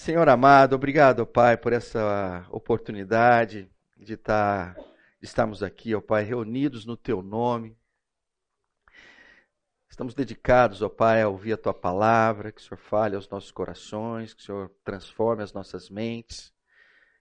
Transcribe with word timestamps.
Senhor 0.00 0.30
amado, 0.30 0.74
obrigado, 0.74 1.26
Pai, 1.26 1.58
por 1.58 1.74
essa 1.74 2.46
oportunidade 2.50 3.70
de, 3.98 4.14
estar, 4.14 4.74
de 4.74 5.26
estarmos 5.26 5.62
aqui, 5.62 5.94
ó 5.94 6.00
Pai, 6.00 6.24
reunidos 6.24 6.86
no 6.86 6.96
Teu 6.96 7.20
nome. 7.20 7.76
Estamos 9.90 10.14
dedicados, 10.14 10.80
ó 10.80 10.88
Pai, 10.88 11.20
a 11.20 11.28
ouvir 11.28 11.52
a 11.52 11.58
Tua 11.58 11.74
palavra, 11.74 12.50
que 12.50 12.62
o 12.62 12.64
Senhor 12.64 12.78
fale 12.78 13.14
aos 13.14 13.28
nossos 13.28 13.50
corações, 13.50 14.32
que 14.32 14.40
o 14.40 14.44
Senhor 14.46 14.74
transforme 14.82 15.42
as 15.42 15.52
nossas 15.52 15.90
mentes, 15.90 16.50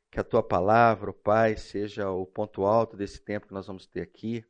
que 0.09 0.17
a 0.17 0.23
Tua 0.23 0.41
palavra, 0.41 1.09
ó 1.09 1.13
Pai, 1.13 1.57
seja 1.57 2.09
o 2.09 2.25
ponto 2.25 2.63
alto 2.63 2.95
desse 2.95 3.19
tempo 3.19 3.47
que 3.47 3.53
nós 3.53 3.67
vamos 3.67 3.85
ter 3.87 3.99
aqui. 3.99 4.41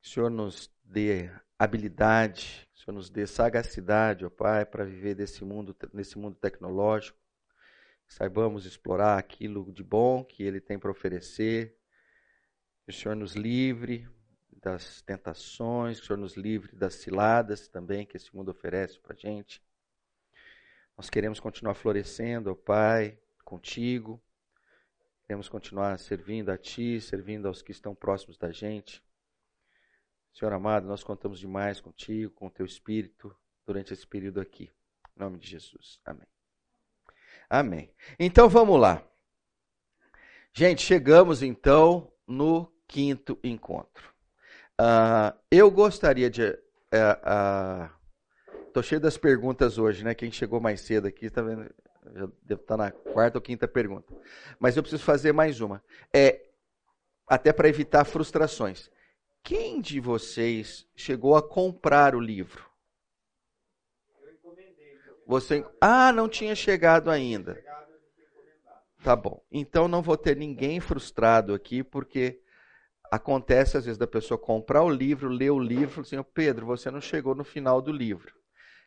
Que 0.00 0.08
o 0.08 0.10
Senhor 0.10 0.30
nos 0.30 0.72
dê 0.82 1.30
habilidade, 1.58 2.66
o 2.80 2.82
Senhor 2.82 2.94
nos 2.94 3.10
dê 3.10 3.26
sagacidade, 3.26 4.24
ó 4.24 4.30
Pai, 4.30 4.64
para 4.64 4.86
viver 4.86 5.14
desse 5.14 5.44
mundo, 5.44 5.76
nesse 5.92 6.18
mundo 6.18 6.34
tecnológico. 6.36 7.18
Saibamos 8.08 8.64
explorar 8.64 9.18
aquilo 9.18 9.70
de 9.70 9.84
bom 9.84 10.24
que 10.24 10.42
Ele 10.42 10.62
tem 10.62 10.78
para 10.78 10.90
oferecer. 10.90 11.76
Que 12.82 12.90
o 12.90 12.94
Senhor 12.94 13.14
nos 13.14 13.34
livre 13.34 14.08
das 14.50 15.02
tentações, 15.02 15.98
que 15.98 16.04
o 16.04 16.06
Senhor 16.06 16.18
nos 16.18 16.38
livre 16.38 16.74
das 16.74 16.94
ciladas 16.94 17.68
também 17.68 18.06
que 18.06 18.16
esse 18.16 18.34
mundo 18.34 18.50
oferece 18.50 18.98
para 18.98 19.12
a 19.12 19.18
gente. 19.18 19.62
Nós 20.96 21.10
queremos 21.10 21.38
continuar 21.38 21.74
florescendo, 21.74 22.50
ó 22.50 22.54
Pai, 22.54 23.18
contigo. 23.44 24.18
Queremos 25.24 25.50
continuar 25.50 25.98
servindo 25.98 26.48
a 26.48 26.56
Ti, 26.56 26.98
servindo 26.98 27.46
aos 27.46 27.60
que 27.60 27.72
estão 27.72 27.94
próximos 27.94 28.38
da 28.38 28.50
gente. 28.50 29.04
Senhor 30.32 30.52
amado, 30.52 30.86
nós 30.86 31.02
contamos 31.02 31.38
demais 31.38 31.80
contigo, 31.80 32.32
com 32.32 32.46
o 32.46 32.50
teu 32.50 32.64
espírito, 32.64 33.34
durante 33.66 33.92
esse 33.92 34.06
período 34.06 34.40
aqui. 34.40 34.70
Em 35.16 35.20
nome 35.20 35.38
de 35.38 35.48
Jesus. 35.48 36.00
Amém. 36.04 36.26
Amém. 37.48 37.90
Então 38.18 38.48
vamos 38.48 38.80
lá. 38.80 39.02
Gente, 40.52 40.82
chegamos 40.82 41.42
então 41.42 42.12
no 42.26 42.72
quinto 42.86 43.38
encontro. 43.42 44.12
Uh, 44.80 45.36
eu 45.50 45.70
gostaria 45.70 46.30
de. 46.30 46.42
Estou 46.42 47.88
uh, 48.76 48.78
uh, 48.80 48.82
cheio 48.82 49.00
das 49.00 49.16
perguntas 49.18 49.78
hoje, 49.78 50.04
né? 50.04 50.14
Quem 50.14 50.30
chegou 50.32 50.60
mais 50.60 50.80
cedo 50.80 51.06
aqui 51.06 51.26
está 51.26 51.42
vendo. 51.42 51.72
Já 52.14 52.28
devo 52.42 52.62
estar 52.62 52.76
na 52.76 52.90
quarta 52.90 53.38
ou 53.38 53.42
quinta 53.42 53.68
pergunta. 53.68 54.12
Mas 54.58 54.76
eu 54.76 54.82
preciso 54.82 55.04
fazer 55.04 55.32
mais 55.32 55.60
uma. 55.60 55.82
É, 56.14 56.48
até 57.26 57.52
para 57.52 57.68
evitar 57.68 58.04
frustrações. 58.04 58.90
Quem 59.42 59.80
de 59.80 60.00
vocês 60.00 60.86
chegou 60.94 61.36
a 61.36 61.42
comprar 61.42 62.14
o 62.14 62.20
livro? 62.20 62.68
Você 65.26 65.64
Ah, 65.80 66.12
não 66.12 66.28
tinha 66.28 66.54
chegado 66.54 67.10
ainda. 67.10 67.62
Tá 69.02 69.16
bom. 69.16 69.42
Então 69.50 69.88
não 69.88 70.02
vou 70.02 70.16
ter 70.16 70.36
ninguém 70.36 70.80
frustrado 70.80 71.54
aqui, 71.54 71.82
porque 71.82 72.40
acontece 73.10 73.76
às 73.76 73.84
vezes 73.84 73.98
da 73.98 74.06
pessoa 74.06 74.38
comprar 74.38 74.82
o 74.82 74.90
livro, 74.90 75.28
ler 75.28 75.50
o 75.50 75.58
livro, 75.58 76.02
assim, 76.02 76.22
Pedro, 76.22 76.66
você 76.66 76.90
não 76.90 77.00
chegou 77.00 77.34
no 77.34 77.44
final 77.44 77.80
do 77.80 77.92
livro. 77.92 78.34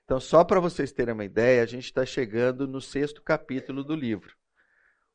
Então, 0.06 0.20
só 0.20 0.44
para 0.44 0.60
vocês 0.60 0.92
terem 0.92 1.14
uma 1.14 1.26
ideia, 1.26 1.64
a 1.64 1.66
gente 1.66 1.86
está 1.86 2.06
chegando 2.06 2.68
no 2.68 2.82
sexto 2.82 3.22
capítulo 3.22 3.84
do 3.84 3.96
livro. 3.96 4.36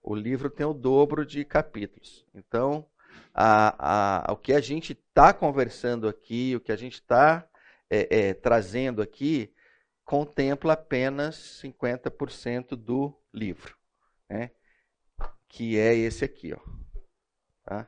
O 0.02 0.14
livro 0.14 0.48
tem 0.48 0.64
o 0.64 0.72
dobro 0.72 1.26
de 1.26 1.44
capítulos. 1.44 2.24
Então, 2.34 2.86
a, 3.34 4.28
a, 4.28 4.32
o 4.32 4.36
que 4.36 4.52
a 4.52 4.60
gente 4.60 4.92
está 4.92 5.32
conversando 5.32 6.08
aqui, 6.08 6.54
o 6.56 6.60
que 6.60 6.72
a 6.72 6.76
gente 6.76 6.94
está 6.94 7.48
é, 7.90 8.28
é, 8.28 8.34
trazendo 8.34 9.00
aqui, 9.00 9.52
contempla 10.04 10.72
apenas 10.72 11.60
50% 11.62 12.76
do 12.76 13.14
livro, 13.32 13.76
né? 14.28 14.50
que 15.48 15.78
é 15.78 15.94
esse 15.94 16.24
aqui. 16.24 16.52
Ó. 16.52 16.60
Tá? 17.64 17.86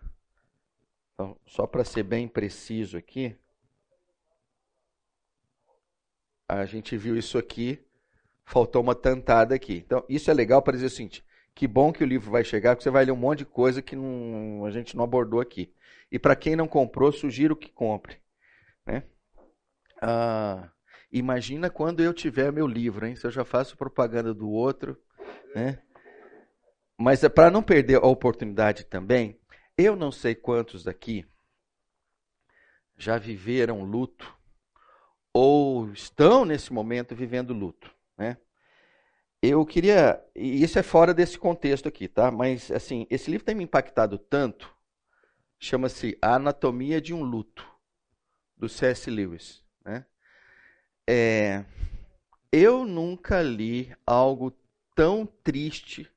Então, 1.15 1.39
só 1.47 1.67
para 1.67 1.85
ser 1.85 2.03
bem 2.03 2.29
preciso 2.29 2.97
aqui, 2.97 3.37
a 6.49 6.65
gente 6.65 6.97
viu 6.97 7.17
isso 7.17 7.39
aqui, 7.39 7.83
faltou 8.45 8.83
uma 8.83 8.95
tantada 8.95 9.55
aqui. 9.55 9.77
Então, 9.77 10.05
isso 10.09 10.31
é 10.31 10.35
legal 10.35 10.61
para 10.63 10.75
dizer 10.75 10.87
o 10.87 10.91
seguinte: 10.91 11.25
que 11.61 11.69
bom 11.69 11.93
que 11.93 12.03
o 12.03 12.07
livro 12.07 12.31
vai 12.31 12.43
chegar, 12.43 12.75
porque 12.75 12.85
você 12.85 12.91
vai 12.91 13.05
ler 13.05 13.13
um 13.13 13.17
monte 13.17 13.41
de 13.41 13.45
coisa 13.45 13.83
que 13.83 13.95
não, 13.95 14.65
a 14.65 14.71
gente 14.71 14.97
não 14.97 15.05
abordou 15.05 15.43
aqui. 15.43 15.71
E 16.11 16.19
para 16.19 16.35
quem 16.35 16.57
não 16.57 16.67
comprou, 16.67 17.13
sugiro 17.13 17.55
que 17.55 17.69
compre. 17.69 18.17
Né? 18.87 19.03
Ah, 20.01 20.71
imagina 21.13 21.69
quando 21.69 22.03
eu 22.03 22.15
tiver 22.15 22.51
meu 22.51 22.67
livro, 22.67 23.07
hein? 23.07 23.15
Se 23.15 23.27
eu 23.27 23.31
já 23.31 23.45
faço 23.45 23.77
propaganda 23.77 24.33
do 24.33 24.49
outro. 24.49 24.97
Né? 25.55 25.83
Mas 26.97 27.23
é 27.23 27.29
para 27.29 27.51
não 27.51 27.63
perder 27.63 27.97
a 27.97 28.07
oportunidade 28.07 28.85
também, 28.85 29.39
eu 29.77 29.95
não 29.95 30.11
sei 30.11 30.35
quantos 30.35 30.89
aqui 30.89 31.27
já 32.97 33.19
viveram 33.19 33.85
luto 33.85 34.35
ou 35.31 35.93
estão 35.93 36.47
nesse 36.47 36.73
momento 36.73 37.15
vivendo 37.15 37.53
luto, 37.53 37.95
né? 38.17 38.39
Eu 39.43 39.65
queria, 39.65 40.23
e 40.35 40.63
isso 40.63 40.79
é 40.79 40.83
fora 40.83 41.15
desse 41.15 41.39
contexto 41.39 41.89
aqui, 41.89 42.07
tá? 42.07 42.31
Mas 42.31 42.71
assim, 42.71 43.07
esse 43.09 43.31
livro 43.31 43.45
tem 43.45 43.55
me 43.55 43.65
impactado 43.65 44.19
tanto. 44.19 44.71
Chama-se 45.59 46.19
A 46.21 46.35
Anatomia 46.35 47.01
de 47.01 47.15
um 47.15 47.23
Luto, 47.23 47.67
do 48.55 48.69
C.S. 48.69 49.11
Lewis, 49.11 49.65
né? 49.83 50.05
É, 51.09 51.65
eu 52.53 52.85
nunca 52.85 53.41
li 53.43 53.95
algo 54.07 54.53
tão 54.95 55.25
triste 55.25 56.11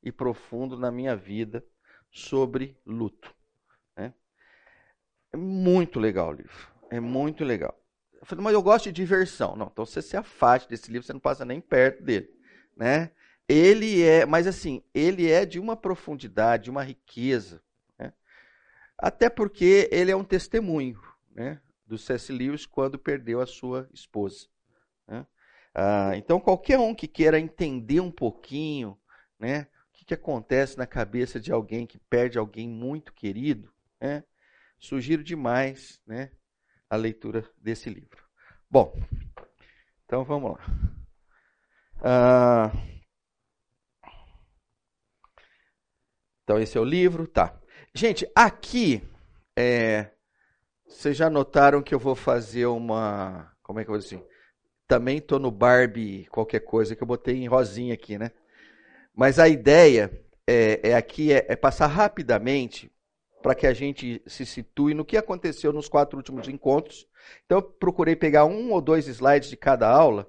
e 0.00 0.12
profundo 0.12 0.78
na 0.78 0.92
minha 0.92 1.16
vida 1.16 1.64
sobre 2.10 2.78
luto. 2.86 3.34
Né? 3.96 4.14
É 5.32 5.36
muito 5.36 5.98
legal 5.98 6.30
o 6.30 6.34
livro. 6.34 6.68
É 6.88 7.00
muito 7.00 7.44
legal. 7.44 7.76
Eu 8.12 8.24
falei, 8.24 8.44
mas 8.44 8.54
eu 8.54 8.62
gosto 8.62 8.84
de 8.84 8.92
diversão. 8.92 9.56
Não, 9.56 9.66
então 9.66 9.84
você 9.84 10.00
se 10.00 10.16
afaste 10.16 10.68
desse 10.68 10.90
livro, 10.90 11.04
você 11.04 11.12
não 11.12 11.20
passa 11.20 11.44
nem 11.44 11.60
perto 11.60 12.02
dele 12.04 12.39
né? 12.76 13.10
Ele 13.48 14.02
é, 14.02 14.24
mas 14.24 14.46
assim, 14.46 14.82
ele 14.94 15.28
é 15.28 15.44
de 15.44 15.58
uma 15.58 15.76
profundidade, 15.76 16.64
de 16.64 16.70
uma 16.70 16.84
riqueza, 16.84 17.60
né? 17.98 18.12
até 18.96 19.28
porque 19.28 19.88
ele 19.90 20.10
é 20.10 20.16
um 20.16 20.24
testemunho, 20.24 21.00
né? 21.34 21.60
Do 21.84 21.98
C.S. 21.98 22.32
Lewis 22.32 22.64
quando 22.64 22.96
perdeu 22.96 23.40
a 23.40 23.46
sua 23.46 23.88
esposa. 23.92 24.46
Né? 25.08 25.26
Ah, 25.74 26.12
então 26.14 26.38
qualquer 26.38 26.78
um 26.78 26.94
que 26.94 27.08
queira 27.08 27.40
entender 27.40 27.98
um 27.98 28.12
pouquinho, 28.12 28.96
né? 29.38 29.66
O 29.88 29.92
que, 29.94 30.04
que 30.04 30.14
acontece 30.14 30.78
na 30.78 30.86
cabeça 30.86 31.40
de 31.40 31.50
alguém 31.50 31.86
que 31.86 31.98
perde 31.98 32.38
alguém 32.38 32.68
muito 32.68 33.12
querido, 33.12 33.72
né? 34.00 34.22
Sugiro 34.78 35.24
demais, 35.24 36.00
né? 36.06 36.30
A 36.88 36.94
leitura 36.94 37.44
desse 37.58 37.90
livro. 37.90 38.22
Bom, 38.70 38.96
então 40.04 40.24
vamos 40.24 40.52
lá. 40.52 40.99
Ah, 42.02 42.72
então, 46.42 46.58
esse 46.58 46.76
é 46.76 46.80
o 46.80 46.84
livro, 46.84 47.26
tá. 47.26 47.54
Gente, 47.94 48.26
aqui, 48.34 49.02
é, 49.56 50.10
vocês 50.88 51.16
já 51.16 51.28
notaram 51.28 51.82
que 51.82 51.94
eu 51.94 51.98
vou 51.98 52.14
fazer 52.14 52.66
uma. 52.66 53.52
Como 53.62 53.78
é 53.78 53.84
que 53.84 53.90
eu 53.90 53.92
vou 53.92 54.00
dizer 54.00 54.16
assim? 54.16 54.24
Também 54.88 55.18
estou 55.18 55.38
no 55.38 55.50
Barbie, 55.50 56.26
qualquer 56.30 56.60
coisa, 56.60 56.96
que 56.96 57.02
eu 57.02 57.06
botei 57.06 57.36
em 57.36 57.46
rosinha 57.46 57.94
aqui, 57.94 58.18
né? 58.18 58.32
Mas 59.14 59.38
a 59.38 59.48
ideia 59.48 60.10
é, 60.46 60.80
é 60.90 60.94
aqui 60.94 61.32
é, 61.32 61.44
é 61.48 61.54
passar 61.54 61.86
rapidamente 61.86 62.90
para 63.42 63.54
que 63.54 63.66
a 63.66 63.72
gente 63.72 64.22
se 64.26 64.44
situe 64.46 64.94
no 64.94 65.04
que 65.04 65.16
aconteceu 65.16 65.72
nos 65.72 65.88
quatro 65.88 66.16
últimos 66.16 66.48
encontros. 66.48 67.06
Então, 67.44 67.58
eu 67.58 67.62
procurei 67.62 68.16
pegar 68.16 68.46
um 68.46 68.72
ou 68.72 68.80
dois 68.80 69.06
slides 69.06 69.50
de 69.50 69.56
cada 69.56 69.88
aula 69.88 70.28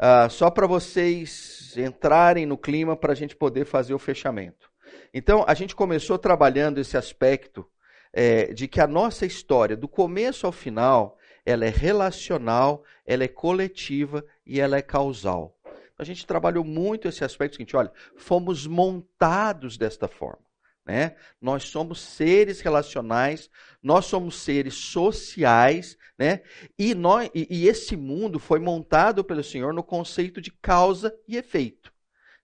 Uh, 0.00 0.30
só 0.30 0.50
para 0.50 0.66
vocês 0.66 1.76
entrarem 1.76 2.46
no 2.46 2.56
clima 2.56 2.96
para 2.96 3.12
a 3.12 3.14
gente 3.14 3.36
poder 3.36 3.66
fazer 3.66 3.92
o 3.92 3.98
fechamento. 3.98 4.70
Então, 5.12 5.44
a 5.46 5.52
gente 5.52 5.76
começou 5.76 6.18
trabalhando 6.18 6.78
esse 6.78 6.96
aspecto 6.96 7.68
é, 8.10 8.52
de 8.54 8.66
que 8.66 8.80
a 8.80 8.86
nossa 8.86 9.26
história, 9.26 9.76
do 9.76 9.86
começo 9.86 10.46
ao 10.46 10.52
final, 10.52 11.18
ela 11.44 11.66
é 11.66 11.68
relacional, 11.68 12.82
ela 13.04 13.24
é 13.24 13.28
coletiva 13.28 14.24
e 14.46 14.58
ela 14.58 14.78
é 14.78 14.82
causal. 14.82 15.54
A 15.98 16.04
gente 16.04 16.26
trabalhou 16.26 16.64
muito 16.64 17.06
esse 17.06 17.22
aspecto 17.22 17.56
seguinte, 17.56 17.76
olha, 17.76 17.92
fomos 18.16 18.66
montados 18.66 19.76
desta 19.76 20.08
forma. 20.08 20.44
Né? 20.86 21.14
Nós 21.38 21.64
somos 21.64 22.00
seres 22.00 22.62
relacionais, 22.62 23.50
nós 23.82 24.06
somos 24.06 24.40
seres 24.40 24.74
sociais, 24.74 25.98
né? 26.20 26.42
E, 26.78 26.94
nós, 26.94 27.30
e, 27.34 27.46
e 27.48 27.66
esse 27.66 27.96
mundo 27.96 28.38
foi 28.38 28.58
montado 28.58 29.24
pelo 29.24 29.42
Senhor 29.42 29.72
no 29.72 29.82
conceito 29.82 30.38
de 30.38 30.50
causa 30.50 31.18
e 31.26 31.38
efeito. 31.38 31.90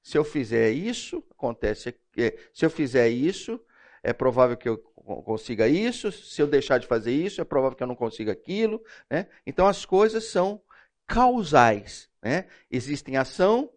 Se 0.02 0.16
eu 0.16 0.24
fizer 0.24 0.70
isso, 0.70 1.22
acontece. 1.30 1.94
É, 2.16 2.34
se 2.54 2.64
eu 2.64 2.70
fizer 2.70 3.10
isso, 3.10 3.60
é 4.02 4.14
provável 4.14 4.56
que 4.56 4.66
eu 4.66 4.78
consiga 4.78 5.68
isso. 5.68 6.10
Se 6.10 6.40
eu 6.40 6.46
deixar 6.46 6.78
de 6.78 6.86
fazer 6.86 7.12
isso, 7.12 7.42
é 7.42 7.44
provável 7.44 7.76
que 7.76 7.82
eu 7.82 7.86
não 7.86 7.94
consiga 7.94 8.32
aquilo. 8.32 8.82
Né? 9.10 9.26
Então 9.46 9.66
as 9.66 9.84
coisas 9.84 10.24
são 10.24 10.62
causais. 11.06 12.08
Né? 12.22 12.46
Existem 12.70 13.18
ação, 13.18 13.70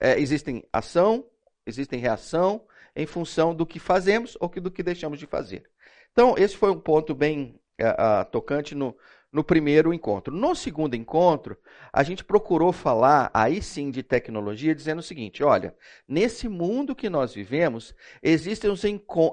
é, 0.00 0.18
existem 0.18 0.66
ação, 0.72 1.26
existem 1.66 2.00
reação 2.00 2.64
em 2.96 3.04
função 3.04 3.54
do 3.54 3.66
que 3.66 3.78
fazemos 3.78 4.34
ou 4.40 4.48
do 4.48 4.70
que 4.70 4.82
deixamos 4.82 5.18
de 5.18 5.26
fazer. 5.26 5.68
Então, 6.10 6.36
esse 6.38 6.56
foi 6.56 6.70
um 6.70 6.80
ponto 6.80 7.14
bem 7.14 7.60
uh, 7.80 8.30
tocante 8.30 8.74
no, 8.74 8.96
no 9.32 9.42
primeiro 9.42 9.94
encontro. 9.94 10.34
No 10.34 10.54
segundo 10.54 10.94
encontro, 10.94 11.56
a 11.92 12.02
gente 12.02 12.22
procurou 12.22 12.72
falar, 12.72 13.30
aí 13.32 13.62
sim, 13.62 13.90
de 13.90 14.02
tecnologia, 14.02 14.74
dizendo 14.74 14.98
o 14.98 15.02
seguinte: 15.02 15.42
olha, 15.42 15.74
nesse 16.06 16.48
mundo 16.48 16.94
que 16.94 17.08
nós 17.08 17.32
vivemos, 17.32 17.94
existem, 18.22 18.70
os 18.70 18.82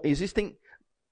existem 0.04 0.58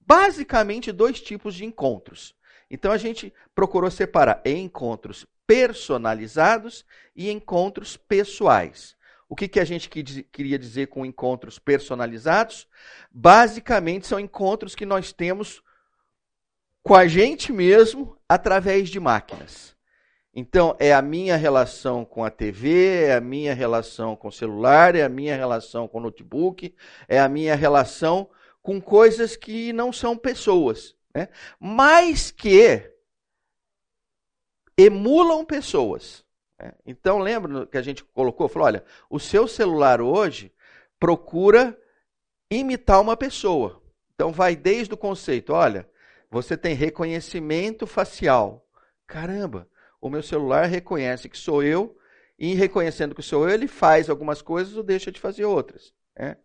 basicamente 0.00 0.90
dois 0.90 1.20
tipos 1.20 1.54
de 1.54 1.64
encontros. 1.66 2.34
Então, 2.70 2.90
a 2.90 2.98
gente 2.98 3.32
procurou 3.54 3.90
separar 3.90 4.42
encontros 4.44 5.26
personalizados 5.46 6.84
e 7.14 7.30
encontros 7.30 7.96
pessoais. 7.96 8.96
O 9.28 9.36
que, 9.36 9.48
que 9.48 9.60
a 9.60 9.64
gente 9.64 9.90
queria 9.90 10.58
dizer 10.58 10.88
com 10.88 11.04
encontros 11.04 11.58
personalizados? 11.58 12.66
Basicamente, 13.10 14.06
são 14.06 14.18
encontros 14.18 14.74
que 14.74 14.86
nós 14.86 15.12
temos 15.12 15.62
com 16.88 16.94
a 16.94 17.06
gente 17.06 17.52
mesmo 17.52 18.16
através 18.26 18.88
de 18.88 18.98
máquinas. 18.98 19.76
Então, 20.34 20.74
é 20.80 20.94
a 20.94 21.02
minha 21.02 21.36
relação 21.36 22.02
com 22.02 22.24
a 22.24 22.30
TV, 22.30 23.04
é 23.04 23.16
a 23.16 23.20
minha 23.20 23.52
relação 23.52 24.16
com 24.16 24.28
o 24.28 24.32
celular, 24.32 24.96
é 24.96 25.02
a 25.02 25.08
minha 25.08 25.36
relação 25.36 25.86
com 25.86 25.98
o 25.98 26.00
notebook, 26.00 26.74
é 27.06 27.20
a 27.20 27.28
minha 27.28 27.54
relação 27.54 28.30
com 28.62 28.80
coisas 28.80 29.36
que 29.36 29.70
não 29.70 29.92
são 29.92 30.16
pessoas, 30.16 30.96
né? 31.14 31.28
mas 31.60 32.30
que 32.30 32.90
emulam 34.74 35.44
pessoas. 35.44 36.24
Né? 36.58 36.72
Então, 36.86 37.18
lembra 37.18 37.66
que 37.66 37.76
a 37.76 37.82
gente 37.82 38.02
colocou? 38.02 38.48
Falou: 38.48 38.66
olha, 38.66 38.82
o 39.10 39.20
seu 39.20 39.46
celular 39.46 40.00
hoje 40.00 40.54
procura 40.98 41.78
imitar 42.50 42.98
uma 42.98 43.14
pessoa. 43.14 43.82
Então, 44.14 44.32
vai 44.32 44.56
desde 44.56 44.94
o 44.94 44.96
conceito: 44.96 45.52
olha, 45.52 45.86
você 46.30 46.56
tem 46.56 46.74
reconhecimento 46.74 47.86
facial. 47.86 48.66
Caramba, 49.06 49.68
o 50.00 50.10
meu 50.10 50.22
celular 50.22 50.66
reconhece 50.66 51.28
que 51.28 51.38
sou 51.38 51.62
eu, 51.62 51.96
e 52.38 52.54
reconhecendo 52.54 53.14
que 53.14 53.22
sou 53.22 53.48
eu, 53.48 53.54
ele 53.54 53.66
faz 53.66 54.08
algumas 54.08 54.40
coisas 54.40 54.76
ou 54.76 54.82
deixa 54.82 55.10
de 55.10 55.18
fazer 55.18 55.44
outras. 55.44 55.92
Né? 56.16 56.36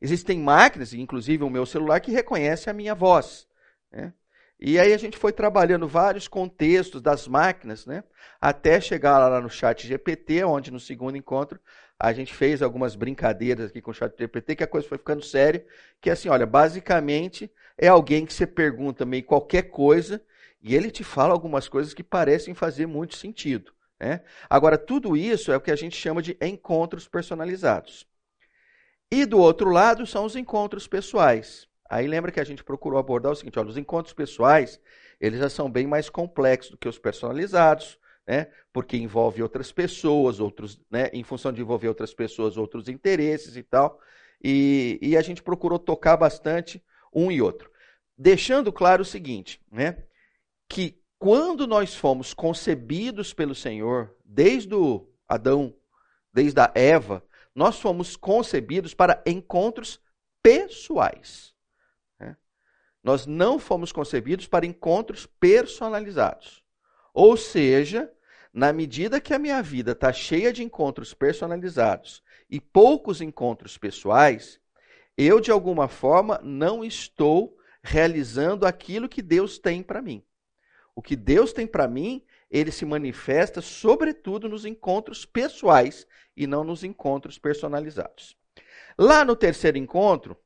Existem 0.00 0.38
máquinas, 0.38 0.92
inclusive 0.92 1.42
o 1.42 1.50
meu 1.50 1.64
celular, 1.64 2.00
que 2.00 2.12
reconhece 2.12 2.68
a 2.68 2.74
minha 2.74 2.94
voz. 2.94 3.48
Né? 3.90 4.12
E 4.60 4.78
aí 4.78 4.92
a 4.92 4.98
gente 4.98 5.16
foi 5.16 5.32
trabalhando 5.32 5.88
vários 5.88 6.28
contextos 6.28 7.00
das 7.00 7.26
máquinas, 7.28 7.86
né? 7.86 8.02
Até 8.40 8.80
chegar 8.80 9.16
lá 9.18 9.40
no 9.40 9.48
chat 9.48 9.86
GPT, 9.86 10.42
onde 10.42 10.72
no 10.72 10.80
segundo 10.80 11.16
encontro 11.16 11.60
a 11.98 12.12
gente 12.12 12.32
fez 12.32 12.62
algumas 12.62 12.94
brincadeiras 12.94 13.70
aqui 13.70 13.82
com 13.82 13.90
o 13.90 13.94
chat 13.94 14.16
GPT, 14.16 14.56
que 14.56 14.64
a 14.64 14.68
coisa 14.68 14.86
foi 14.86 14.98
ficando 14.98 15.24
séria, 15.24 15.66
que 16.00 16.08
é 16.08 16.12
assim, 16.12 16.28
olha, 16.28 16.46
basicamente 16.46 17.50
é 17.76 17.88
alguém 17.88 18.24
que 18.24 18.32
você 18.32 18.46
pergunta 18.46 19.04
meio 19.04 19.24
qualquer 19.24 19.62
coisa 19.62 20.22
e 20.62 20.74
ele 20.74 20.90
te 20.90 21.02
fala 21.02 21.32
algumas 21.32 21.68
coisas 21.68 21.94
que 21.94 22.02
parecem 22.02 22.54
fazer 22.54 22.86
muito 22.86 23.16
sentido. 23.16 23.72
Né? 23.98 24.20
Agora, 24.48 24.78
tudo 24.78 25.16
isso 25.16 25.50
é 25.50 25.56
o 25.56 25.60
que 25.60 25.70
a 25.70 25.76
gente 25.76 25.96
chama 25.96 26.22
de 26.22 26.36
encontros 26.40 27.08
personalizados. 27.08 28.06
E 29.10 29.24
do 29.24 29.38
outro 29.38 29.70
lado 29.70 30.06
são 30.06 30.24
os 30.24 30.36
encontros 30.36 30.86
pessoais. 30.86 31.66
Aí 31.88 32.06
lembra 32.06 32.30
que 32.30 32.40
a 32.40 32.44
gente 32.44 32.62
procurou 32.62 32.98
abordar 32.98 33.32
o 33.32 33.34
seguinte: 33.34 33.58
olha, 33.58 33.70
os 33.70 33.78
encontros 33.78 34.12
pessoais 34.12 34.78
eles 35.20 35.40
já 35.40 35.48
são 35.48 35.70
bem 35.70 35.86
mais 35.86 36.08
complexos 36.08 36.72
do 36.72 36.78
que 36.78 36.88
os 36.88 36.98
personalizados, 36.98 37.98
né? 38.28 38.46
Porque 38.74 38.98
envolve 38.98 39.42
outras 39.42 39.72
pessoas, 39.72 40.38
outros, 40.38 40.78
né? 40.90 41.08
Em 41.14 41.24
função 41.24 41.50
de 41.50 41.62
envolver 41.62 41.88
outras 41.88 42.12
pessoas, 42.12 42.58
outros 42.58 42.86
interesses 42.86 43.56
e 43.56 43.62
tal. 43.62 43.98
E, 44.44 44.98
e 45.00 45.16
a 45.16 45.22
gente 45.22 45.42
procurou 45.42 45.78
tocar 45.78 46.14
bastante 46.18 46.84
um 47.12 47.32
e 47.32 47.40
outro. 47.40 47.70
Deixando 48.18 48.70
claro 48.70 49.00
o 49.00 49.06
seguinte, 49.06 49.62
né? 49.72 50.04
Que 50.68 51.00
quando 51.18 51.66
nós 51.66 51.94
fomos 51.94 52.34
concebidos 52.34 53.32
pelo 53.32 53.54
Senhor, 53.54 54.14
desde 54.22 54.74
o 54.74 55.08
Adão, 55.26 55.74
desde 56.30 56.60
a 56.60 56.70
Eva, 56.74 57.24
nós 57.54 57.80
fomos 57.80 58.14
concebidos 58.14 58.92
para 58.92 59.22
encontros 59.26 60.00
pessoais. 60.42 61.54
Né? 62.20 62.36
Nós 63.02 63.26
não 63.26 63.58
fomos 63.58 63.90
concebidos 63.90 64.46
para 64.46 64.66
encontros 64.66 65.24
personalizados. 65.24 66.62
Ou 67.14 67.36
seja, 67.36 68.12
na 68.52 68.72
medida 68.72 69.20
que 69.20 69.34
a 69.34 69.38
minha 69.38 69.62
vida 69.62 69.92
está 69.92 70.12
cheia 70.12 70.52
de 70.52 70.62
encontros 70.62 71.14
personalizados 71.14 72.22
e 72.48 72.60
poucos 72.60 73.20
encontros 73.20 73.76
pessoais, 73.76 74.60
eu, 75.16 75.40
de 75.40 75.50
alguma 75.50 75.88
forma, 75.88 76.40
não 76.42 76.84
estou 76.84 77.56
realizando 77.82 78.66
aquilo 78.66 79.08
que 79.08 79.22
Deus 79.22 79.58
tem 79.58 79.82
para 79.82 80.02
mim. 80.02 80.22
O 80.94 81.02
que 81.02 81.14
Deus 81.14 81.52
tem 81.52 81.66
para 81.66 81.86
mim, 81.86 82.22
ele 82.50 82.72
se 82.72 82.84
manifesta 82.84 83.60
sobretudo 83.60 84.48
nos 84.48 84.64
encontros 84.64 85.24
pessoais 85.24 86.06
e 86.36 86.46
não 86.46 86.64
nos 86.64 86.82
encontros 86.82 87.38
personalizados. 87.38 88.36
Lá 88.98 89.24
no 89.24 89.36
terceiro 89.36 89.78
encontro, 89.78 90.36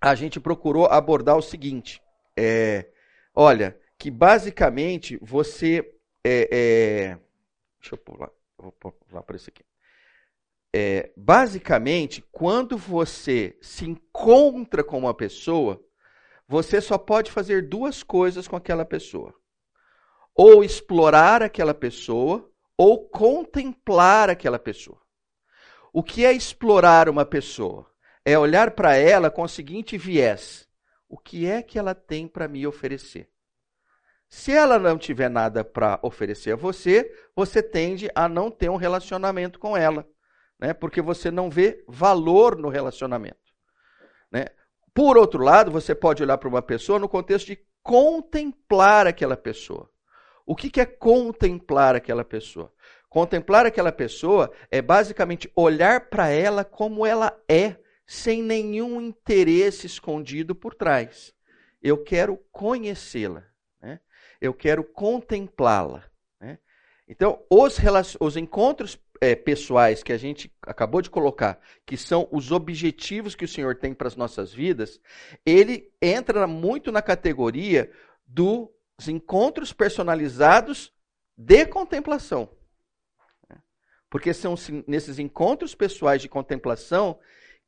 a 0.00 0.14
gente 0.14 0.40
procurou 0.40 0.86
abordar 0.86 1.36
o 1.36 1.42
seguinte: 1.42 2.02
é, 2.36 2.86
olha, 3.34 3.78
que 3.98 4.10
basicamente 4.10 5.18
você. 5.20 5.92
É, 6.28 6.48
é, 6.50 7.18
deixa 7.80 7.94
eu 7.94 7.98
pular, 7.98 8.30
vou 8.58 8.72
pular 8.72 9.22
para 9.22 9.36
esse 9.36 9.50
aqui 9.50 9.62
é, 10.78 11.10
basicamente, 11.16 12.22
quando 12.30 12.76
você 12.76 13.56
se 13.62 13.86
encontra 13.86 14.84
com 14.84 14.98
uma 14.98 15.14
pessoa, 15.14 15.82
você 16.46 16.82
só 16.82 16.98
pode 16.98 17.30
fazer 17.30 17.66
duas 17.66 18.02
coisas 18.02 18.46
com 18.46 18.56
aquela 18.56 18.84
pessoa: 18.84 19.34
ou 20.34 20.62
explorar 20.62 21.42
aquela 21.42 21.72
pessoa, 21.72 22.50
ou 22.76 23.08
contemplar 23.08 24.28
aquela 24.28 24.58
pessoa. 24.58 25.00
O 25.94 26.02
que 26.02 26.26
é 26.26 26.32
explorar 26.34 27.08
uma 27.08 27.24
pessoa? 27.24 27.90
É 28.22 28.38
olhar 28.38 28.72
para 28.72 28.96
ela 28.96 29.30
com 29.30 29.44
o 29.44 29.48
seguinte 29.48 29.96
viés: 29.96 30.68
o 31.08 31.16
que 31.16 31.46
é 31.46 31.62
que 31.62 31.78
ela 31.78 31.94
tem 31.94 32.28
para 32.28 32.46
me 32.46 32.66
oferecer? 32.66 33.30
Se 34.28 34.52
ela 34.52 34.78
não 34.78 34.98
tiver 34.98 35.28
nada 35.28 35.64
para 35.64 35.98
oferecer 36.02 36.52
a 36.52 36.56
você, 36.56 37.10
você 37.34 37.62
tende 37.62 38.10
a 38.14 38.28
não 38.28 38.50
ter 38.50 38.68
um 38.68 38.76
relacionamento 38.76 39.58
com 39.58 39.76
ela 39.76 40.06
né? 40.58 40.72
porque 40.72 41.00
você 41.00 41.30
não 41.30 41.50
vê 41.50 41.84
valor 41.86 42.56
no 42.56 42.68
relacionamento. 42.68 43.36
Né? 44.30 44.46
Por 44.94 45.16
outro 45.16 45.42
lado, 45.42 45.70
você 45.70 45.94
pode 45.94 46.22
olhar 46.22 46.38
para 46.38 46.48
uma 46.48 46.62
pessoa 46.62 46.98
no 46.98 47.08
contexto 47.08 47.46
de 47.48 47.58
contemplar 47.82 49.06
aquela 49.06 49.36
pessoa. 49.36 49.90
O 50.44 50.54
que, 50.54 50.70
que 50.70 50.80
é 50.80 50.86
contemplar 50.86 51.94
aquela 51.94 52.24
pessoa? 52.24 52.72
Contemplar 53.08 53.66
aquela 53.66 53.92
pessoa 53.92 54.50
é 54.70 54.80
basicamente 54.80 55.50
olhar 55.54 56.08
para 56.08 56.28
ela 56.28 56.64
como 56.64 57.04
ela 57.04 57.36
é, 57.48 57.76
sem 58.06 58.42
nenhum 58.42 59.00
interesse 59.00 59.86
escondido 59.86 60.54
por 60.54 60.74
trás. 60.74 61.34
Eu 61.82 62.02
quero 62.02 62.38
conhecê-la? 62.50 63.44
Eu 64.40 64.52
quero 64.54 64.84
contemplá-la. 64.84 66.04
Né? 66.40 66.58
Então, 67.08 67.44
os, 67.50 67.78
os 68.20 68.36
encontros 68.36 68.98
é, 69.20 69.34
pessoais 69.34 70.02
que 70.02 70.12
a 70.12 70.18
gente 70.18 70.52
acabou 70.62 71.00
de 71.00 71.10
colocar, 71.10 71.60
que 71.84 71.96
são 71.96 72.28
os 72.30 72.52
objetivos 72.52 73.34
que 73.34 73.44
o 73.44 73.48
Senhor 73.48 73.76
tem 73.76 73.94
para 73.94 74.08
as 74.08 74.16
nossas 74.16 74.52
vidas, 74.52 75.00
ele 75.44 75.92
entra 76.00 76.46
muito 76.46 76.92
na 76.92 77.02
categoria 77.02 77.90
dos 78.26 78.68
encontros 79.08 79.72
personalizados 79.72 80.92
de 81.36 81.66
contemplação. 81.66 82.50
Porque 84.08 84.32
são 84.32 84.54
nesses 84.86 85.18
encontros 85.18 85.74
pessoais 85.74 86.22
de 86.22 86.28
contemplação 86.28 87.18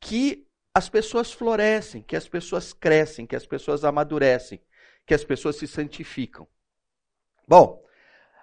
que 0.01 0.47
as 0.73 0.89
pessoas 0.89 1.33
florescem, 1.33 2.03
que 2.03 2.15
as 2.15 2.29
pessoas 2.29 2.73
crescem, 2.73 3.27
que 3.27 3.35
as 3.35 3.45
pessoas 3.45 3.85
amadurecem, 3.85 4.61
que 5.05 5.15
as 5.15 5.25
pessoas 5.25 5.57
se 5.57 5.67
santificam. 5.67 6.47
Bom, 7.49 7.83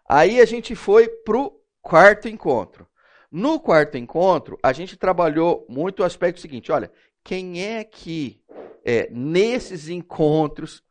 aí 0.10 0.42
a 0.42 0.46
gente 0.46 0.74
foi 0.74 1.08
para 1.08 1.38
o 1.38 1.62
quarto 1.80 2.28
encontro. 2.28 2.88
No 3.32 3.60
quarto 3.60 3.98
encontro, 4.00 4.58
a 4.64 4.74
gente 4.74 4.98
trabalhou 4.98 5.64
muito 5.70 6.00
o 6.00 6.04
aspecto 6.04 6.40
seguinte: 6.42 6.72
olha, 6.72 6.92
quem 7.24 7.64
é 7.64 7.84
que 7.84 8.42
é, 8.84 9.08
nesses 9.12 9.90
encontros 9.90 10.84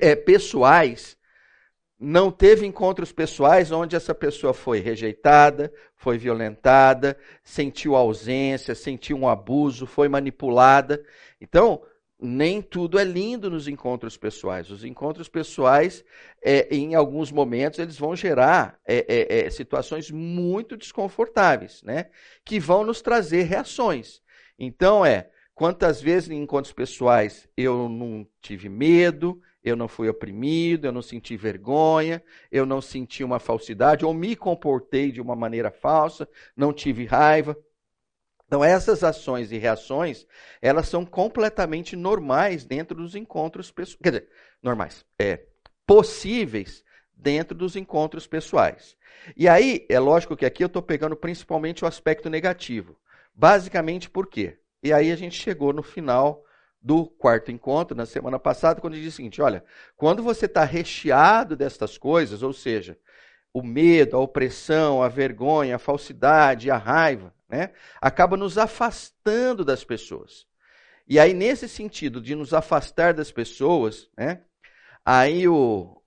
é, 0.00 0.16
pessoais 0.16 1.18
não 1.98 2.30
teve 2.30 2.66
encontros 2.66 3.12
pessoais 3.12 3.70
onde 3.70 3.94
essa 3.94 4.14
pessoa 4.14 4.54
foi 4.54 4.80
rejeitada, 4.80 5.72
foi 5.96 6.16
violentada, 6.16 7.16
sentiu 7.42 7.94
ausência, 7.94 8.74
sentiu 8.74 9.16
um 9.18 9.28
abuso, 9.28 9.86
foi 9.86 10.08
manipulada. 10.08 11.04
Então, 11.40 11.82
nem 12.24 12.62
tudo 12.62 12.98
é 12.98 13.04
lindo 13.04 13.50
nos 13.50 13.68
encontros 13.68 14.16
pessoais. 14.16 14.70
Os 14.70 14.82
encontros 14.82 15.28
pessoais, 15.28 16.02
é, 16.42 16.74
em 16.74 16.94
alguns 16.94 17.30
momentos, 17.30 17.78
eles 17.78 17.98
vão 17.98 18.16
gerar 18.16 18.80
é, 18.86 19.04
é, 19.06 19.46
é, 19.46 19.50
situações 19.50 20.10
muito 20.10 20.76
desconfortáveis, 20.76 21.82
né? 21.82 22.06
Que 22.44 22.58
vão 22.58 22.82
nos 22.82 23.02
trazer 23.02 23.42
reações. 23.42 24.22
Então, 24.58 25.04
é, 25.04 25.28
quantas 25.54 26.00
vezes 26.00 26.30
em 26.30 26.42
encontros 26.42 26.72
pessoais 26.72 27.46
eu 27.56 27.88
não 27.88 28.26
tive 28.40 28.68
medo, 28.68 29.40
eu 29.62 29.76
não 29.76 29.86
fui 29.86 30.08
oprimido, 30.08 30.86
eu 30.86 30.92
não 30.92 31.02
senti 31.02 31.36
vergonha, 31.36 32.22
eu 32.50 32.64
não 32.64 32.80
senti 32.80 33.22
uma 33.22 33.38
falsidade, 33.38 34.04
ou 34.04 34.14
me 34.14 34.34
comportei 34.34 35.12
de 35.12 35.20
uma 35.20 35.36
maneira 35.36 35.70
falsa, 35.70 36.28
não 36.56 36.72
tive 36.72 37.04
raiva. 37.04 37.56
Então, 38.54 38.62
essas 38.62 39.02
ações 39.02 39.50
e 39.50 39.58
reações, 39.58 40.28
elas 40.62 40.88
são 40.88 41.04
completamente 41.04 41.96
normais 41.96 42.64
dentro 42.64 42.94
dos 42.94 43.16
encontros 43.16 43.72
pessoais. 43.72 43.98
Quer 44.00 44.10
dizer, 44.10 44.28
normais, 44.62 45.04
é, 45.18 45.40
possíveis 45.84 46.84
dentro 47.12 47.58
dos 47.58 47.74
encontros 47.74 48.28
pessoais. 48.28 48.96
E 49.36 49.48
aí, 49.48 49.84
é 49.88 49.98
lógico 49.98 50.36
que 50.36 50.46
aqui 50.46 50.62
eu 50.62 50.68
estou 50.68 50.80
pegando 50.80 51.16
principalmente 51.16 51.82
o 51.82 51.88
aspecto 51.88 52.30
negativo. 52.30 52.96
Basicamente 53.34 54.08
por 54.08 54.28
quê? 54.28 54.56
E 54.84 54.92
aí 54.92 55.10
a 55.10 55.16
gente 55.16 55.34
chegou 55.34 55.72
no 55.72 55.82
final 55.82 56.44
do 56.80 57.06
quarto 57.06 57.50
encontro, 57.50 57.96
na 57.96 58.06
semana 58.06 58.38
passada, 58.38 58.80
quando 58.80 58.94
ele 58.94 59.02
disse 59.02 59.14
o 59.14 59.16
seguinte: 59.16 59.42
olha, 59.42 59.64
quando 59.96 60.22
você 60.22 60.46
está 60.46 60.62
recheado 60.62 61.56
destas 61.56 61.98
coisas, 61.98 62.40
ou 62.40 62.52
seja, 62.52 62.96
o 63.52 63.64
medo, 63.64 64.16
a 64.16 64.20
opressão, 64.20 65.02
a 65.02 65.08
vergonha, 65.08 65.74
a 65.74 65.78
falsidade, 65.80 66.70
a 66.70 66.76
raiva, 66.76 67.34
né, 67.54 67.70
acaba 68.00 68.36
nos 68.36 68.58
afastando 68.58 69.64
das 69.64 69.84
pessoas. 69.84 70.44
E 71.06 71.20
aí, 71.20 71.32
nesse 71.32 71.68
sentido 71.68 72.20
de 72.20 72.34
nos 72.34 72.52
afastar 72.52 73.14
das 73.14 73.30
pessoas, 73.30 74.10
né, 74.16 74.42
aí 75.04 75.46
o. 75.46 76.02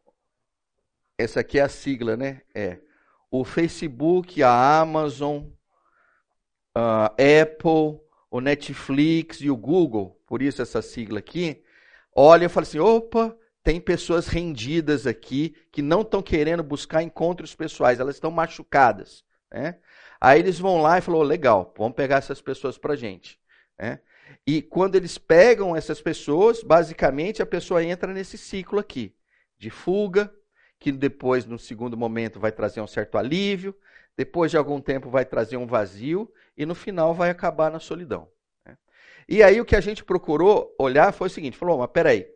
Essa 1.18 1.39
aqui 1.39 1.58
é 1.58 1.62
a 1.62 1.70
sigla, 1.70 2.18
né? 2.18 2.42
É. 2.54 2.80
O 3.32 3.46
Facebook, 3.46 4.44
a 4.44 4.80
Amazon, 4.80 5.46
a 6.75 7.06
Apple, 7.06 8.00
o 8.30 8.42
Netflix 8.42 9.39
e 9.42 9.50
o 9.50 9.56
Google, 9.56 10.22
por 10.27 10.42
isso 10.42 10.62
essa 10.62 10.82
sigla 10.82 11.20
aqui, 11.20 11.63
olha 12.13 12.46
e 12.46 12.50
fala 12.50 12.66
assim: 12.66 12.80
opa, 12.80 13.36
tem 13.63 13.80
pessoas 13.80 14.27
rendidas 14.27 15.08
aqui 15.08 15.56
que 15.72 15.82
não 15.82 16.01
estão 16.01 16.22
querendo 16.22 16.62
buscar 16.62 17.01
encontros 17.04 17.56
pessoais, 17.56 18.00
elas 18.00 18.16
estão 18.16 18.32
machucadas. 18.32 19.24
Né? 19.51 19.80
Aí 20.20 20.40
eles 20.40 20.60
vão 20.60 20.82
lá 20.82 20.98
e 20.98 21.02
falam: 21.02 21.22
oh, 21.22 21.24
legal, 21.24 21.74
vamos 21.78 21.96
pegar 21.96 22.18
essas 22.18 22.42
pessoas 22.42 22.78
para 22.78 22.96
gente. 22.96 23.40
Né? 23.78 24.00
E 24.46 24.62
quando 24.62 24.96
eles 24.96 25.18
pegam 25.18 25.76
essas 25.76 26.02
pessoas, 26.02 26.64
basicamente 26.64 27.42
a 27.42 27.46
pessoa 27.46 27.84
entra 27.84 28.14
nesse 28.14 28.38
ciclo 28.38 28.80
aqui 28.80 29.16
de 29.58 29.70
fuga, 29.70 30.34
que 30.80 30.92
depois, 30.92 31.46
no 31.46 31.58
segundo 31.58 31.98
momento, 31.98 32.40
vai 32.40 32.52
trazer 32.52 32.82
um 32.82 32.88
certo 32.88 33.18
alívio, 33.18 33.76
depois 34.16 34.52
de 34.52 34.58
algum 34.58 34.80
tempo 34.80 35.10
vai 35.10 35.26
trazer 35.26 35.58
um 35.58 35.68
vazio 35.68 36.32
e 36.56 36.66
no 36.66 36.76
final 36.76 37.14
vai 37.14 37.30
acabar 37.30 37.72
na 37.72 37.80
solidão. 37.80 38.28
Né? 38.66 38.78
E 39.28 39.44
aí 39.44 39.60
o 39.60 39.66
que 39.66 39.76
a 39.76 39.82
gente 39.82 40.04
procurou 40.04 40.76
olhar 40.80 41.12
foi 41.12 41.28
o 41.28 41.32
seguinte: 41.32 41.58
falou, 41.58 41.78
mas 41.78 41.90
peraí, 41.92 42.28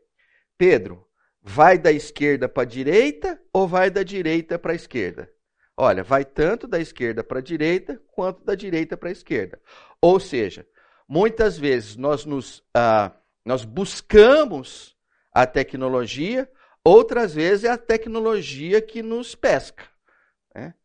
Pedro, 0.57 1.07
vai 1.41 1.77
da 1.77 1.91
esquerda 1.91 2.47
para 2.47 2.63
a 2.63 2.65
direita 2.65 3.41
ou 3.53 3.67
vai 3.67 3.89
da 3.89 4.03
direita 4.03 4.59
para 4.59 4.73
a 4.73 4.75
esquerda? 4.75 5.31
Olha, 5.83 6.03
vai 6.03 6.23
tanto 6.23 6.67
da 6.67 6.79
esquerda 6.79 7.23
para 7.23 7.39
a 7.39 7.41
direita 7.41 7.99
quanto 8.11 8.43
da 8.43 8.53
direita 8.53 8.95
para 8.95 9.09
a 9.09 9.11
esquerda. 9.11 9.59
Ou 9.99 10.19
seja, 10.19 10.63
muitas 11.07 11.57
vezes 11.57 11.95
nós, 11.95 12.23
nos, 12.23 12.63
ah, 12.71 13.11
nós 13.43 13.65
buscamos 13.65 14.95
a 15.33 15.47
tecnologia, 15.47 16.47
outras 16.83 17.33
vezes 17.33 17.63
é 17.63 17.69
a 17.69 17.79
tecnologia 17.79 18.79
que 18.79 19.01
nos 19.01 19.33
pesca. 19.33 19.83
Né? 20.53 20.75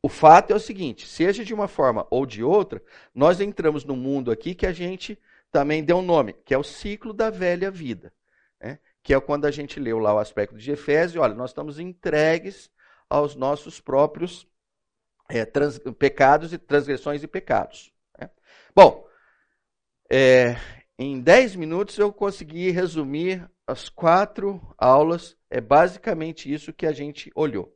O 0.00 0.08
fato 0.08 0.52
é 0.52 0.54
o 0.54 0.60
seguinte: 0.60 1.08
seja 1.08 1.44
de 1.44 1.52
uma 1.52 1.66
forma 1.66 2.06
ou 2.08 2.24
de 2.24 2.44
outra, 2.44 2.80
nós 3.12 3.40
entramos 3.40 3.84
num 3.84 3.96
mundo 3.96 4.30
aqui 4.30 4.54
que 4.54 4.64
a 4.64 4.72
gente 4.72 5.18
também 5.50 5.82
deu 5.82 5.96
um 5.96 6.02
nome, 6.02 6.36
que 6.44 6.54
é 6.54 6.58
o 6.58 6.62
ciclo 6.62 7.12
da 7.12 7.30
velha 7.30 7.68
vida. 7.68 8.12
Né? 8.62 8.78
Que 9.02 9.12
é 9.12 9.18
quando 9.20 9.44
a 9.44 9.50
gente 9.50 9.80
leu 9.80 9.98
lá 9.98 10.14
o 10.14 10.20
aspecto 10.20 10.56
de 10.56 10.70
Efésio, 10.70 11.20
olha, 11.20 11.34
nós 11.34 11.50
estamos 11.50 11.80
entregues 11.80 12.70
aos 13.08 13.34
nossos 13.34 13.80
próprios 13.80 14.46
é, 15.28 15.44
trans, 15.44 15.78
pecados 15.98 16.52
e 16.52 16.58
transgressões 16.58 17.22
e 17.22 17.26
pecados. 17.26 17.92
Né? 18.18 18.30
Bom, 18.74 19.06
é, 20.10 20.56
em 20.98 21.20
10 21.20 21.56
minutos 21.56 21.98
eu 21.98 22.12
consegui 22.12 22.70
resumir 22.70 23.48
as 23.66 23.88
quatro 23.88 24.60
aulas, 24.76 25.36
é 25.48 25.60
basicamente 25.60 26.52
isso 26.52 26.72
que 26.72 26.86
a 26.86 26.92
gente 26.92 27.30
olhou. 27.34 27.74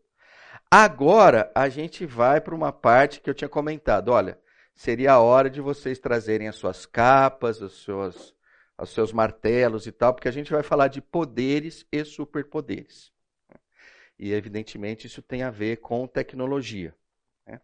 Agora 0.71 1.51
a 1.55 1.69
gente 1.69 2.05
vai 2.05 2.41
para 2.41 2.55
uma 2.55 2.73
parte 2.73 3.21
que 3.21 3.31
eu 3.31 3.35
tinha 3.35 3.49
comentado. 3.49 4.11
Olha, 4.11 4.39
seria 4.75 5.13
a 5.13 5.21
hora 5.21 5.49
de 5.49 5.63
vocês 5.63 5.99
trazerem 5.99 6.47
as 6.47 6.57
suas 6.57 6.85
capas, 6.85 7.63
os 7.63 7.83
seus, 7.83 8.35
os 8.79 8.91
seus 8.91 9.13
martelos 9.13 9.87
e 9.87 9.93
tal, 9.93 10.13
porque 10.13 10.29
a 10.29 10.33
gente 10.33 10.53
vai 10.53 10.63
falar 10.63 10.89
de 10.89 11.01
poderes 11.01 11.87
e 11.91 12.05
superpoderes. 12.05 13.11
E 14.19 14.33
evidentemente 14.33 15.07
isso 15.07 15.23
tem 15.23 15.43
a 15.43 15.51
ver 15.51 15.77
com 15.77 16.07
tecnologia. 16.07 16.95
Né? 17.47 17.61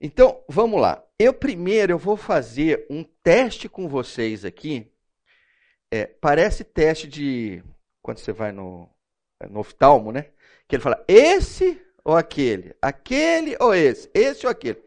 Então, 0.00 0.42
vamos 0.48 0.80
lá. 0.80 1.02
Eu 1.18 1.32
primeiro 1.32 1.92
eu 1.92 1.98
vou 1.98 2.16
fazer 2.16 2.86
um 2.90 3.02
teste 3.02 3.68
com 3.68 3.88
vocês 3.88 4.44
aqui. 4.44 4.90
É, 5.90 6.06
parece 6.06 6.64
teste 6.64 7.08
de 7.08 7.62
quando 8.02 8.18
você 8.18 8.32
vai 8.32 8.52
no, 8.52 8.88
no 9.48 9.60
oftalmo, 9.60 10.12
né? 10.12 10.26
Que 10.66 10.76
ele 10.76 10.82
fala: 10.82 11.02
esse 11.08 11.80
ou 12.04 12.16
aquele? 12.16 12.74
Aquele 12.82 13.56
ou 13.58 13.74
esse? 13.74 14.10
Esse 14.12 14.46
ou 14.46 14.52
aquele? 14.52 14.82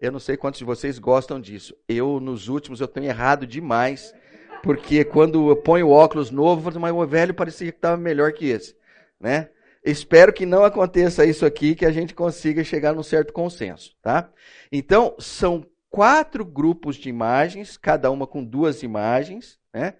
Eu 0.00 0.12
não 0.12 0.20
sei 0.20 0.36
quantos 0.36 0.58
de 0.58 0.64
vocês 0.64 0.98
gostam 0.98 1.40
disso. 1.40 1.76
Eu, 1.88 2.20
nos 2.20 2.48
últimos, 2.48 2.80
eu 2.80 2.88
tenho 2.88 3.06
errado 3.06 3.46
demais. 3.46 4.14
Porque 4.62 5.04
quando 5.04 5.50
eu 5.50 5.56
ponho 5.56 5.90
óculos 5.90 6.30
novo, 6.30 6.60
eu 6.60 6.72
falo, 6.72 6.80
mas 6.80 6.92
o 6.92 7.06
velho 7.06 7.34
parecia 7.34 7.70
que 7.70 7.76
estava 7.76 7.96
melhor 7.96 8.32
que 8.32 8.46
esse. 8.46 8.74
Né? 9.20 9.50
Espero 9.84 10.32
que 10.32 10.46
não 10.46 10.64
aconteça 10.64 11.26
isso 11.26 11.44
aqui, 11.44 11.74
que 11.74 11.84
a 11.84 11.92
gente 11.92 12.14
consiga 12.14 12.64
chegar 12.64 12.94
num 12.94 13.02
certo 13.02 13.32
consenso. 13.32 13.94
Tá? 14.00 14.30
Então, 14.72 15.14
são 15.18 15.66
quatro 15.90 16.44
grupos 16.44 16.96
de 16.96 17.10
imagens, 17.10 17.76
cada 17.76 18.10
uma 18.10 18.26
com 18.26 18.42
duas 18.42 18.82
imagens. 18.82 19.58
Né? 19.72 19.94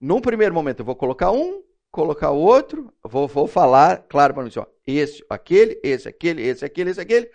Num 0.00 0.20
primeiro 0.22 0.54
momento, 0.54 0.80
eu 0.80 0.86
vou 0.86 0.96
colocar 0.96 1.30
um, 1.32 1.62
colocar 1.90 2.30
o 2.30 2.38
outro, 2.38 2.90
vou, 3.02 3.28
vou 3.28 3.46
falar, 3.46 4.06
claro, 4.08 4.32
para 4.32 4.48
ó, 4.56 4.66
esse, 4.86 5.24
aquele, 5.28 5.78
esse, 5.82 6.08
aquele, 6.08 6.42
esse, 6.42 6.64
aquele, 6.64 6.90
esse, 6.90 7.00
aquele. 7.00 7.30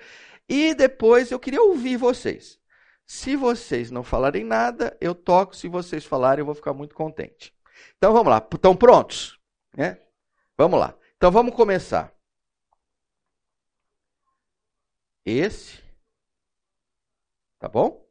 E 0.50 0.74
depois 0.74 1.30
eu 1.32 1.40
queria 1.40 1.62
ouvir 1.62 1.98
vocês. 1.98 2.60
Se 3.06 3.36
vocês 3.36 3.92
não 3.92 4.04
falarem 4.04 4.44
nada, 4.44 4.98
eu 5.00 5.14
toco. 5.14 5.56
Se 5.56 5.68
vocês 5.68 6.04
falarem, 6.04 6.42
eu 6.42 6.46
vou 6.46 6.56
ficar 6.56 6.74
muito 6.74 6.96
contente. 6.96 7.54
Então 7.98 8.12
vamos 8.14 8.30
lá. 8.30 8.46
Estão 8.54 8.76
prontos? 8.76 9.40
Né? 9.76 9.98
Vamos 10.58 10.80
lá. 10.80 10.96
Então 11.22 11.32
vamos 11.32 11.54
começar. 11.54 12.12
Esse. 15.24 15.80
Tá 17.60 17.70
bom? 17.70 18.04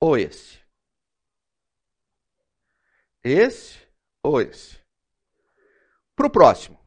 Ou 0.00 0.16
esse? 0.16 0.58
Esse 3.22 3.78
ou 4.22 4.40
esse? 4.40 4.82
Para 6.16 6.28
o 6.28 6.30
próximo. 6.30 6.82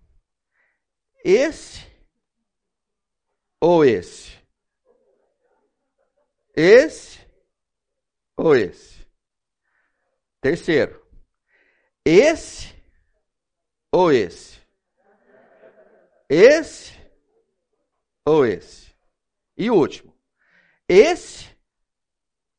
Esse 1.24 1.86
ou 3.60 3.86
esse? 3.86 4.43
Esse 6.55 7.19
ou 8.36 8.55
esse? 8.55 9.05
Terceiro. 10.41 11.00
Esse 12.03 12.80
ou 13.91 14.12
esse? 14.12 14.60
Esse 16.29 16.93
ou 18.25 18.45
esse? 18.45 18.95
E 19.57 19.69
o 19.69 19.75
último. 19.75 20.15
Esse 20.88 21.50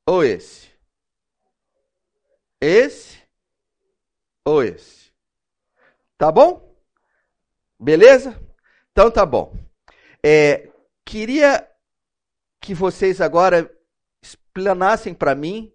ou 0.06 0.22
esse? 0.22 0.70
Esse 2.60 3.22
ou 4.44 4.62
esse? 4.62 5.10
Tá 6.18 6.30
bom? 6.30 6.76
Beleza? 7.78 8.40
Então 8.90 9.10
tá 9.10 9.24
bom. 9.24 9.56
É, 10.22 10.70
queria 11.04 11.68
que 12.60 12.74
vocês 12.74 13.20
agora 13.20 13.68
explanassem 14.22 15.14
para 15.14 15.34
mim 15.34 15.74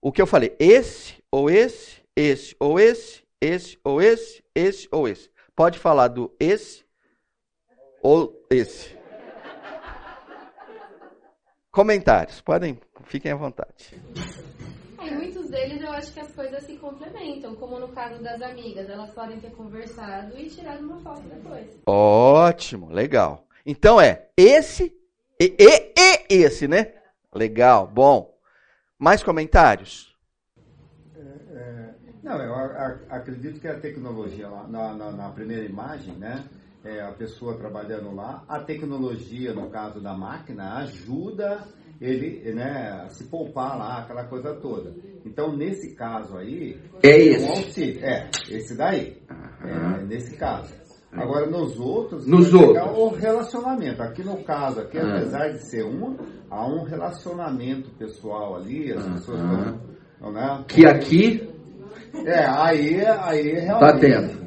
o 0.00 0.10
que 0.10 0.20
eu 0.20 0.26
falei. 0.26 0.56
Esse 0.58 1.22
ou 1.30 1.50
esse, 1.50 2.02
esse 2.16 2.56
ou 2.58 2.80
esse, 2.80 3.22
esse 3.40 3.78
ou 3.82 4.02
esse, 4.02 4.44
esse 4.54 4.88
ou 4.90 5.08
esse. 5.08 5.30
Pode 5.56 5.78
falar 5.78 6.08
do 6.08 6.34
esse 6.38 6.84
ou 8.02 8.46
esse. 8.50 8.98
Comentários, 11.70 12.40
podem, 12.40 12.80
fiquem 13.04 13.30
à 13.30 13.36
vontade. 13.36 13.94
Em 15.00 15.14
muitos 15.14 15.48
deles 15.48 15.80
eu 15.80 15.92
acho 15.92 16.12
que 16.12 16.20
as 16.20 16.32
coisas 16.32 16.64
se 16.64 16.76
complementam, 16.76 17.54
como 17.54 17.78
no 17.78 17.88
caso 17.88 18.22
das 18.22 18.42
amigas, 18.42 18.90
elas 18.90 19.10
podem 19.10 19.38
ter 19.40 19.52
conversado 19.52 20.36
e 20.36 20.50
tirado 20.50 20.80
uma 20.80 20.98
foto 21.00 21.22
depois. 21.22 21.78
Ótimo, 21.86 22.90
legal. 22.90 23.46
Então 23.64 24.00
é 24.00 24.28
esse 24.36 24.92
e, 25.38 25.54
e, 25.58 26.34
e 26.34 26.42
esse, 26.42 26.66
né? 26.66 26.92
Legal, 27.32 27.86
bom. 27.86 28.36
Mais 28.98 29.22
comentários? 29.22 30.09
Não, 32.22 32.36
eu 32.36 32.54
acredito 33.08 33.60
que 33.60 33.68
a 33.68 33.78
tecnologia 33.78 34.48
lá, 34.48 34.66
na, 34.68 34.94
na, 34.94 35.10
na 35.12 35.28
primeira 35.30 35.64
imagem, 35.64 36.14
né? 36.16 36.44
É, 36.82 37.02
a 37.02 37.12
pessoa 37.12 37.58
trabalhando 37.58 38.14
lá, 38.14 38.42
a 38.48 38.58
tecnologia, 38.60 39.52
no 39.52 39.68
caso 39.68 40.00
da 40.00 40.16
máquina, 40.16 40.78
ajuda 40.78 41.66
ele 42.00 42.54
né, 42.54 43.06
se 43.10 43.24
poupar 43.24 43.76
lá, 43.76 43.98
aquela 43.98 44.24
coisa 44.24 44.54
toda. 44.54 44.94
Então, 45.24 45.54
nesse 45.54 45.94
caso 45.94 46.38
aí, 46.38 46.80
é 47.02 47.18
esse. 47.18 47.46
Auxílio. 47.46 48.04
É, 48.04 48.30
esse 48.48 48.74
daí. 48.74 49.22
É, 49.62 50.02
nesse 50.04 50.36
caso. 50.36 50.72
Agora, 51.12 51.46
nos 51.46 51.78
outros, 51.78 52.26
nos 52.26 52.54
outros. 52.54 52.96
o 52.96 53.08
relacionamento. 53.08 54.00
Aqui 54.00 54.22
no 54.22 54.42
caso, 54.44 54.80
aqui, 54.80 54.96
uhum. 54.96 55.10
apesar 55.10 55.48
de 55.48 55.58
ser 55.58 55.84
um, 55.84 56.16
há 56.48 56.66
um 56.66 56.84
relacionamento 56.84 57.90
pessoal 57.98 58.56
ali, 58.56 58.92
as 58.92 59.04
uhum. 59.04 59.12
pessoas 59.14 59.40
estão. 59.40 60.32
Né? 60.32 60.64
Que 60.68 60.86
aqui. 60.86 61.49
É, 62.24 62.44
aí, 62.46 63.04
aí 63.04 63.52
realmente. 63.52 63.92
Tá 63.92 63.92
dentro. 63.92 64.40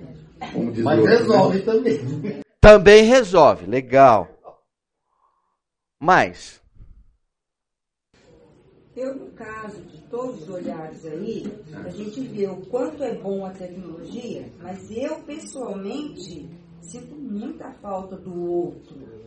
Mas 0.84 1.00
outro, 1.00 1.06
resolve 1.06 1.58
né? 1.60 1.66
também. 1.66 2.44
Também 2.60 3.04
resolve, 3.04 3.66
legal. 3.66 4.30
Mas 6.00 6.64
eu, 8.96 9.16
no 9.16 9.32
caso 9.32 9.82
de 9.82 9.98
todos 10.04 10.44
os 10.44 10.50
olhares 10.50 11.04
aí, 11.04 11.52
a 11.84 11.90
gente 11.90 12.22
vê 12.22 12.46
o 12.46 12.58
quanto 12.68 13.04
é 13.04 13.16
bom 13.16 13.44
a 13.44 13.50
tecnologia, 13.50 14.46
mas 14.62 14.92
eu, 14.92 15.16
pessoalmente, 15.24 16.48
sinto 16.80 17.16
muita 17.16 17.72
falta 17.82 18.16
do 18.18 18.52
outro. 18.52 19.24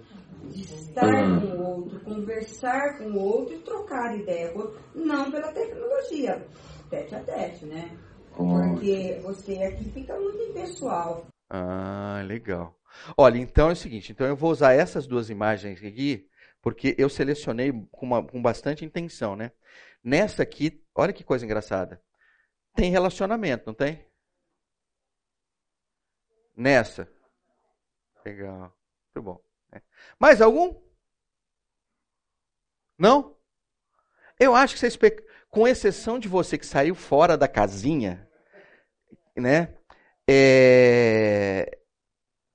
De 0.53 0.63
estar 0.63 1.05
uhum. 1.05 1.41
com 1.41 1.47
o 1.47 1.67
outro, 1.67 2.01
conversar 2.01 2.99
com 2.99 3.07
o 3.07 3.19
outro 3.19 3.55
e 3.57 3.59
trocar 3.59 4.17
ideia. 4.17 4.55
Não 4.95 5.29
pela 5.33 5.51
tecnologia, 5.53 6.47
tete 6.89 7.17
a 7.17 7.21
tete, 7.25 7.67
né? 7.67 7.91
Porque 8.37 9.19
você 9.23 9.63
aqui 9.63 9.91
fica 9.91 10.15
muito 10.19 10.43
impessoal. 10.43 11.27
Ah, 11.49 12.23
legal. 12.25 12.79
Olha, 13.17 13.39
então 13.39 13.71
é 13.71 13.73
o 13.73 13.77
seguinte, 13.77 14.13
então 14.13 14.27
eu 14.27 14.37
vou 14.37 14.51
usar 14.51 14.73
essas 14.73 15.07
duas 15.07 15.31
imagens 15.31 15.83
aqui 15.83 16.29
porque 16.67 16.97
eu 16.99 17.09
selecionei 17.09 17.73
com, 17.93 18.07
uma, 18.07 18.27
com 18.27 18.43
bastante 18.43 18.85
intenção, 18.85 19.37
né? 19.37 19.53
Nessa 20.03 20.43
aqui, 20.43 20.85
olha 20.97 21.13
que 21.13 21.23
coisa 21.23 21.45
engraçada. 21.45 22.03
Tem 22.75 22.91
relacionamento, 22.91 23.65
não 23.67 23.75
tem? 23.75 24.05
Nessa. 26.57 27.09
Legal. 28.25 28.77
Muito 29.15 29.25
bom. 29.25 29.41
Né? 29.71 29.81
Mais 30.19 30.41
algum? 30.41 30.75
Não? 32.99 33.37
Eu 34.37 34.55
acho 34.55 34.75
que 34.75 34.81
vocês, 34.81 34.99
com 35.49 35.69
exceção 35.69 36.19
de 36.19 36.27
você 36.27 36.59
que 36.59 36.67
saiu 36.67 36.97
fora 36.97 37.37
da 37.37 37.47
casinha, 37.47 38.26
né? 39.37 39.75
É, 40.29 41.79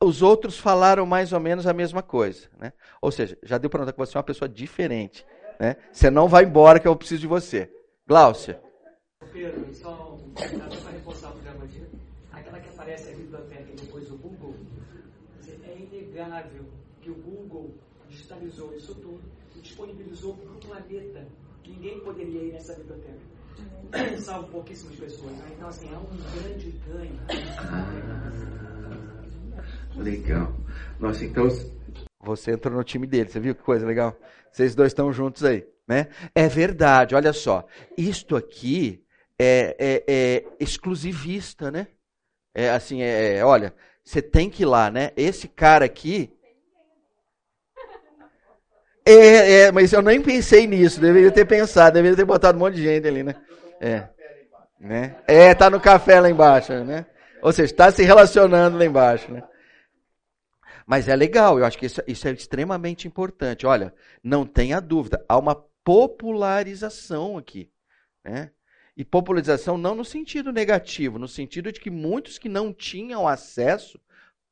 os 0.02 0.22
outros 0.22 0.58
falaram 0.58 1.06
mais 1.06 1.32
ou 1.32 1.40
menos 1.40 1.68
a 1.68 1.74
mesma 1.74 2.02
coisa. 2.02 2.50
Né? 2.58 2.74
Ou 3.02 3.12
seja, 3.12 3.38
já 3.44 3.58
deu 3.58 3.70
para 3.70 3.82
notar 3.82 3.94
que 3.94 4.00
você 4.00 4.18
é 4.18 4.20
uma 4.20 4.24
pessoa 4.24 4.50
diferente. 4.50 5.26
Né? 5.60 5.78
Você 5.94 6.10
não 6.10 6.28
vai 6.28 6.44
embora 6.44 6.80
que 6.80 6.88
eu 6.88 6.96
preciso 6.96 7.22
de 7.22 7.28
você. 7.28 7.72
Gláucia. 8.08 8.60
Pedro, 9.32 9.74
só 9.74 10.18
um 10.20 10.34
para 10.34 10.92
reforçar 10.92 11.30
o 11.30 11.34
programa 11.34 11.68
de 11.68 11.86
aquela 12.32 12.60
que 12.60 12.70
aparece 12.70 13.10
a 13.10 13.16
biblioteca 13.16 13.72
e 13.72 13.76
depois 13.76 14.12
o 14.12 14.18
Google, 14.18 14.56
é 15.48 15.78
inegável 15.78 16.66
que 17.02 17.12
o 17.12 17.16
Google 17.16 17.76
digitalizou 18.10 18.76
isso 18.76 18.96
tudo 18.96 19.22
e 19.56 19.60
disponibilizou 19.62 20.36
para 20.36 20.52
o 20.52 20.56
planeta. 20.56 21.28
Ninguém 21.66 22.00
poderia 22.00 22.42
ir 22.42 22.52
nessa 22.54 22.74
biblioteca. 22.74 23.20
Salvo 24.20 24.48
pouquíssimas 24.48 24.96
pessoas. 24.96 25.32
Né? 25.34 25.46
Então, 25.56 25.68
assim, 25.68 25.90
é 25.92 25.98
um 25.98 26.08
grande 26.40 26.72
ganho. 26.88 27.20
Legal. 29.96 30.54
Nossa, 31.00 31.26
então 31.26 31.48
você 32.24 32.52
entrou 32.52 32.76
no 32.76 32.84
time 32.84 33.08
dele, 33.08 33.30
você 33.30 33.40
viu 33.40 33.56
que 33.56 33.64
coisa 33.64 33.86
legal? 33.86 34.16
Vocês 34.52 34.76
dois 34.76 34.92
estão 34.92 35.12
juntos 35.12 35.44
aí, 35.44 35.66
né? 35.88 36.08
É 36.36 36.48
verdade, 36.48 37.16
olha 37.16 37.34
só. 37.34 37.66
Isto 37.98 38.36
aqui 38.36 39.04
é, 39.40 39.76
é, 39.80 40.04
é 40.08 40.46
exclusivista, 40.60 41.72
né? 41.72 41.88
É 42.54 42.70
assim, 42.70 43.02
é, 43.02 43.38
é, 43.38 43.46
olha, 43.46 43.74
você 44.04 44.22
tem 44.22 44.50
que 44.50 44.64
ir 44.64 44.66
lá, 44.66 44.92
né? 44.92 45.12
Esse 45.16 45.48
cara 45.48 45.86
aqui. 45.86 46.32
É, 49.04 49.62
é, 49.62 49.72
mas 49.72 49.92
eu 49.92 50.02
nem 50.02 50.22
pensei 50.22 50.68
nisso, 50.68 51.02
deveria 51.02 51.32
ter 51.32 51.46
pensado, 51.46 51.96
deveria 51.96 52.16
ter 52.16 52.26
botado 52.26 52.58
um 52.58 52.62
monte 52.62 52.76
de 52.76 52.84
gente 52.84 53.08
ali, 53.08 53.24
né? 53.24 53.36
É. 53.82 54.08
Né? 54.80 55.16
É, 55.28 55.56
tá 55.56 55.70
no 55.70 55.82
café 55.82 56.20
lá 56.20 56.30
embaixo, 56.30 56.72
né? 56.84 57.08
Ou 57.42 57.52
seja, 57.52 57.74
está 57.74 57.92
se 57.92 58.04
relacionando 58.04 58.78
lá 58.78 58.86
embaixo, 58.86 59.32
né? 59.32 59.44
Mas 60.86 61.08
é 61.08 61.16
legal, 61.16 61.58
eu 61.58 61.66
acho 61.66 61.78
que 61.78 61.86
isso, 61.86 62.02
isso 62.08 62.28
é 62.28 62.32
extremamente 62.32 63.08
importante. 63.08 63.66
Olha, 63.66 63.94
não 64.24 64.46
tenha 64.46 64.80
dúvida, 64.80 65.24
há 65.28 65.38
uma 65.38 65.56
popularização 65.84 67.38
aqui. 67.38 67.72
Né? 68.24 68.52
E 68.96 69.04
popularização 69.04 69.78
não 69.78 69.96
no 69.96 70.06
sentido 70.06 70.52
negativo, 70.52 71.18
no 71.18 71.28
sentido 71.28 71.72
de 71.72 71.80
que 71.80 71.90
muitos 71.90 72.38
que 72.38 72.50
não 72.50 72.74
tinham 72.74 73.28
acesso 73.28 74.00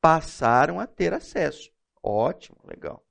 passaram 0.01 0.79
a 0.79 0.87
ter 0.87 1.13
acesso. 1.13 1.69
Ótimo, 2.01 2.57
legal. 2.63 3.03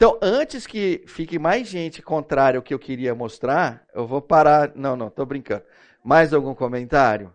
Então, 0.00 0.16
antes 0.22 0.64
que 0.64 1.02
fique 1.08 1.40
mais 1.40 1.66
gente 1.66 2.00
contrária 2.00 2.56
ao 2.56 2.62
que 2.62 2.72
eu 2.72 2.78
queria 2.78 3.16
mostrar, 3.16 3.84
eu 3.92 4.06
vou 4.06 4.22
parar. 4.22 4.70
Não, 4.76 4.96
não, 4.96 5.08
estou 5.08 5.26
brincando. 5.26 5.64
Mais 6.04 6.32
algum 6.32 6.54
comentário? 6.54 7.32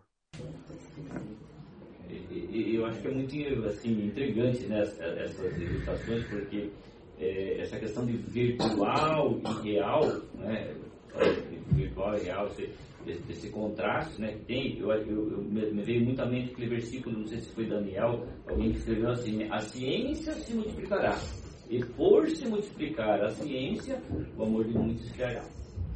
eu 2.53 2.85
acho 2.85 3.01
que 3.01 3.07
é 3.09 3.11
muito 3.11 3.67
assim, 3.67 4.05
intrigante 4.05 4.63
né, 4.67 4.79
essas 4.79 5.57
ilustrações, 5.57 6.23
porque 6.27 6.69
é, 7.19 7.57
essa 7.59 7.77
questão 7.77 8.05
de 8.05 8.13
virtual 8.13 9.41
e 9.43 9.71
real, 9.71 10.05
né, 10.35 10.73
virtual 11.71 12.15
e 12.15 12.23
real, 12.23 12.47
esse, 12.47 12.69
esse 13.29 13.49
contraste 13.49 14.21
né, 14.21 14.31
que 14.31 14.45
tem, 14.45 14.79
eu, 14.79 14.89
eu, 14.89 15.31
eu, 15.31 15.37
me 15.39 15.81
veio 15.81 16.05
muito 16.05 16.21
à 16.21 16.25
mente 16.25 16.53
aquele 16.53 16.69
versículo, 16.69 17.19
não 17.19 17.27
sei 17.27 17.39
se 17.39 17.49
foi 17.49 17.65
Daniel, 17.65 18.25
alguém 18.47 18.71
que 18.71 18.77
escreveu 18.77 19.09
assim, 19.09 19.49
a 19.51 19.59
ciência 19.59 20.33
se 20.33 20.53
multiplicará, 20.53 21.17
e 21.73 21.83
por 21.83 22.29
se 22.29 22.47
multiplicar 22.47 23.19
a 23.23 23.29
ciência, 23.29 23.99
o 24.37 24.43
amor 24.43 24.63
de 24.65 24.77
muitos 24.77 25.11
criará. 25.11 25.41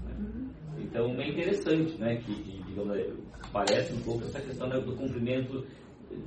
Né? 0.06 0.50
Então 0.80 1.06
é 1.22 1.30
interessante, 1.30 1.96
né, 2.00 2.16
que, 2.16 2.34
digamos, 2.66 2.98
parece 3.54 3.94
um 3.94 4.02
pouco 4.02 4.24
essa 4.26 4.42
questão 4.42 4.68
né, 4.68 4.80
do 4.80 4.96
cumprimento 4.96 5.64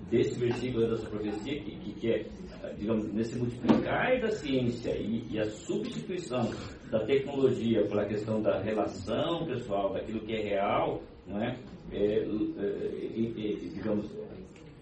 desse 0.08 0.38
versículo 0.38 0.88
dessa 0.88 1.08
profecia, 1.08 1.60
que, 1.62 1.76
que, 1.78 1.92
que, 1.94 2.12
é, 2.12 2.26
digamos, 2.78 3.12
nesse 3.12 3.36
multiplicar 3.36 4.20
da 4.20 4.30
ciência 4.30 4.96
e, 4.96 5.26
e, 5.28 5.40
a 5.40 5.46
substituição 5.46 6.48
da 6.88 7.04
tecnologia 7.04 7.84
pela 7.88 8.04
questão 8.06 8.40
da 8.40 8.60
relação 8.60 9.46
pessoal, 9.46 9.92
daquilo 9.92 10.20
que 10.20 10.32
é 10.32 10.42
real, 10.42 11.02
não 11.26 11.42
é? 11.42 11.58
é, 11.90 12.18
é, 12.18 12.22
é 12.22 13.54
digamos, 13.74 14.08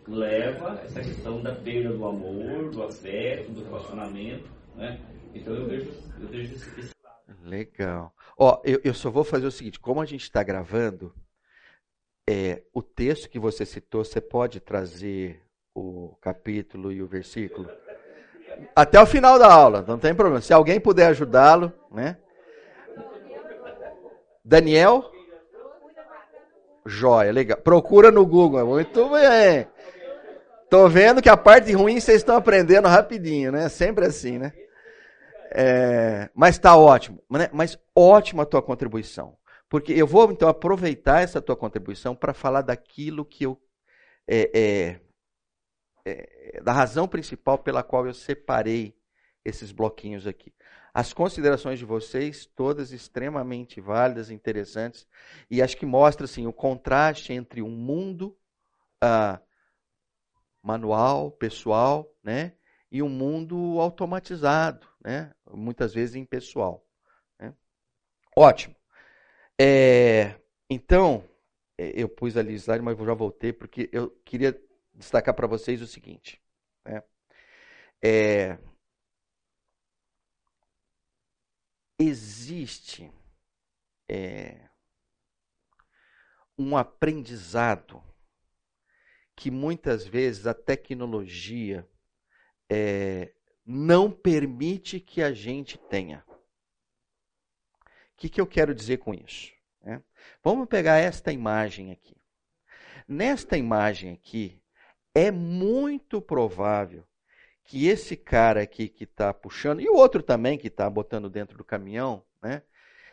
leva 0.07 0.81
essa 0.85 1.01
questão 1.01 1.41
da 1.41 1.55
perda 1.55 1.97
do 1.97 2.05
amor, 2.05 2.71
do 2.71 2.83
afeto, 2.83 3.53
do 3.53 3.63
relacionamento, 3.65 4.58
né? 4.79 4.99
Então 5.35 5.55
eu 5.55 5.67
vejo, 5.67 5.91
eu 6.21 6.29
vejo 6.29 6.55
esse, 6.55 6.81
esse 6.81 6.99
Legal. 7.45 8.15
Ó, 8.37 8.61
eu, 8.65 8.81
eu 8.85 8.95
só 8.95 9.11
vou 9.11 9.25
fazer 9.25 9.47
o 9.47 9.51
seguinte, 9.51 9.81
como 9.81 10.01
a 10.01 10.07
gente 10.07 10.23
está 10.23 10.43
gravando, 10.43 11.15
é, 12.29 12.63
o 12.73 12.83
texto 12.83 13.29
que 13.29 13.39
você 13.39 13.65
citou, 13.65 14.05
você 14.05 14.21
pode 14.21 14.61
trazer 14.61 15.43
o 15.75 16.15
capítulo 16.21 16.93
e 16.93 17.03
o 17.03 17.07
versículo? 17.07 17.69
Até 18.75 19.01
o 19.01 19.07
final 19.07 19.39
da 19.39 19.53
aula, 19.53 19.85
não 19.87 19.99
tem 19.99 20.15
problema. 20.15 20.41
Se 20.41 20.53
alguém 20.53 20.81
puder 20.81 21.07
ajudá-lo, 21.07 21.73
né? 21.91 22.19
Daniel? 24.45 25.11
Joia, 26.85 27.33
legal. 27.33 27.59
Procura 27.59 28.11
no 28.11 28.25
Google, 28.27 28.67
muito 28.67 29.09
bem. 29.11 29.67
Tô 30.71 30.89
vendo 30.89 31.23
que 31.23 31.29
a 31.29 31.37
parte 31.37 31.73
ruim 31.73 31.99
vocês 31.99 32.19
estão 32.19 32.37
aprendendo 32.37 32.89
rapidinho, 32.89 33.53
né? 33.53 33.69
Sempre 33.69 34.07
assim, 34.07 34.39
né? 34.39 34.53
É, 35.51 36.31
mas 36.35 36.59
tá 36.59 36.77
ótimo. 36.77 37.23
Né? 37.31 37.49
Mas 37.53 37.79
ótima 37.95 38.43
a 38.43 38.47
tua 38.47 38.63
contribuição. 38.63 39.37
Porque 39.69 39.93
eu 39.93 40.07
vou 40.07 40.31
então 40.31 40.49
aproveitar 40.49 41.21
essa 41.23 41.43
tua 41.43 41.57
contribuição 41.57 42.15
para 42.15 42.33
falar 42.33 42.63
daquilo 42.63 43.25
que 43.25 43.45
eu. 43.45 43.61
É, 44.27 44.51
é, 44.59 45.01
é, 46.05 46.61
da 46.63 46.73
razão 46.73 47.09
principal 47.09 47.59
pela 47.59 47.83
qual 47.83 48.07
eu 48.07 48.15
separei 48.15 48.97
esses 49.45 49.73
bloquinhos 49.73 50.27
aqui. 50.27 50.53
As 50.93 51.13
considerações 51.13 51.79
de 51.79 51.85
vocês, 51.85 52.47
todas 52.47 52.93
extremamente 52.93 53.81
válidas, 53.81 54.31
interessantes, 54.31 55.07
e 55.51 55.63
acho 55.63 55.77
que 55.77 55.87
mostra 55.87 56.25
assim, 56.25 56.47
o 56.47 56.53
contraste 56.53 57.33
entre 57.33 57.63
um 57.63 57.71
mundo 57.71 58.37
ah, 59.01 59.41
manual, 60.63 61.31
pessoal, 61.31 62.11
né, 62.23 62.55
e 62.91 63.03
um 63.03 63.09
mundo 63.09 63.81
automatizado, 63.81 64.87
né, 65.05 65.33
muitas 65.51 65.93
vezes 65.93 66.15
impessoal. 66.17 66.87
Né. 67.39 67.55
Ótimo. 68.37 68.75
É, 69.61 70.41
então, 70.71 71.25
é, 71.77 71.93
eu 72.01 72.09
pus 72.09 72.37
ali 72.37 72.55
o 72.55 72.57
slide, 72.57 72.83
mas 72.83 72.97
já 72.99 73.15
voltei, 73.15 73.53
porque 73.53 73.89
eu 73.93 74.11
queria 74.25 74.59
destacar 74.95 75.35
para 75.35 75.47
vocês 75.47 75.83
o 75.83 75.87
seguinte. 75.87 76.43
Né, 76.85 77.03
é, 78.03 78.59
existe 81.99 83.13
é, 84.09 84.69
um 86.57 86.77
aprendizado 86.77 88.03
que 89.37 89.51
muitas 89.51 90.07
vezes 90.07 90.47
a 90.47 90.55
tecnologia 90.55 91.89
é, 92.71 93.33
não 93.65 94.11
permite 94.11 95.01
que 95.01 95.23
a 95.23 95.33
gente 95.33 95.79
tenha. 95.79 96.25
O 96.27 98.17
que, 98.17 98.29
que 98.29 98.41
eu 98.41 98.47
quero 98.47 98.75
dizer 98.75 98.99
com 98.99 99.15
isso? 99.15 99.53
É, 99.83 100.01
vamos 100.43 100.69
pegar 100.69 100.99
esta 100.99 101.33
imagem 101.33 101.93
aqui. 101.93 102.17
Nesta 103.07 103.57
imagem 103.57 104.13
aqui, 104.13 104.61
é 105.15 105.31
muito 105.31 106.21
provável 106.21 107.07
que 107.65 107.87
esse 107.87 108.17
cara 108.17 108.63
aqui 108.63 108.89
que 108.89 109.05
está 109.05 109.33
puxando, 109.33 109.81
e 109.81 109.89
o 109.89 109.95
outro 109.95 110.23
também 110.23 110.59
que 110.59 110.69
está 110.69 110.89
botando 110.89 111.29
dentro 111.29 111.57
do 111.57 111.65
caminhão, 111.65 112.25
né? 112.43 112.63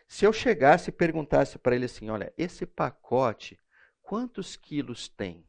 Se 0.08 0.26
eu 0.26 0.32
chegasse 0.32 0.90
e 0.90 0.94
perguntasse 0.94 1.58
para 1.58 1.76
ele 1.76 1.86
assim: 1.86 2.10
olha, 2.10 2.34
esse 2.38 2.66
pacote, 2.66 3.60
quantos 4.02 4.56
quilos 4.56 5.10
tem? 5.10 5.46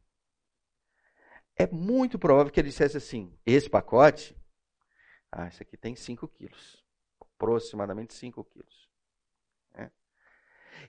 É 1.57 1.65
muito 1.67 2.19
provável 2.19 2.51
que 2.51 2.59
ele 2.59 2.69
dissesse 2.69 2.97
assim: 2.97 3.33
esse 3.45 3.69
pacote, 3.69 4.35
ah, 5.31 5.47
esse 5.47 5.63
aqui 5.63 5.75
tem 5.75 5.95
5 5.95 6.27
quilos, 6.27 6.83
aproximadamente 7.19 8.13
5 8.13 8.43
quilos. 8.45 8.87
Né? 9.73 9.91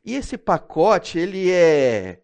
E 0.05 0.15
esse 0.15 0.37
pacote, 0.37 1.19
ele 1.19 1.51
é. 1.51 2.23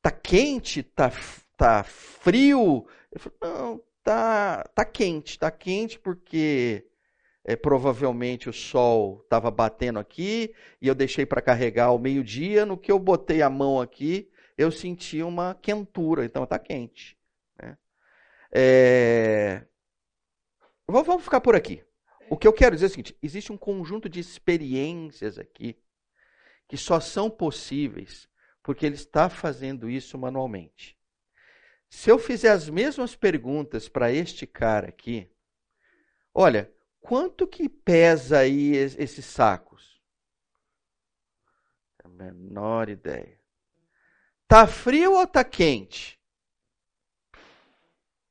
Tá 0.00 0.10
quente, 0.10 0.82
tá, 0.82 1.10
tá 1.56 1.82
frio? 1.82 2.86
Ele 3.10 3.18
falou, 3.18 3.38
não, 3.42 3.84
tá, 4.04 4.64
tá 4.74 4.84
quente. 4.84 5.38
Tá 5.38 5.50
quente 5.50 5.98
porque 5.98 6.86
é, 7.44 7.56
provavelmente 7.56 8.48
o 8.48 8.52
sol 8.52 9.22
estava 9.24 9.50
batendo 9.50 9.98
aqui 9.98 10.54
e 10.80 10.86
eu 10.86 10.94
deixei 10.94 11.26
para 11.26 11.42
carregar 11.42 11.86
ao 11.86 11.98
meio-dia. 11.98 12.64
No 12.64 12.78
que 12.78 12.92
eu 12.92 12.98
botei 12.98 13.42
a 13.42 13.50
mão 13.50 13.80
aqui, 13.80 14.30
eu 14.56 14.70
senti 14.70 15.22
uma 15.22 15.54
quentura, 15.54 16.24
então 16.24 16.44
está 16.44 16.58
quente. 16.58 17.17
É... 18.50 19.64
Vamos 20.86 21.24
ficar 21.24 21.40
por 21.40 21.54
aqui. 21.54 21.84
O 22.30 22.36
que 22.36 22.46
eu 22.46 22.52
quero 22.52 22.74
dizer 22.74 22.86
é 22.86 22.88
o 22.88 22.90
seguinte: 22.90 23.18
existe 23.22 23.52
um 23.52 23.56
conjunto 23.56 24.08
de 24.08 24.20
experiências 24.20 25.38
aqui 25.38 25.78
que 26.66 26.76
só 26.76 27.00
são 27.00 27.30
possíveis 27.30 28.28
porque 28.62 28.84
ele 28.84 28.96
está 28.96 29.30
fazendo 29.30 29.88
isso 29.88 30.18
manualmente. 30.18 30.98
Se 31.88 32.10
eu 32.10 32.18
fizer 32.18 32.50
as 32.50 32.68
mesmas 32.68 33.16
perguntas 33.16 33.88
para 33.88 34.12
este 34.12 34.46
cara 34.46 34.88
aqui, 34.88 35.30
olha, 36.34 36.70
quanto 37.00 37.46
que 37.46 37.66
pesa 37.66 38.40
aí 38.40 38.76
esses 38.76 39.24
sacos? 39.24 40.02
A 42.04 42.08
menor 42.08 42.90
ideia. 42.90 43.40
Tá 44.46 44.66
frio 44.66 45.14
ou 45.14 45.26
tá 45.26 45.42
quente? 45.42 46.17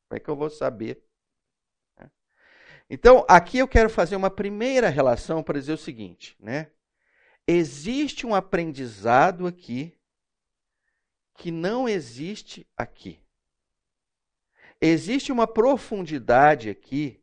Como 0.08 0.17
é 0.17 0.20
que 0.20 0.30
eu 0.30 0.36
vou 0.36 0.50
saber? 0.50 1.04
Então, 2.89 3.26
aqui 3.28 3.58
eu 3.58 3.67
quero 3.67 3.89
fazer 3.89 4.15
uma 4.15 4.30
primeira 4.30 4.88
relação 4.88 5.43
para 5.43 5.60
dizer 5.60 5.74
o 5.74 5.78
seguinte, 5.78 6.38
né? 6.39 6.72
Existe 7.46 8.26
um 8.26 8.34
aprendizado 8.34 9.46
aqui 9.46 9.98
que 11.36 11.52
não 11.52 11.88
existe 11.88 12.65
aqui. 12.78 13.22
Existe 14.80 15.32
uma 15.32 15.46
profundidade 15.46 16.70
aqui 16.70 17.22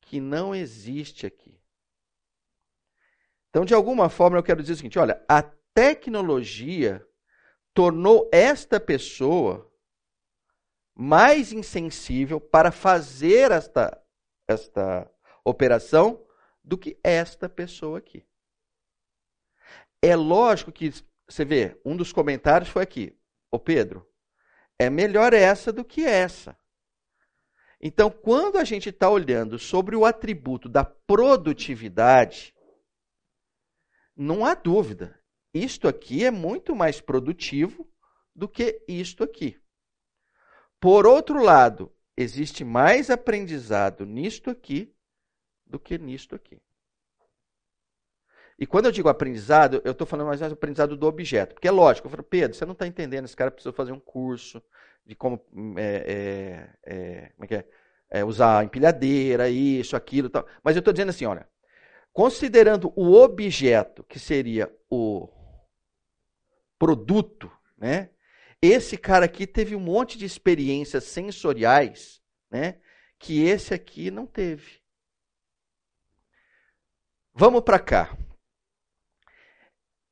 que 0.00 0.20
não 0.20 0.54
existe 0.54 1.24
aqui. 1.24 1.60
Então, 3.48 3.64
de 3.64 3.74
alguma 3.74 4.08
forma, 4.08 4.38
eu 4.38 4.42
quero 4.42 4.60
dizer 4.60 4.72
o 4.72 4.76
seguinte: 4.76 4.98
olha, 4.98 5.24
a 5.28 5.42
tecnologia 5.42 7.06
tornou 7.72 8.28
esta 8.32 8.80
pessoa 8.80 9.69
mais 10.94 11.52
insensível 11.52 12.40
para 12.40 12.70
fazer 12.70 13.50
esta, 13.50 14.00
esta 14.48 15.10
operação 15.44 16.24
do 16.62 16.76
que 16.76 16.98
esta 17.02 17.48
pessoa 17.48 17.98
aqui. 17.98 18.26
É 20.02 20.16
lógico 20.16 20.72
que, 20.72 20.90
você 21.28 21.44
vê, 21.44 21.80
um 21.84 21.96
dos 21.96 22.12
comentários 22.12 22.70
foi 22.70 22.82
aqui: 22.82 23.16
Ô 23.50 23.58
Pedro, 23.58 24.06
é 24.78 24.88
melhor 24.88 25.34
essa 25.34 25.72
do 25.72 25.84
que 25.84 26.02
essa. 26.02 26.56
Então, 27.80 28.10
quando 28.10 28.56
a 28.56 28.64
gente 28.64 28.88
está 28.88 29.08
olhando 29.08 29.58
sobre 29.58 29.96
o 29.96 30.04
atributo 30.04 30.68
da 30.68 30.84
produtividade, 30.84 32.54
não 34.14 34.44
há 34.44 34.54
dúvida. 34.54 35.18
Isto 35.52 35.88
aqui 35.88 36.24
é 36.24 36.30
muito 36.30 36.74
mais 36.74 37.00
produtivo 37.00 37.90
do 38.34 38.48
que 38.48 38.82
isto 38.86 39.24
aqui. 39.24 39.59
Por 40.80 41.06
outro 41.06 41.42
lado, 41.42 41.92
existe 42.16 42.64
mais 42.64 43.10
aprendizado 43.10 44.06
nisto 44.06 44.50
aqui 44.50 44.92
do 45.66 45.78
que 45.78 45.98
nisto 45.98 46.34
aqui. 46.34 46.58
E 48.58 48.66
quando 48.66 48.86
eu 48.86 48.92
digo 48.92 49.08
aprendizado, 49.08 49.80
eu 49.84 49.92
estou 49.92 50.06
falando 50.06 50.26
mais 50.26 50.40
do 50.40 50.52
aprendizado 50.52 50.96
do 50.96 51.06
objeto. 51.06 51.54
Porque 51.54 51.68
é 51.68 51.70
lógico, 51.70 52.06
eu 52.06 52.10
falo, 52.10 52.22
Pedro, 52.22 52.56
você 52.56 52.66
não 52.66 52.72
está 52.72 52.86
entendendo, 52.86 53.24
esse 53.24 53.36
cara 53.36 53.50
precisa 53.50 53.72
fazer 53.72 53.92
um 53.92 54.00
curso, 54.00 54.62
de 55.04 55.14
como, 55.14 55.42
é, 55.78 56.68
é, 56.84 56.94
é, 56.94 57.32
como 57.36 57.48
é 57.50 57.54
é? 57.54 57.64
é 58.20 58.24
usar 58.24 58.64
empilhadeira, 58.64 59.48
isso, 59.48 59.96
aquilo, 59.96 60.28
tal. 60.28 60.46
Mas 60.62 60.76
eu 60.76 60.80
estou 60.80 60.92
dizendo 60.92 61.08
assim, 61.10 61.24
olha, 61.24 61.48
considerando 62.12 62.92
o 62.94 63.14
objeto 63.14 64.04
que 64.04 64.18
seria 64.18 64.70
o 64.90 65.28
produto, 66.78 67.50
né? 67.78 68.10
Esse 68.62 68.98
cara 68.98 69.24
aqui 69.24 69.46
teve 69.46 69.74
um 69.74 69.80
monte 69.80 70.18
de 70.18 70.26
experiências 70.26 71.04
sensoriais, 71.04 72.20
né? 72.50 72.78
Que 73.18 73.44
esse 73.44 73.72
aqui 73.72 74.10
não 74.10 74.26
teve. 74.26 74.80
Vamos 77.32 77.62
para 77.62 77.78
cá. 77.78 78.16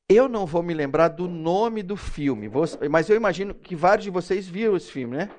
Eu 0.08 0.28
não 0.28 0.46
vou 0.46 0.62
me 0.62 0.72
lembrar 0.72 1.08
do 1.08 1.28
nome 1.28 1.82
do 1.82 1.94
filme, 1.94 2.50
mas 2.90 3.10
eu 3.10 3.16
imagino 3.16 3.54
que 3.54 3.76
vários 3.76 4.04
de 4.04 4.10
vocês 4.10 4.48
viram 4.48 4.74
esse 4.74 4.90
filme, 4.90 5.18
né? 5.18 5.30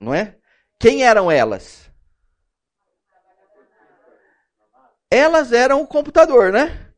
Não 0.00 0.14
é? 0.14 0.38
Quem 0.78 1.04
eram 1.04 1.30
elas? 1.30 1.90
Elas 5.10 5.52
eram 5.52 5.82
o 5.82 5.86
computador, 5.86 6.50
né? 6.50 6.94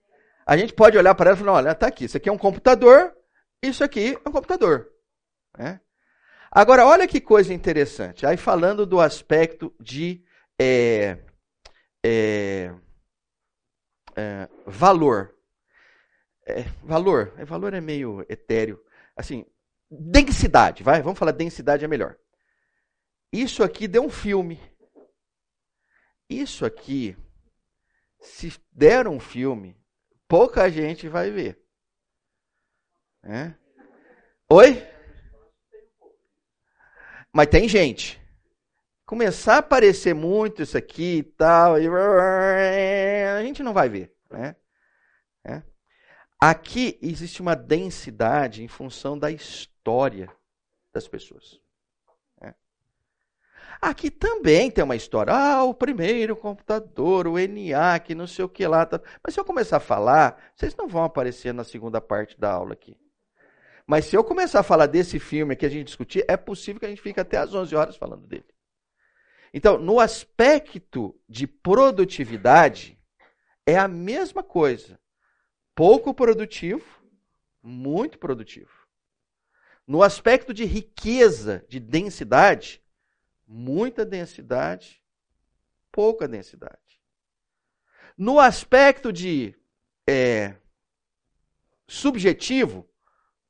A 0.47 0.57
gente 0.57 0.73
pode 0.73 0.97
olhar 0.97 1.15
para 1.17 1.31
elas 1.31 1.41
e 1.41 1.45
falar: 1.45 1.59
olha, 1.59 1.73
está 1.73 1.89
aqui, 1.89 2.05
isso 2.05 2.17
aqui 2.17 2.29
é 2.29 2.33
um 2.33 2.39
computador, 2.39 3.17
isso 3.63 3.85
aqui 3.85 4.15
é 4.25 4.29
um 4.29 4.33
computador. 4.33 4.91
Né? 5.57 5.81
Agora, 6.51 6.87
olha 6.87 7.07
que 7.07 7.21
coisa 7.21 7.53
interessante. 7.53 8.27
Aí, 8.27 8.37
falando 8.37 8.85
do 8.87 9.01
aspecto 9.01 9.75
de 9.79 10.25
é, 10.59 11.19
é, 12.05 12.75
é, 14.17 14.49
valor. 14.67 15.35
É, 16.47 16.63
valor, 16.83 17.33
é, 17.37 17.45
valor 17.45 17.75
é 17.75 17.81
meio 17.81 18.25
etéreo. 18.29 18.83
Assim, 19.17 19.47
densidade, 19.91 20.83
vai, 20.83 21.03
vamos 21.03 21.19
falar 21.19 21.33
densidade 21.33 21.85
é 21.85 21.89
melhor. 21.89 22.17
Isso 23.33 23.63
aqui 23.63 23.87
deu 23.87 24.03
um 24.03 24.11
filme. 24.11 24.61
Isso 26.29 26.65
aqui, 26.65 27.17
se 28.21 28.53
der 28.73 29.07
um 29.07 29.21
filme, 29.21 29.77
pouca 30.27 30.71
gente 30.71 31.09
vai 31.09 31.31
ver. 31.31 31.61
É? 33.23 33.55
Oi? 34.49 34.87
Mas 37.33 37.47
tem 37.47 37.69
gente. 37.69 38.21
Começar 39.07 39.55
a 39.57 39.59
aparecer 39.59 40.15
muito 40.15 40.63
isso 40.63 40.79
aqui 40.79 41.19
e 41.19 41.23
tal, 41.23 41.81
e 41.81 41.89
a 41.89 43.43
gente 43.43 43.63
não 43.63 43.73
vai 43.73 43.89
ver. 43.89 44.15
Né? 44.31 44.55
É? 45.45 45.63
Aqui 46.41 46.99
existe 47.03 47.43
uma 47.43 47.57
densidade 47.57 48.63
em 48.63 48.69
função 48.69 49.19
da 49.19 49.31
história 49.31 50.31
das 50.93 51.09
pessoas. 51.09 51.61
É. 52.41 52.55
Aqui 53.83 54.11
também 54.11 54.71
tem 54.71 54.83
uma 54.85 54.97
história. 54.97 55.33
Ah, 55.33 55.65
o 55.65 55.75
primeiro 55.75 56.37
computador, 56.37 57.27
o 57.27 57.39
ENIAC, 57.39 58.15
não 58.15 58.27
sei 58.27 58.45
o 58.45 58.49
que 58.49 58.67
lá. 58.67 58.89
Mas 59.23 59.35
se 59.35 59.41
eu 59.41 59.45
começar 59.45 59.79
a 59.79 59.81
falar, 59.81 60.53
vocês 60.55 60.75
não 60.77 60.89
vão 60.89 61.05
aparecer 61.05 61.53
na 61.53 61.65
segunda 61.65 62.01
parte 62.01 62.39
da 62.39 62.53
aula 62.53 62.73
aqui. 62.73 62.97
Mas 63.91 64.05
se 64.05 64.17
eu 64.17 64.23
começar 64.23 64.61
a 64.61 64.63
falar 64.63 64.87
desse 64.87 65.19
filme 65.19 65.57
que 65.57 65.67
a 65.67 65.69
gente 65.69 65.87
discutir, 65.87 66.25
é 66.29 66.37
possível 66.37 66.79
que 66.79 66.87
a 66.87 66.89
gente 66.89 67.03
fique 67.03 67.19
até 67.19 67.39
às 67.39 67.53
11 67.53 67.75
horas 67.75 67.97
falando 67.97 68.25
dele. 68.25 68.47
Então, 69.53 69.79
no 69.79 69.99
aspecto 69.99 71.21
de 71.29 71.45
produtividade, 71.45 72.97
é 73.67 73.77
a 73.77 73.89
mesma 73.89 74.45
coisa. 74.45 74.97
Pouco 75.75 76.15
produtivo, 76.15 77.03
muito 77.61 78.17
produtivo. 78.17 78.71
No 79.85 80.05
aspecto 80.05 80.55
de 80.55 80.65
riqueza, 80.65 81.67
de 81.69 81.81
densidade, 81.81 82.81
muita 83.45 84.07
densidade, 84.07 85.03
pouca 85.91 86.29
densidade. 86.29 87.03
No 88.17 88.39
aspecto 88.39 89.13
de 89.13 89.53
é, 90.07 90.55
subjetivo, 91.89 92.89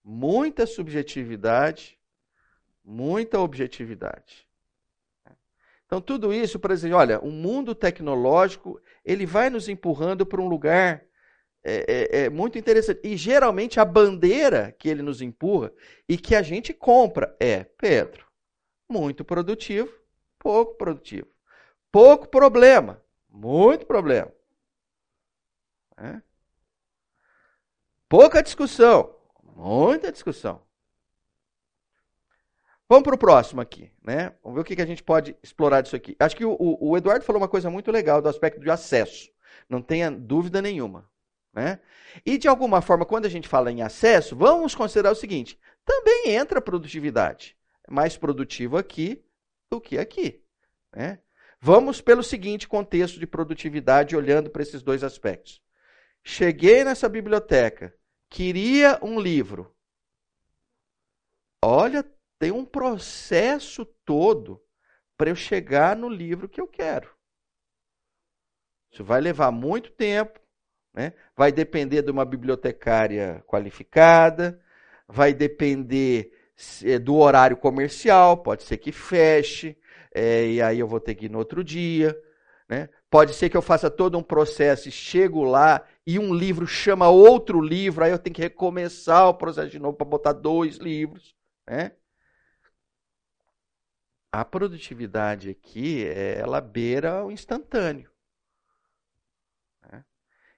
muita 0.05 0.67
subjetividade, 0.67 1.99
muita 2.85 3.39
objetividade. 3.39 4.49
Então, 5.87 6.01
tudo 6.01 6.33
isso 6.33 6.59
para 6.59 6.75
dizer, 6.75 6.93
olha, 6.93 7.19
o 7.21 7.31
mundo 7.31 7.75
tecnológico, 7.75 8.81
ele 9.05 9.27
vai 9.27 9.51
nos 9.51 9.69
empurrando 9.69 10.25
para 10.25 10.41
um 10.41 10.49
lugar 10.49 11.05
é, 11.65 11.85
é, 11.89 12.25
é, 12.25 12.31
muito 12.31 12.59
interessante. 12.59 13.01
E 13.03 13.17
geralmente 13.17 13.81
a 13.81 13.85
bandeira 13.85 14.73
que 14.79 14.89
ele 14.89 15.03
nos 15.03 15.21
empurra 15.21 15.73
e 16.09 16.17
que 16.17 16.35
a 16.35 16.43
gente 16.43 16.73
compra 16.73 17.37
é, 17.41 17.65
Pedro, 17.65 18.25
muito 18.89 19.25
produtivo, 19.25 19.93
pouco 20.39 20.75
produtivo. 20.75 21.29
Pouco 21.93 22.29
problema, 22.29 23.03
muito 23.29 23.85
problema. 23.85 24.33
É? 25.99 26.23
Pouca 28.09 28.43
discussão, 28.43 29.15
muita 29.61 30.11
discussão. 30.11 30.63
Vamos 32.89 33.05
para 33.05 33.15
o 33.15 33.19
próximo 33.19 33.61
aqui, 33.61 33.93
né? 34.03 34.33
Vamos 34.43 34.57
ver 34.57 34.61
o 34.63 34.65
que, 34.65 34.75
que 34.75 34.83
a 34.83 34.87
gente 34.87 35.03
pode 35.03 35.37
explorar 35.43 35.81
disso 35.81 35.95
aqui. 35.95 36.17
Acho 36.19 36.35
que 36.35 36.45
o, 36.45 36.57
o, 36.59 36.97
Eduardo 36.97 37.25
falou 37.25 37.41
uma 37.41 37.49
coisa 37.49 37.71
muito 37.71 37.93
legal 37.93 38.21
do 38.21 38.29
aspecto 38.29 38.61
de 38.61 38.71
acesso. 38.71 39.31
Não 39.69 39.81
tenha 39.81 40.11
dúvida 40.11 40.61
nenhuma. 40.61 41.09
Né? 41.53 41.79
E 42.27 42.37
de 42.37 42.49
alguma 42.49 42.81
forma, 42.81 43.05
quando 43.05 43.27
a 43.27 43.29
gente 43.29 43.47
fala 43.47 43.71
em 43.71 43.83
acesso, 43.83 44.35
vamos 44.35 44.75
considerar 44.75 45.13
o 45.13 45.15
seguinte: 45.15 45.59
também 45.85 46.35
entra 46.35 46.61
produtividade. 46.61 47.57
É 47.87 47.93
mais 47.93 48.17
produtivo 48.17 48.77
aqui 48.77 49.23
do 49.71 49.81
que 49.81 49.97
aqui. 49.97 50.43
Né? 50.93 51.21
Vamos 51.61 52.01
pelo 52.01 52.23
seguinte 52.23 52.67
contexto 52.67 53.21
de 53.21 53.27
produtividade, 53.27 54.17
olhando 54.17 54.51
para 54.51 54.63
esses 54.63 54.83
dois 54.83 55.05
aspectos. 55.05 55.63
Cheguei 56.25 56.83
nessa 56.83 57.09
biblioteca, 57.09 57.95
queria 58.31 58.99
um 59.03 59.21
livro. 59.21 59.75
Olha 61.63 62.03
tem 62.41 62.51
um 62.51 62.65
processo 62.65 63.85
todo 63.85 64.61
para 65.17 65.29
eu 65.29 65.37
chegar 65.37 65.95
no 65.95 66.09
livro 66.09 66.49
que 66.49 66.59
eu 66.59 66.67
quero. 66.67 67.15
Isso 68.91 69.05
vai 69.05 69.21
levar 69.21 69.51
muito 69.53 69.93
tempo, 69.93 70.41
né? 70.95 71.13
vai 71.37 71.53
depender 71.53 72.01
de 72.01 72.11
uma 72.11 72.25
bibliotecária 72.25 73.45
qualificada, 73.47 74.59
vai 75.07 75.35
depender 75.35 76.33
é, 76.83 76.99
do 76.99 77.17
horário 77.17 77.59
comercial, 77.59 78.39
pode 78.39 78.63
ser 78.63 78.79
que 78.79 78.91
feche, 78.91 79.77
é, 80.13 80.47
e 80.47 80.63
aí 80.63 80.79
eu 80.79 80.89
vou 80.89 80.99
ter 80.99 81.15
que 81.15 81.27
ir 81.27 81.31
no 81.31 81.39
outro 81.39 81.63
dia. 81.63 82.19
Né? 82.67 82.89
Pode 83.11 83.35
ser 83.35 83.51
que 83.51 83.57
eu 83.57 83.63
faça 83.63 83.91
todo 83.91 84.17
um 84.17 84.23
processo 84.23 84.89
e 84.89 84.93
chego 84.93 85.43
lá 85.43 85.85
e 86.07 86.19
um 86.19 86.33
livro 86.33 86.67
chama 86.67 87.09
outro 87.09 87.61
livro, 87.61 88.05
aí 88.05 88.13
eu 88.13 88.19
tenho 88.19 88.35
que 88.35 88.43
recomeçar 88.43 89.29
o 89.29 89.35
processo 89.35 89.71
de 89.71 89.79
novo 89.79 89.97
para 89.97 90.07
botar 90.07 90.33
dois 90.33 90.77
livros. 90.77 91.35
Né? 91.67 91.93
a 94.33 94.45
produtividade 94.45 95.51
aqui, 95.51 96.07
ela 96.07 96.61
beira 96.61 97.25
o 97.25 97.33
instantâneo. 97.33 98.11
Né? 99.91 100.05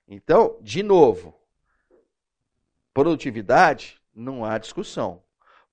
Então, 0.07 0.59
de 0.61 0.83
novo, 0.83 1.35
produtividade, 2.93 4.01
não 4.15 4.45
há 4.45 4.59
discussão. 4.59 5.23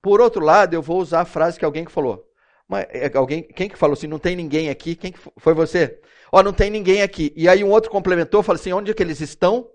Por 0.00 0.20
outro 0.20 0.42
lado, 0.42 0.72
eu 0.74 0.80
vou 0.80 0.98
usar 0.98 1.20
a 1.20 1.26
frase 1.26 1.58
que 1.58 1.64
alguém 1.64 1.84
que 1.84 1.92
falou. 1.92 2.26
Mas, 2.66 2.86
é, 2.88 3.14
alguém, 3.16 3.42
quem 3.42 3.68
que 3.68 3.76
falou 3.76 3.92
assim, 3.92 4.06
não 4.06 4.18
tem 4.18 4.34
ninguém 4.34 4.70
aqui? 4.70 4.96
Quem 4.96 5.12
que 5.12 5.18
foi 5.36 5.52
você? 5.52 6.00
Ó, 6.32 6.42
não 6.42 6.52
tem 6.52 6.70
ninguém 6.70 7.02
aqui. 7.02 7.32
E 7.36 7.48
aí 7.48 7.64
um 7.64 7.70
outro 7.70 7.90
complementou, 7.90 8.42
falou 8.42 8.60
assim, 8.60 8.72
onde 8.72 8.90
é 8.90 8.94
que 8.94 9.02
eles 9.02 9.20
estão? 9.20 9.70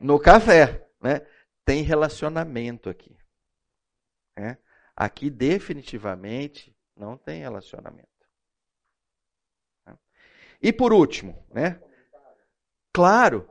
No 0.00 0.18
café, 0.18 0.86
né? 1.00 1.26
Tem 1.64 1.82
relacionamento 1.82 2.88
aqui. 2.88 3.16
Né? 4.36 4.58
Aqui 4.96 5.30
definitivamente 5.30 6.74
não 6.96 7.16
tem 7.16 7.40
relacionamento. 7.40 8.08
E 10.62 10.72
por 10.72 10.92
último, 10.92 11.36
né? 11.52 11.78
Claro. 12.92 13.46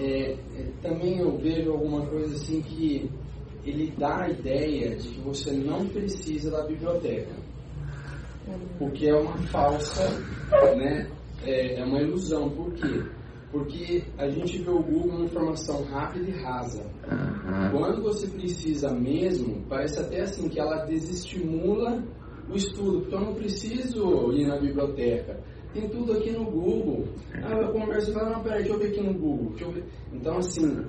É, 0.00 0.36
também 0.82 1.18
eu 1.18 1.38
vejo 1.38 1.70
alguma 1.70 2.04
coisa 2.06 2.34
assim 2.34 2.60
que 2.62 3.08
ele 3.64 3.92
dá 3.96 4.22
a 4.22 4.30
ideia 4.30 4.96
de 4.96 5.08
que 5.08 5.20
você 5.20 5.52
não 5.52 5.88
precisa 5.88 6.50
da 6.50 6.66
biblioteca. 6.66 7.32
O 8.80 8.90
que 8.90 9.08
é 9.08 9.14
uma 9.14 9.36
falsa, 9.48 10.08
né? 10.76 11.08
É, 11.44 11.80
é 11.80 11.84
uma 11.84 12.00
ilusão. 12.00 12.50
Por 12.50 12.72
quê? 12.74 13.02
Porque 13.50 14.02
a 14.18 14.28
gente 14.28 14.58
vê 14.58 14.70
o 14.70 14.82
Google 14.82 15.16
uma 15.16 15.24
informação 15.26 15.84
rápida 15.84 16.28
e 16.28 16.42
rasa. 16.42 16.82
Uhum. 17.08 17.70
Quando 17.70 18.02
você 18.02 18.26
precisa 18.26 18.90
mesmo, 18.92 19.64
parece 19.68 20.00
até 20.00 20.22
assim 20.22 20.48
que 20.48 20.58
ela 20.58 20.84
desestimula 20.86 22.02
o 22.50 22.56
estudo, 22.56 23.00
porque 23.00 23.14
eu 23.14 23.20
não 23.20 23.34
preciso 23.34 24.32
ir 24.32 24.46
na 24.46 24.58
biblioteca. 24.58 25.38
Tem 25.72 25.88
tudo 25.88 26.12
aqui 26.12 26.30
no 26.30 26.44
Google. 26.44 27.08
Ah, 27.42 27.60
eu 27.60 27.72
converso 27.72 28.10
e 28.10 28.14
falo, 28.14 28.30
não, 28.30 28.42
peraí, 28.42 28.62
deixa 28.62 28.74
eu 28.74 28.78
ver 28.78 28.88
aqui 28.88 29.00
no 29.00 29.14
Google. 29.14 29.52
Então, 30.12 30.36
assim, 30.38 30.84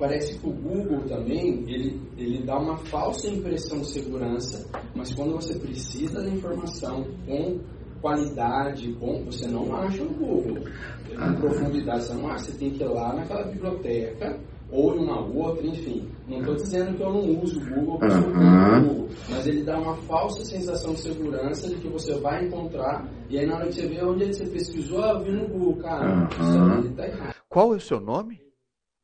parece 0.00 0.38
que 0.38 0.48
o 0.48 0.52
Google 0.52 1.02
também, 1.02 1.62
ele, 1.68 2.00
ele 2.16 2.42
dá 2.42 2.58
uma 2.58 2.76
falsa 2.78 3.28
impressão 3.28 3.80
de 3.80 3.88
segurança, 3.88 4.66
mas 4.96 5.14
quando 5.14 5.32
você 5.32 5.56
precisa 5.58 6.22
da 6.22 6.28
informação 6.30 7.04
com 7.26 7.60
qualidade, 8.00 8.92
bom, 8.94 9.22
você 9.26 9.46
não 9.46 9.76
acha 9.76 10.02
no 10.02 10.14
Google. 10.14 10.64
Em 11.10 11.34
profundidade, 11.34 12.04
você 12.04 12.14
não 12.14 12.28
acha. 12.28 12.44
Você 12.44 12.52
tem 12.52 12.70
que 12.70 12.82
ir 12.82 12.88
lá 12.88 13.14
naquela 13.14 13.44
biblioteca 13.44 14.40
ou 14.70 14.96
em 14.96 15.00
uma 15.00 15.20
outra, 15.20 15.66
enfim. 15.66 16.08
Não 16.26 16.38
estou 16.38 16.54
dizendo 16.54 16.96
que 16.96 17.02
eu 17.02 17.12
não 17.12 17.42
uso 17.42 17.60
o 17.60 17.64
Google, 17.66 17.98
eu 18.02 18.18
o 18.18 18.82
Google, 18.88 19.08
mas 19.28 19.46
ele 19.46 19.64
dá 19.64 19.78
uma 19.78 19.96
falsa 19.96 20.44
sensação 20.44 20.94
de 20.94 21.00
segurança 21.00 21.68
de 21.68 21.74
que 21.74 21.88
você 21.88 22.18
vai 22.20 22.46
encontrar, 22.46 23.06
e 23.28 23.38
aí 23.38 23.46
na 23.46 23.56
hora 23.56 23.66
que 23.66 23.74
você 23.74 23.86
vê 23.88 24.02
onde 24.02 24.24
é 24.24 24.32
você 24.32 24.46
pesquisou, 24.46 25.02
ah, 25.02 25.10
eu 25.10 25.24
vi 25.24 25.32
no 25.32 25.48
Google, 25.48 25.82
cara, 25.82 26.28
isso 26.30 26.88
está 26.88 27.06
errado. 27.06 27.34
Qual 27.48 27.74
é 27.74 27.76
o 27.76 27.80
seu 27.80 28.00
nome? 28.00 28.40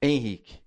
Henrique. 0.00 0.65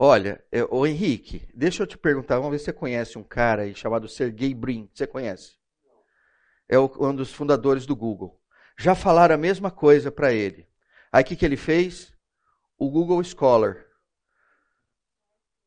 Olha, 0.00 0.44
o 0.70 0.86
Henrique, 0.86 1.48
deixa 1.52 1.82
eu 1.82 1.86
te 1.86 1.98
perguntar, 1.98 2.36
vamos 2.36 2.52
ver 2.52 2.58
se 2.60 2.66
você 2.66 2.72
conhece 2.72 3.18
um 3.18 3.24
cara 3.24 3.62
aí 3.62 3.74
chamado 3.74 4.08
Sergey 4.08 4.54
Brin. 4.54 4.88
Você 4.94 5.06
conhece? 5.06 5.58
é 6.68 6.78
um 6.78 7.14
dos 7.14 7.32
fundadores 7.32 7.84
do 7.86 7.96
Google. 7.96 8.38
Já 8.78 8.94
falaram 8.94 9.34
a 9.34 9.38
mesma 9.38 9.70
coisa 9.70 10.12
para 10.12 10.32
ele. 10.32 10.68
Aí 11.10 11.22
o 11.22 11.26
que, 11.26 11.34
que 11.34 11.44
ele 11.44 11.56
fez? 11.56 12.14
O 12.78 12.90
Google 12.90 13.24
Scholar. 13.24 13.84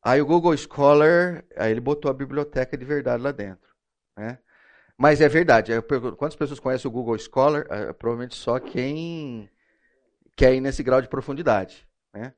Aí 0.02 0.20
o 0.22 0.26
Google 0.26 0.56
Scholar, 0.56 1.44
aí 1.56 1.70
ele 1.70 1.80
botou 1.80 2.10
a 2.10 2.14
biblioteca 2.14 2.76
de 2.76 2.84
verdade 2.84 3.22
lá 3.22 3.32
dentro. 3.32 3.68
Né? 4.16 4.38
Mas 4.96 5.20
é 5.20 5.28
verdade. 5.28 5.72
Eu 5.72 5.82
pergunto, 5.82 6.16
quantas 6.16 6.36
pessoas 6.36 6.58
conhecem 6.58 6.88
o 6.88 6.92
Google 6.92 7.18
Scholar? 7.18 7.66
É, 7.68 7.92
provavelmente 7.92 8.34
só 8.34 8.58
quem 8.58 9.50
quer 10.34 10.54
ir 10.54 10.60
nesse 10.60 10.82
grau 10.82 11.02
de 11.02 11.08
profundidade. 11.08 11.86
Né? 12.14 12.32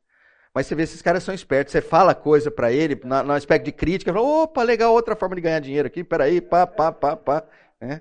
Mas 0.54 0.66
você 0.66 0.76
vê, 0.76 0.84
esses 0.84 1.02
caras 1.02 1.24
são 1.24 1.34
espertos. 1.34 1.72
Você 1.72 1.80
fala 1.80 2.14
coisa 2.14 2.48
para 2.48 2.72
ele, 2.72 3.00
na, 3.04 3.24
no 3.24 3.32
aspecto 3.32 3.64
de 3.64 3.72
crítica, 3.72 4.12
fala, 4.12 4.24
opa, 4.24 4.62
legal, 4.62 4.92
outra 4.92 5.16
forma 5.16 5.34
de 5.34 5.40
ganhar 5.40 5.58
dinheiro 5.58 5.88
aqui, 5.88 6.04
peraí, 6.04 6.40
pá, 6.40 6.64
pá, 6.64 6.92
pá, 6.92 7.16
pá. 7.16 7.44
Né? 7.80 8.00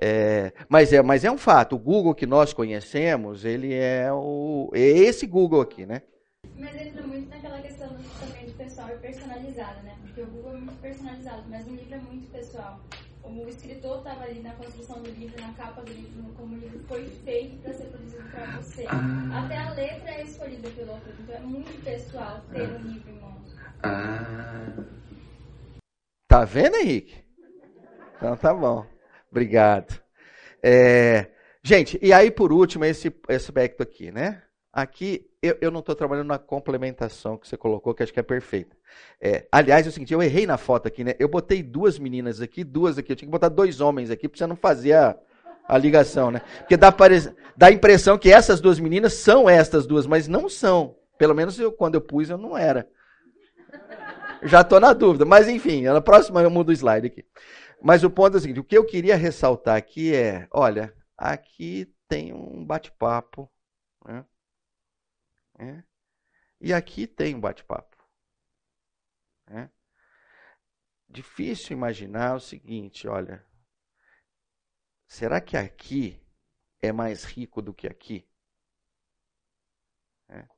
É, 0.00 0.50
mas, 0.66 0.94
é, 0.94 1.02
mas 1.02 1.26
é 1.26 1.30
um 1.30 1.36
fato, 1.36 1.76
o 1.76 1.78
Google 1.78 2.14
que 2.14 2.24
nós 2.24 2.54
conhecemos, 2.54 3.44
ele 3.44 3.74
é 3.74 4.10
o 4.10 4.70
é 4.72 4.80
esse 4.80 5.26
Google 5.26 5.60
aqui, 5.60 5.84
né? 5.84 6.00
Mas 6.56 6.74
entra 6.74 7.02
muito 7.06 7.28
naquela 7.28 7.60
questão 7.60 7.88
também 8.18 8.46
de 8.46 8.52
pessoal 8.52 8.88
e 8.88 8.96
personalizado, 8.96 9.82
né? 9.82 9.94
Porque 10.00 10.22
o 10.22 10.26
Google 10.26 10.54
é 10.54 10.56
muito 10.56 10.80
personalizado, 10.80 11.42
mas 11.50 11.66
o 11.66 11.70
livro 11.70 11.94
é 11.94 11.98
muito 11.98 12.30
pessoal. 12.32 12.80
O 13.22 13.48
escritor 13.48 13.98
estava 13.98 14.24
ali 14.24 14.40
na 14.40 14.52
construção 14.54 15.00
do 15.02 15.10
livro, 15.10 15.40
na 15.40 15.52
capa 15.52 15.82
do 15.82 15.92
livro, 15.92 16.32
como 16.36 16.54
o 16.54 16.58
livro 16.58 16.80
foi 16.88 17.06
feito 17.24 17.62
para 17.62 17.72
ser 17.72 17.84
produzido 17.84 18.28
para 18.30 18.46
você. 18.56 18.86
Ah. 18.88 19.44
Até 19.44 19.56
a 19.56 19.70
letra 19.70 20.10
é 20.10 20.24
escolhida 20.24 20.68
pelo 20.70 20.92
autor, 20.92 21.12
então 21.20 21.36
é 21.36 21.40
muito 21.40 21.84
pessoal 21.84 22.40
ter 22.52 22.62
ah. 22.62 22.78
um 22.78 22.88
livro 22.88 23.10
em 23.10 23.20
mãos. 23.20 23.54
Ah. 23.82 24.84
Tá 26.28 26.44
vendo, 26.44 26.76
Henrique? 26.76 27.24
Então 28.16 28.36
tá 28.36 28.52
bom. 28.52 28.86
Obrigado. 29.30 30.00
É, 30.62 31.30
gente, 31.62 31.98
e 32.02 32.12
aí 32.12 32.30
por 32.30 32.52
último, 32.52 32.84
esse, 32.84 33.08
esse 33.28 33.46
aspecto 33.46 33.82
aqui, 33.82 34.10
né? 34.10 34.42
Aqui 34.72 35.28
eu, 35.42 35.56
eu 35.60 35.70
não 35.70 35.80
estou 35.80 35.94
trabalhando 35.94 36.28
na 36.28 36.38
complementação 36.38 37.36
que 37.36 37.48
você 37.48 37.56
colocou, 37.56 37.94
que 37.94 38.02
acho 38.02 38.12
que 38.12 38.20
é 38.20 38.22
perfeita. 38.22 38.76
É, 39.20 39.46
aliás, 39.50 39.86
é 39.86 39.88
o 39.88 39.92
seguinte, 39.92 40.12
eu 40.12 40.22
errei 40.22 40.46
na 40.46 40.56
foto 40.56 40.86
aqui, 40.86 41.02
né? 41.02 41.14
Eu 41.18 41.28
botei 41.28 41.62
duas 41.62 41.98
meninas 41.98 42.40
aqui, 42.40 42.62
duas 42.62 42.98
aqui. 42.98 43.12
Eu 43.12 43.16
tinha 43.16 43.26
que 43.26 43.32
botar 43.32 43.48
dois 43.48 43.80
homens 43.80 44.10
aqui, 44.10 44.28
para 44.28 44.38
você 44.38 44.46
não 44.46 44.56
fazer 44.56 44.92
a, 44.92 45.16
a 45.66 45.78
ligação, 45.78 46.30
né? 46.30 46.42
Porque 46.58 46.76
dá, 46.76 46.94
dá 47.56 47.66
a 47.66 47.72
impressão 47.72 48.18
que 48.18 48.30
essas 48.32 48.60
duas 48.60 48.78
meninas 48.78 49.14
são 49.14 49.48
estas 49.48 49.86
duas, 49.86 50.06
mas 50.06 50.28
não 50.28 50.48
são. 50.48 50.96
Pelo 51.18 51.34
menos 51.34 51.58
eu, 51.58 51.72
quando 51.72 51.96
eu 51.96 52.00
pus, 52.00 52.30
eu 52.30 52.38
não 52.38 52.56
era. 52.56 52.88
Já 54.42 54.60
estou 54.60 54.80
na 54.80 54.92
dúvida. 54.92 55.24
Mas 55.24 55.48
enfim, 55.48 55.82
na 55.82 56.00
próxima 56.00 56.42
eu 56.42 56.50
mudo 56.50 56.70
o 56.70 56.72
slide 56.72 57.06
aqui. 57.06 57.24
Mas 57.82 58.04
o 58.04 58.10
ponto 58.10 58.34
é 58.34 58.38
o 58.38 58.40
seguinte: 58.40 58.60
o 58.60 58.64
que 58.64 58.76
eu 58.76 58.84
queria 58.84 59.16
ressaltar 59.16 59.76
aqui 59.76 60.14
é: 60.14 60.46
olha, 60.52 60.94
aqui 61.16 61.92
tem 62.08 62.32
um 62.32 62.64
bate-papo. 62.64 63.50
Né? 64.06 64.24
É. 65.60 65.84
E 66.60 66.72
aqui 66.72 67.06
tem 67.06 67.34
um 67.34 67.40
bate-papo. 67.40 67.96
É. 69.46 69.68
Difícil 71.08 71.76
imaginar 71.76 72.34
o 72.34 72.40
seguinte: 72.40 73.06
olha, 73.06 73.44
será 75.06 75.40
que 75.40 75.56
aqui 75.56 76.20
é 76.80 76.92
mais 76.92 77.24
rico 77.24 77.60
do 77.60 77.74
que 77.74 77.86
aqui? 77.86 78.26
É. 80.28 80.48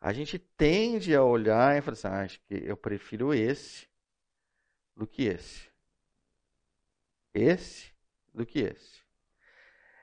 A 0.00 0.12
gente 0.12 0.38
tende 0.38 1.14
a 1.14 1.22
olhar 1.22 1.76
e 1.76 1.82
falar 1.82 1.92
assim: 1.92 2.08
ah, 2.08 2.22
acho 2.22 2.40
que 2.40 2.54
eu 2.54 2.76
prefiro 2.76 3.34
esse 3.34 3.86
do 4.96 5.06
que 5.06 5.24
esse 5.24 5.68
esse 7.34 7.92
do 8.32 8.44
que 8.46 8.60
esse. 8.60 9.02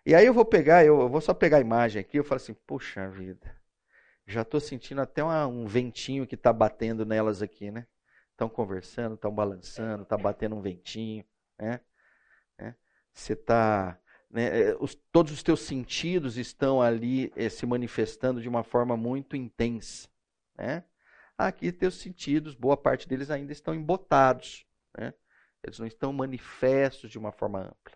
E 0.06 0.14
aí 0.14 0.26
eu 0.26 0.34
vou 0.34 0.46
pegar, 0.46 0.86
eu 0.86 1.10
vou 1.10 1.22
só 1.22 1.34
pegar 1.34 1.58
a 1.58 1.62
imagem 1.62 2.00
aqui, 2.00 2.18
eu 2.18 2.24
falo 2.24 2.38
assim, 2.38 2.54
puxa 2.54 3.10
vida, 3.10 3.60
já 4.28 4.42
estou 4.42 4.60
sentindo 4.60 5.02
até 5.02 5.24
uma, 5.24 5.46
um 5.48 5.68
ventinho 5.68 6.26
que 6.26 6.36
está 6.36 6.52
batendo 6.52 7.06
nelas 7.06 7.42
aqui, 7.42 7.70
né? 7.70 7.86
Estão 8.32 8.50
conversando, 8.50 9.16
estão 9.16 9.34
balançando, 9.34 10.04
está 10.04 10.18
batendo 10.18 10.56
um 10.56 10.62
ventinho, 10.62 11.24
né? 11.60 11.80
né? 12.58 12.76
Você 13.14 13.34
está, 13.34 13.98
né? 14.30 14.62
É, 14.62 14.78
os, 14.80 14.96
todos 15.12 15.32
os 15.32 15.44
teus 15.44 15.62
sentidos 15.62 16.38
estão 16.38 16.82
ali 16.82 17.32
eh, 17.36 17.50
se 17.50 17.66
manifestando 17.66 18.42
de 18.42 18.50
uma 18.50 18.64
forma 18.64 18.98
muito 18.98 19.36
intensa, 19.36 20.10
né? 20.58 20.84
Aqui 21.38 21.72
teus 21.72 21.96
sentidos, 21.96 22.56
boa 22.56 22.78
parte 22.78 23.08
deles 23.08 23.30
ainda 23.30 23.52
estão 23.52 23.76
embotados, 23.76 24.66
né? 24.98 25.14
Eles 25.64 25.80
não 25.80 25.88
estão 25.88 26.14
manifestos 26.14 27.10
de 27.10 27.18
uma 27.18 27.32
forma 27.32 27.60
ampla. 27.60 27.94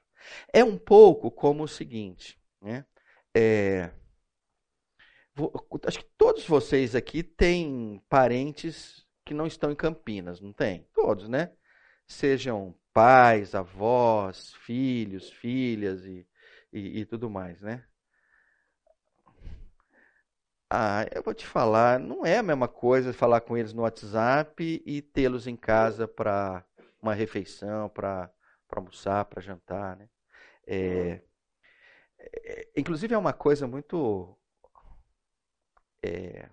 É 0.54 0.64
um 0.64 0.78
pouco 0.78 1.32
como 1.32 1.64
o 1.64 1.68
seguinte, 1.68 2.40
né? 2.62 2.86
É, 3.36 3.92
acho 5.86 6.00
que 6.00 6.10
todos 6.18 6.46
vocês 6.46 6.96
aqui 6.96 7.24
têm 7.24 8.02
parentes 8.10 9.06
que 9.26 9.34
não 9.34 9.48
estão 9.48 9.72
em 9.72 9.76
Campinas, 9.76 10.42
não 10.42 10.54
tem? 10.54 10.88
Todos, 10.94 11.30
né? 11.30 11.52
Sejam 12.08 12.76
pais, 12.94 13.54
avós, 13.56 14.54
filhos, 14.66 15.30
filhas 15.30 16.06
e, 16.06 16.28
e, 16.74 17.02
e 17.02 17.06
tudo 17.06 17.30
mais, 17.30 17.62
né? 17.62 17.86
Ah, 20.72 21.06
eu 21.12 21.24
vou 21.24 21.34
te 21.34 21.48
falar, 21.48 22.00
não 22.00 22.24
é 22.26 22.38
a 22.38 22.44
mesma 22.44 22.68
coisa 22.68 23.12
falar 23.12 23.42
com 23.42 23.58
eles 23.58 23.74
no 23.74 23.82
WhatsApp 23.82 24.84
e 24.86 25.02
tê-los 25.02 25.48
em 25.48 25.56
casa 25.56 26.08
para 26.08 26.64
uma 27.02 27.14
refeição 27.14 27.90
para 27.90 28.32
almoçar, 28.70 29.26
para 29.26 29.42
jantar. 29.42 29.98
Né? 29.98 30.10
É, 30.68 31.22
é, 32.20 32.68
inclusive 32.78 33.14
é 33.14 33.18
uma 33.18 33.34
coisa 33.34 33.68
muito. 33.68 34.36
É, 36.04 36.50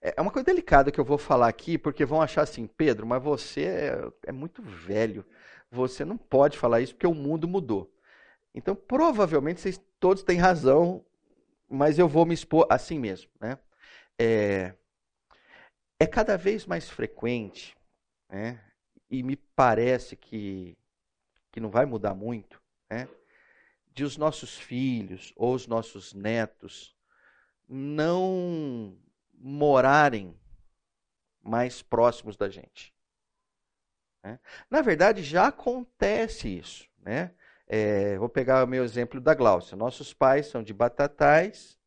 é 0.00 0.20
uma 0.20 0.30
coisa 0.30 0.46
delicada 0.46 0.92
que 0.92 1.00
eu 1.00 1.04
vou 1.04 1.18
falar 1.18 1.48
aqui, 1.48 1.76
porque 1.76 2.04
vão 2.04 2.22
achar 2.22 2.42
assim, 2.42 2.66
Pedro, 2.66 3.06
mas 3.06 3.22
você 3.22 3.64
é, 3.64 4.12
é 4.26 4.32
muito 4.32 4.62
velho. 4.62 5.24
Você 5.70 6.04
não 6.04 6.16
pode 6.16 6.58
falar 6.58 6.80
isso 6.80 6.94
porque 6.94 7.06
o 7.06 7.14
mundo 7.14 7.48
mudou. 7.48 7.92
Então, 8.54 8.74
provavelmente, 8.74 9.60
vocês 9.60 9.80
todos 9.98 10.22
têm 10.22 10.38
razão, 10.38 11.04
mas 11.68 11.98
eu 11.98 12.08
vou 12.08 12.24
me 12.24 12.34
expor 12.34 12.66
assim 12.70 12.98
mesmo. 12.98 13.30
Né? 13.40 13.58
É, 14.18 14.74
é 15.98 16.06
cada 16.06 16.36
vez 16.36 16.66
mais 16.66 16.88
frequente 16.88 17.76
né? 18.30 18.62
e 19.10 19.22
me 19.22 19.36
parece 19.36 20.16
que, 20.16 20.76
que 21.50 21.60
não 21.60 21.70
vai 21.70 21.84
mudar 21.84 22.14
muito, 22.14 22.62
né? 22.88 23.08
de 23.92 24.04
os 24.04 24.16
nossos 24.16 24.56
filhos 24.56 25.32
ou 25.36 25.54
os 25.54 25.66
nossos 25.66 26.14
netos 26.14 26.95
não 27.68 28.96
morarem 29.34 30.38
mais 31.42 31.82
próximos 31.82 32.36
da 32.36 32.48
gente. 32.48 32.94
Né? 34.22 34.38
Na 34.70 34.82
verdade, 34.82 35.22
já 35.22 35.48
acontece 35.48 36.48
isso. 36.48 36.88
Né? 36.98 37.32
É, 37.66 38.18
vou 38.18 38.28
pegar 38.28 38.64
o 38.64 38.66
meu 38.66 38.84
exemplo 38.84 39.20
da 39.20 39.34
Gláucia. 39.34 39.76
Nossos 39.76 40.12
pais 40.12 40.46
são 40.46 40.62
de 40.62 40.74
Batatais 40.74 41.78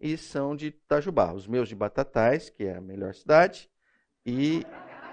e 0.00 0.16
são 0.16 0.54
de 0.54 0.66
Itajubá. 0.66 1.32
Os 1.32 1.46
meus 1.46 1.68
de 1.68 1.74
Batatais, 1.74 2.50
que 2.50 2.64
é 2.64 2.76
a 2.76 2.80
melhor 2.80 3.14
cidade, 3.14 3.70
e 4.24 4.64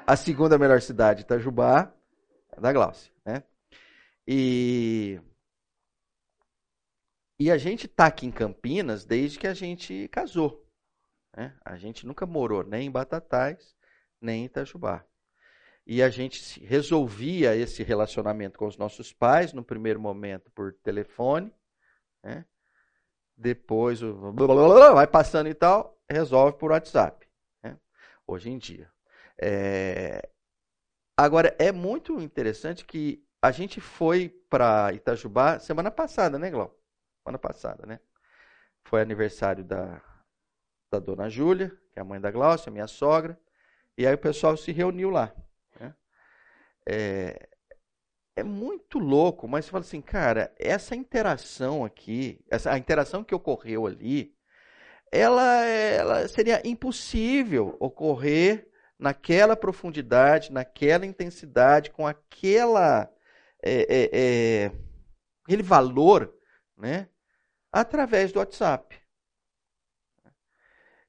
a 0.05 0.15
segunda 0.15 0.57
melhor 0.57 0.81
cidade, 0.81 1.21
Itajubá, 1.21 1.93
da 2.59 2.71
Glaucia. 2.71 3.11
Né? 3.25 3.43
E, 4.27 5.19
e 7.41 7.49
a 7.49 7.57
gente 7.57 7.87
está 7.87 8.05
aqui 8.05 8.27
em 8.27 8.31
Campinas 8.31 9.03
desde 9.03 9.39
que 9.39 9.47
a 9.47 9.53
gente 9.55 10.07
casou. 10.09 10.63
Né? 11.35 11.57
A 11.65 11.75
gente 11.75 12.05
nunca 12.05 12.23
morou 12.23 12.63
nem 12.63 12.85
em 12.85 12.91
Batatais, 12.91 13.75
nem 14.21 14.43
em 14.43 14.45
Itajubá. 14.45 15.03
E 15.83 16.03
a 16.03 16.09
gente 16.09 16.63
resolvia 16.63 17.55
esse 17.55 17.81
relacionamento 17.81 18.59
com 18.59 18.67
os 18.67 18.77
nossos 18.77 19.11
pais, 19.11 19.53
no 19.53 19.63
primeiro 19.63 19.99
momento 19.99 20.51
por 20.51 20.73
telefone, 20.83 21.51
né? 22.23 22.45
depois 23.35 24.01
vai 24.93 25.07
passando 25.07 25.49
e 25.49 25.55
tal, 25.55 25.99
resolve 26.07 26.59
por 26.59 26.69
WhatsApp. 26.69 27.27
Né? 27.63 27.75
Hoje 28.27 28.51
em 28.51 28.59
dia. 28.59 28.87
É... 29.41 30.29
Agora, 31.17 31.55
é 31.57 31.71
muito 31.71 32.21
interessante 32.21 32.85
que 32.85 33.25
a 33.41 33.49
gente 33.49 33.81
foi 33.81 34.29
para 34.47 34.93
Itajubá 34.93 35.57
semana 35.57 35.89
passada, 35.89 36.37
né, 36.37 36.51
Glau? 36.51 36.79
Semana 37.23 37.37
passada, 37.37 37.85
né? 37.85 37.99
Foi 38.83 39.01
aniversário 39.01 39.63
da, 39.63 40.01
da 40.91 40.99
dona 40.99 41.29
Júlia, 41.29 41.69
que 41.91 41.99
é 41.99 42.01
a 42.01 42.05
mãe 42.05 42.19
da 42.19 42.31
Glaucia, 42.31 42.71
minha 42.71 42.87
sogra, 42.87 43.39
e 43.97 44.07
aí 44.07 44.13
o 44.13 44.17
pessoal 44.17 44.57
se 44.57 44.71
reuniu 44.71 45.09
lá. 45.09 45.33
Né? 45.79 45.95
É, 46.87 47.49
é 48.35 48.43
muito 48.43 48.97
louco, 48.97 49.47
mas 49.47 49.65
você 49.65 49.71
fala 49.71 49.83
assim, 49.83 50.01
cara, 50.01 50.53
essa 50.57 50.95
interação 50.95 51.85
aqui, 51.85 52.43
essa, 52.49 52.71
a 52.71 52.77
interação 52.77 53.23
que 53.23 53.35
ocorreu 53.35 53.85
ali, 53.85 54.35
ela, 55.11 55.65
ela 55.65 56.27
seria 56.27 56.61
impossível 56.65 57.75
ocorrer 57.79 58.67
naquela 58.97 59.55
profundidade, 59.55 60.51
naquela 60.51 61.05
intensidade, 61.05 61.91
com 61.91 62.07
aquela 62.07 63.11
é, 63.61 63.81
é, 63.89 64.09
é, 64.13 64.71
aquele 65.43 65.63
valor, 65.63 66.33
né, 66.81 67.07
através 67.71 68.31
do 68.31 68.39
WhatsApp. 68.39 68.99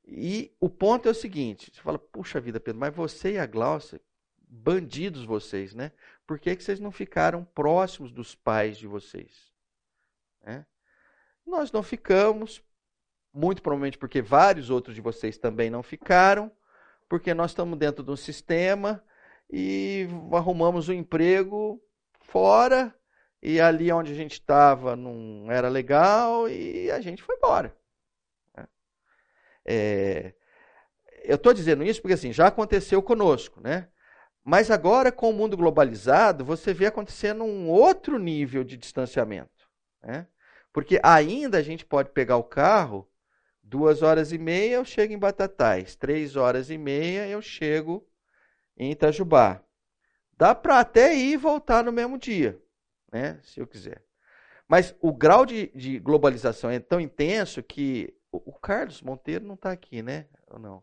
E 0.05 0.55
o 0.61 0.69
ponto 0.69 1.09
é 1.09 1.11
o 1.11 1.15
seguinte: 1.15 1.73
você 1.73 1.81
fala, 1.81 1.99
puxa 1.99 2.41
vida, 2.41 2.61
Pedro, 2.61 2.79
mas 2.79 2.95
você 2.95 3.33
e 3.33 3.39
a 3.39 3.47
Glaucia, 3.47 4.01
bandidos 4.47 5.25
vocês, 5.25 5.75
né? 5.75 5.91
Por 6.27 6.39
que, 6.39 6.55
que 6.55 6.63
vocês 6.63 6.79
não 6.79 6.93
ficaram 6.93 7.45
próximos 7.45 8.13
dos 8.13 8.35
pais 8.35 8.77
de 8.77 8.87
vocês? 8.87 9.51
Né? 10.45 10.67
Nós 11.47 11.73
não 11.73 11.83
ficamos, 11.83 12.63
muito 13.33 13.63
provavelmente 13.63 13.97
porque 13.97 14.21
vários 14.21 14.69
outros 14.69 14.95
de 14.95 15.01
vocês 15.01 15.39
também 15.39 15.71
não 15.71 15.83
ficaram 15.83 16.53
porque 17.09 17.35
nós 17.35 17.51
estamos 17.51 17.79
dentro 17.79 18.05
de 18.05 18.11
um 18.11 18.17
sistema 18.17 19.03
e 19.51 20.07
arrumamos 20.33 20.89
um 20.89 20.93
emprego 20.93 21.83
fora 22.21 22.95
e 23.43 23.61
ali 23.61 23.91
onde 23.91 24.13
a 24.13 24.15
gente 24.15 24.35
estava 24.35 24.95
não 24.95 25.51
era 25.51 25.69
legal 25.69 26.49
e 26.49 26.91
a 26.91 27.01
gente 27.01 27.23
foi 27.23 27.37
embora. 27.37 27.77
Né? 28.57 28.69
É, 29.65 30.35
eu 31.25 31.37
estou 31.37 31.53
dizendo 31.53 31.83
isso 31.83 32.01
porque 32.01 32.15
assim 32.15 32.33
já 32.33 32.47
aconteceu 32.47 33.03
conosco, 33.03 33.61
né? 33.61 33.89
Mas 34.45 34.71
agora 34.71 35.13
com 35.13 35.31
o 35.31 35.33
mundo 35.33 35.57
globalizado 35.57 36.45
você 36.45 36.73
vê 36.73 36.87
acontecendo 36.87 37.45
um 37.45 37.69
outro 37.69 38.19
nível 38.19 38.65
de 38.65 38.77
distanciamento, 38.77 39.69
né? 40.03 40.27
Porque 40.73 40.99
ainda 41.03 41.59
a 41.59 41.63
gente 41.63 41.85
pode 41.85 42.11
pegar 42.11 42.37
o 42.37 42.45
carro 42.45 43.09
Duas 43.73 44.03
horas 44.03 44.33
e 44.33 44.39
meia 44.39 44.75
eu 44.75 44.85
chego 44.85 45.15
em 45.15 45.19
Batatais. 45.19 45.97
Três 45.97 46.37
horas 46.37 46.69
e 46.69 46.77
meia 46.77 47.27
eu 47.27 47.41
chego 47.41 48.07
em 48.77 48.91
Itajubá. 48.91 49.65
Dá 50.37 50.55
para 50.55 50.81
até 50.81 51.15
ir 51.15 51.33
e 51.33 51.37
voltar 51.39 51.83
no 51.83 51.91
mesmo 51.91 52.19
dia. 52.19 52.61
Né, 53.13 53.39
se 53.43 53.61
eu 53.61 53.67
quiser. 53.67 54.03
Mas 54.67 54.95
o 55.01 55.13
grau 55.13 55.45
de, 55.45 55.69
de 55.75 55.99
globalização 55.99 56.71
é 56.71 56.81
tão 56.81 57.01
intenso 57.01 57.63
que 57.63 58.17
o, 58.31 58.51
o 58.51 58.53
Carlos 58.53 59.03
Monteiro 59.03 59.45
não 59.45 59.55
está 59.55 59.71
aqui, 59.71 60.03
né? 60.03 60.27
Ou 60.49 60.59
não? 60.59 60.83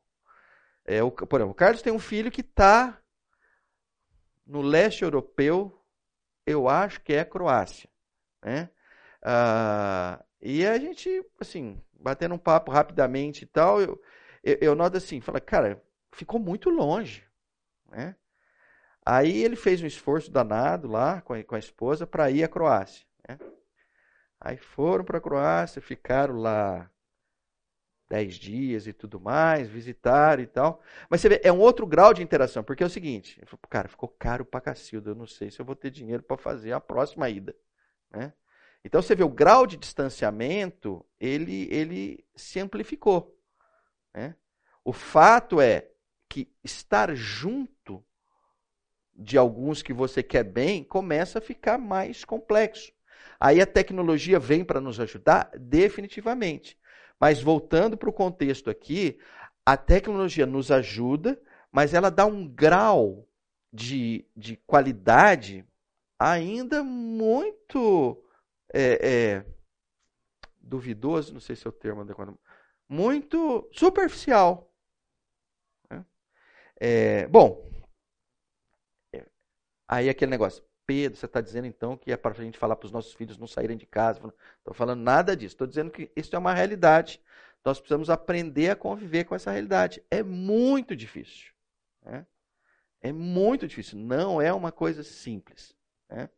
É, 0.86 1.01
o, 1.01 1.11
por 1.11 1.39
exemplo, 1.39 1.51
o 1.51 1.55
Carlos 1.55 1.82
tem 1.82 1.91
um 1.91 1.99
filho 1.99 2.32
que 2.32 2.41
está 2.41 3.01
no 4.45 4.61
leste 4.61 5.03
europeu, 5.03 5.84
eu 6.45 6.67
acho 6.67 7.01
que 7.01 7.13
é 7.13 7.23
Croácia, 7.23 7.89
né? 8.43 8.69
Ah, 9.21 10.23
e 10.41 10.65
a 10.65 10.77
gente, 10.80 11.23
assim, 11.39 11.82
batendo 11.93 12.36
um 12.36 12.39
papo 12.39 12.71
rapidamente 12.71 13.43
e 13.43 13.45
tal, 13.45 13.82
eu, 13.82 14.01
eu, 14.43 14.57
eu 14.61 14.75
noto 14.75 14.97
assim, 14.97 15.21
fala, 15.21 15.39
cara, 15.39 15.84
ficou 16.11 16.39
muito 16.39 16.69
longe, 16.69 17.23
né? 17.91 18.15
Aí 19.12 19.43
ele 19.43 19.55
fez 19.55 19.82
um 19.82 19.88
esforço 19.88 20.30
danado 20.30 20.88
lá 20.88 21.20
com 21.22 21.34
a, 21.34 21.43
com 21.43 21.55
a 21.55 21.60
esposa 21.60 22.05
para 22.05 22.30
ir 22.30 22.43
à 22.43 22.47
Croácia. 22.47 23.07
Né? 23.28 23.39
Aí 24.39 24.55
foram 24.55 25.03
para 25.03 25.18
a 25.18 25.22
Croácia, 25.22 25.82
ficaram 25.82 26.36
lá 26.36 26.88
dez 28.07 28.36
dias 28.36 28.86
e 28.86 28.93
tudo 28.93 29.20
mais, 29.20 29.68
visitaram 29.68 30.43
e 30.43 30.45
tal. 30.45 30.80
Mas 31.10 31.22
você 31.22 31.30
vê, 31.30 31.41
é 31.43 31.51
um 31.51 31.57
outro 31.57 31.88
grau 31.88 32.14
de 32.14 32.22
interação, 32.22 32.64
porque 32.64 32.84
é 32.84 32.86
o 32.86 32.89
seguinte, 32.89 33.41
cara, 33.68 33.88
ficou 33.88 34.10
caro 34.10 34.45
para 34.45 34.62
Cacilda, 34.62 35.10
eu 35.10 35.16
não 35.16 35.26
sei 35.26 35.49
se 35.49 35.60
eu 35.60 35.66
vou 35.66 35.76
ter 35.76 35.89
dinheiro 35.89 36.22
para 36.22 36.38
fazer 36.38 36.72
a 36.74 36.80
próxima 36.80 37.28
ida. 37.32 37.55
Né? 38.12 38.32
Então 38.86 39.01
você 39.01 39.16
vê 39.16 39.24
o 39.24 39.30
grau 39.30 39.66
de 39.66 39.76
distanciamento, 39.76 41.03
ele, 41.20 41.68
ele 41.72 42.24
se 42.36 42.60
amplificou. 42.60 43.36
Né? 44.14 44.36
O 44.86 44.93
fato 44.93 45.60
é 45.60 45.89
que 46.30 46.47
estar 46.64 47.16
junto 47.16 48.05
de 49.20 49.38
alguns 49.38 49.82
que 49.82 49.91
você 49.91 50.24
quer 50.24 50.43
bem 50.43 50.84
começa 50.84 51.39
a 51.39 51.41
ficar 51.41 51.78
mais 51.78 52.24
complexo. 52.24 52.93
Aí 53.38 53.59
a 53.61 53.65
tecnologia 53.65 54.39
vem 54.39 54.63
para 54.63 54.80
nos 54.80 54.99
ajudar 54.99 55.51
definitivamente. 55.57 56.78
Mas 57.20 57.41
voltando 57.41 57.97
para 57.97 58.09
o 58.09 58.13
contexto 58.13 58.70
aqui, 58.70 59.20
a 59.65 59.76
tecnologia 59.76 60.45
nos 60.45 60.72
ajuda, 60.72 61.39
mas 61.72 61.93
ela 61.93 62.09
dá 62.09 62.26
um 62.26 62.47
grau 62.47 63.28
de, 63.72 64.26
de 64.36 64.55
qualidade 64.55 65.65
ainda 66.17 66.82
muito 66.82 68.24
é, 68.74 68.99
é, 69.01 69.45
duvidoso, 70.61 71.34
não 71.34 71.41
sei 71.41 71.55
se 71.55 71.67
é 71.67 71.70
o 71.70 71.74
termo 71.74 72.01
adequado, 72.01 72.38
muito 72.88 73.67
superficial. 73.72 74.74
Né? 75.89 76.05
É, 76.80 77.28
bom, 77.28 77.63
aí 79.90 80.08
aquele 80.08 80.30
negócio. 80.30 80.64
Pedro, 80.86 81.20
você 81.20 81.26
está 81.26 81.42
dizendo 81.42 81.68
então 81.68 81.98
que 81.98 82.12
é 82.12 82.18
para 82.18 82.32
a 82.32 82.44
gente 82.44 82.58
falar 82.58 82.76
para 82.76 82.86
os 82.86 82.92
nossos 82.92 83.14
filhos 83.14 83.38
não 83.38 83.48
saírem 83.48 83.78
de 83.78 83.86
casa. 83.86 84.20
Estou 84.58 84.74
falando 84.74 85.02
nada 85.02 85.36
disso. 85.36 85.54
Estou 85.54 85.68
dizendo 85.68 85.92
que 85.92 86.12
isso 86.16 86.36
é 86.36 86.40
uma 86.40 86.54
realidade. 86.54 87.22
Nós 87.64 87.80
precisamos 87.80 88.10
aprender 88.10 88.70
a 88.70 88.76
conviver 88.76 89.26
com 89.26 89.36
essa 89.36 89.52
realidade. 89.52 90.02
É 90.10 90.24
muito 90.24 90.96
difícil. 90.96 91.52
Né? 92.04 92.26
É 93.02 93.12
muito 93.12 93.68
difícil. 93.68 94.00
Não 94.00 94.42
é 94.42 94.52
uma 94.54 94.72
coisa 94.72 95.04
simples. 95.04 95.76
Né? 96.10 96.30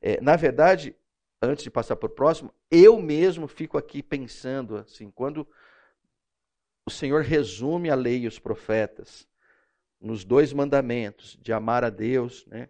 É, 0.00 0.20
na 0.20 0.36
verdade, 0.36 0.94
antes 1.42 1.64
de 1.64 1.70
passar 1.70 1.96
para 1.96 2.06
o 2.06 2.10
próximo, 2.10 2.54
eu 2.70 3.00
mesmo 3.00 3.48
fico 3.48 3.76
aqui 3.78 4.00
pensando 4.00 4.76
assim, 4.76 5.10
quando 5.10 5.48
o 6.86 6.90
Senhor 6.90 7.22
resume 7.22 7.90
a 7.90 7.94
lei 7.94 8.20
e 8.20 8.28
os 8.28 8.38
profetas 8.38 9.26
nos 10.00 10.24
dois 10.24 10.52
mandamentos 10.52 11.36
de 11.40 11.52
amar 11.52 11.82
a 11.82 11.90
Deus, 11.90 12.46
né, 12.46 12.68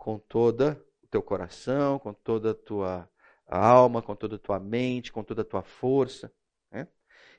com 0.00 0.18
toda 0.18 0.82
o 1.04 1.06
teu 1.08 1.22
coração, 1.22 1.98
com 1.98 2.14
toda 2.14 2.52
a 2.52 2.54
tua 2.54 3.06
alma, 3.46 4.00
com 4.00 4.16
toda 4.16 4.36
a 4.36 4.38
tua 4.38 4.58
mente, 4.58 5.12
com 5.12 5.22
toda 5.22 5.42
a 5.42 5.44
tua 5.44 5.62
força, 5.62 6.32
né? 6.72 6.88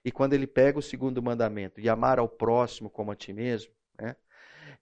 E 0.06 0.12
quando 0.12 0.34
ele 0.34 0.46
pega 0.46 0.78
o 0.78 0.82
segundo 0.82 1.24
mandamento 1.24 1.82
e 1.82 1.90
amar 1.90 2.20
ao 2.20 2.30
próximo 2.30 2.88
como 2.88 3.12
a 3.12 3.16
ti 3.16 3.34
mesmo, 3.34 3.74
né? 4.00 4.16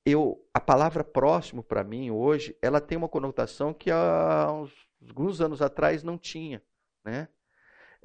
Eu, 0.06 0.46
a 0.54 0.60
palavra 0.60 1.06
próximo 1.06 1.64
para 1.64 1.82
mim 1.82 2.12
hoje, 2.12 2.54
ela 2.62 2.82
tem 2.82 2.98
uma 2.98 3.08
conotação 3.08 3.74
que 3.74 3.90
há 3.90 4.52
uns 4.52 4.74
alguns 5.08 5.40
anos 5.40 5.62
atrás 5.62 6.04
não 6.04 6.18
tinha. 6.18 6.62
Né? 7.04 7.30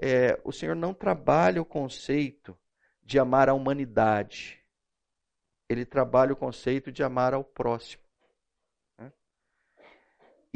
É, 0.00 0.40
o 0.44 0.52
Senhor 0.52 0.76
não 0.76 0.94
trabalha 0.94 1.60
o 1.60 1.64
conceito 1.64 2.56
de 3.02 3.18
amar 3.18 3.48
a 3.48 3.54
humanidade. 3.54 4.60
Ele 5.68 5.84
trabalha 5.84 6.32
o 6.32 6.36
conceito 6.36 6.92
de 6.92 7.02
amar 7.02 7.34
ao 7.34 7.42
próximo. 7.42 8.03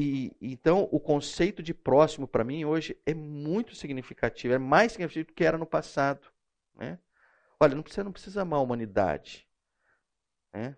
E 0.00 0.32
então 0.40 0.88
o 0.92 1.00
conceito 1.00 1.60
de 1.60 1.74
próximo 1.74 2.28
para 2.28 2.44
mim 2.44 2.64
hoje 2.64 2.96
é 3.04 3.12
muito 3.12 3.74
significativo, 3.74 4.54
é 4.54 4.58
mais 4.58 4.92
significativo 4.92 5.26
do 5.26 5.34
que 5.34 5.44
era 5.44 5.58
no 5.58 5.66
passado. 5.66 6.28
Né? 6.76 7.00
Olha, 7.58 7.74
não 7.74 7.82
precisa, 7.82 8.04
não 8.04 8.12
precisa 8.12 8.42
amar 8.42 8.60
a 8.60 8.62
humanidade. 8.62 9.44
Né? 10.52 10.76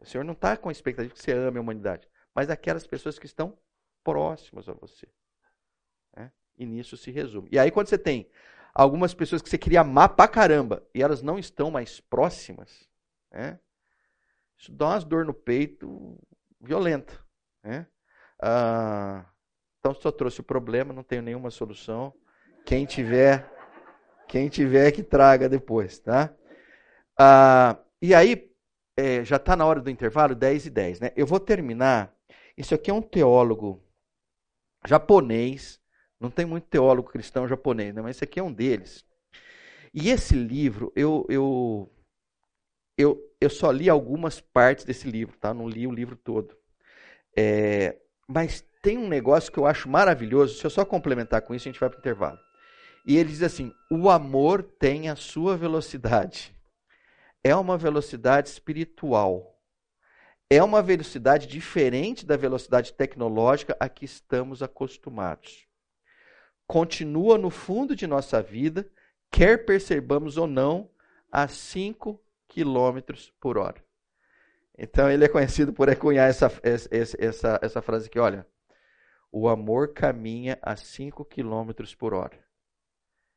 O 0.00 0.06
Senhor 0.06 0.24
não 0.24 0.32
está 0.32 0.56
com 0.56 0.70
a 0.70 0.72
expectativa 0.72 1.12
que 1.14 1.20
você 1.20 1.32
ame 1.32 1.58
a 1.58 1.60
humanidade, 1.60 2.08
mas 2.34 2.48
aquelas 2.48 2.86
pessoas 2.86 3.18
que 3.18 3.26
estão 3.26 3.58
próximas 4.02 4.66
a 4.66 4.72
você. 4.72 5.06
Né? 6.16 6.32
E 6.56 6.64
nisso 6.64 6.96
se 6.96 7.10
resume. 7.10 7.50
E 7.52 7.58
aí, 7.58 7.70
quando 7.70 7.88
você 7.88 7.98
tem 7.98 8.30
algumas 8.72 9.12
pessoas 9.12 9.42
que 9.42 9.50
você 9.50 9.58
queria 9.58 9.82
amar 9.82 10.16
pra 10.16 10.26
caramba 10.26 10.82
e 10.94 11.02
elas 11.02 11.20
não 11.20 11.38
estão 11.38 11.70
mais 11.70 12.00
próximas, 12.00 12.88
né? 13.30 13.60
isso 14.58 14.72
dá 14.72 14.86
umas 14.86 15.04
dor 15.04 15.26
no 15.26 15.34
peito 15.34 16.18
violenta. 16.58 17.22
Né? 17.62 17.86
Ah, 18.42 19.24
então, 19.78 19.94
só 19.94 20.10
trouxe 20.10 20.40
o 20.40 20.44
problema, 20.44 20.92
não 20.92 21.02
tenho 21.02 21.22
nenhuma 21.22 21.50
solução. 21.50 22.12
Quem 22.64 22.86
tiver, 22.86 23.50
quem 24.28 24.48
tiver 24.48 24.90
que 24.92 25.02
traga 25.02 25.48
depois, 25.48 25.98
tá? 25.98 26.34
Ah, 27.18 27.78
e 28.00 28.14
aí, 28.14 28.50
é, 28.96 29.24
já 29.24 29.36
está 29.36 29.56
na 29.56 29.66
hora 29.66 29.80
do 29.80 29.90
intervalo, 29.90 30.34
10 30.34 30.66
e 30.66 30.70
10, 30.70 31.00
né? 31.00 31.10
Eu 31.16 31.26
vou 31.26 31.40
terminar. 31.40 32.14
Isso 32.56 32.74
aqui 32.74 32.90
é 32.90 32.94
um 32.94 33.02
teólogo 33.02 33.82
japonês. 34.86 35.80
Não 36.20 36.30
tem 36.30 36.46
muito 36.46 36.68
teólogo 36.68 37.10
cristão 37.10 37.46
japonês, 37.48 37.94
né? 37.94 38.00
mas 38.00 38.16
esse 38.16 38.24
aqui 38.24 38.40
é 38.40 38.42
um 38.42 38.52
deles. 38.52 39.04
E 39.92 40.10
esse 40.10 40.34
livro, 40.34 40.92
eu, 40.96 41.26
eu, 41.28 41.92
eu, 42.96 43.36
eu 43.40 43.50
só 43.50 43.70
li 43.70 43.88
algumas 43.88 44.40
partes 44.40 44.84
desse 44.84 45.08
livro, 45.10 45.36
tá? 45.38 45.52
Não 45.52 45.68
li 45.68 45.86
o 45.86 45.92
livro 45.92 46.16
todo. 46.16 46.56
É, 47.36 48.00
mas 48.28 48.64
tem 48.82 48.98
um 48.98 49.08
negócio 49.08 49.52
que 49.52 49.58
eu 49.58 49.66
acho 49.66 49.88
maravilhoso. 49.88 50.58
Se 50.58 50.66
eu 50.66 50.70
só 50.70 50.84
complementar 50.84 51.42
com 51.42 51.54
isso, 51.54 51.68
a 51.68 51.72
gente 51.72 51.80
vai 51.80 51.88
para 51.88 51.96
o 51.96 52.00
intervalo. 52.00 52.38
E 53.06 53.16
ele 53.16 53.30
diz 53.30 53.42
assim: 53.42 53.72
o 53.90 54.10
amor 54.10 54.62
tem 54.62 55.08
a 55.08 55.16
sua 55.16 55.56
velocidade. 55.56 56.54
É 57.42 57.54
uma 57.54 57.76
velocidade 57.76 58.48
espiritual 58.48 59.54
é 60.50 60.62
uma 60.62 60.82
velocidade 60.82 61.46
diferente 61.46 62.26
da 62.26 62.36
velocidade 62.36 62.92
tecnológica 62.92 63.76
a 63.80 63.88
que 63.88 64.04
estamos 64.04 64.62
acostumados. 64.62 65.66
Continua 66.66 67.36
no 67.36 67.50
fundo 67.50 67.96
de 67.96 68.06
nossa 68.06 68.42
vida, 68.42 68.88
quer 69.30 69.64
percebamos 69.64 70.36
ou 70.36 70.46
não, 70.46 70.90
a 71.30 71.48
5 71.48 72.20
km 72.48 73.00
por 73.40 73.58
hora. 73.58 73.84
Então 74.76 75.10
ele 75.10 75.24
é 75.24 75.28
conhecido 75.28 75.72
por 75.72 75.88
ecunhar 75.88 76.28
essa, 76.28 76.50
essa, 76.62 77.16
essa, 77.18 77.58
essa 77.62 77.82
frase 77.82 78.06
aqui, 78.06 78.18
olha. 78.18 78.46
O 79.30 79.48
amor 79.48 79.92
caminha 79.92 80.58
a 80.62 80.76
5 80.76 81.24
km 81.24 81.72
por 81.98 82.14
hora. 82.14 82.38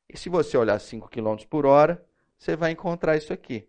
E 0.07 0.17
se 0.17 0.29
você 0.29 0.57
olhar 0.57 0.79
5 0.79 1.09
km 1.09 1.37
por 1.49 1.65
hora, 1.65 2.05
você 2.37 2.55
vai 2.55 2.71
encontrar 2.71 3.17
isso 3.17 3.33
aqui. 3.33 3.67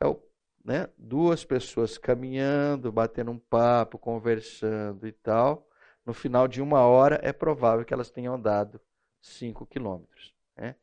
É 0.00 0.06
o 0.06 0.28
né, 0.68 0.86
duas 0.98 1.46
pessoas 1.46 1.96
caminhando, 1.96 2.92
batendo 2.92 3.30
um 3.30 3.38
papo, 3.38 3.98
conversando 3.98 5.06
e 5.08 5.12
tal, 5.12 5.66
no 6.04 6.12
final 6.12 6.46
de 6.46 6.60
uma 6.60 6.80
hora 6.80 7.18
é 7.22 7.32
provável 7.32 7.86
que 7.86 7.94
elas 7.94 8.10
tenham 8.10 8.34
andado 8.34 8.78
cinco 9.22 9.64
quilômetros. 9.64 10.34
Né? 10.54 10.74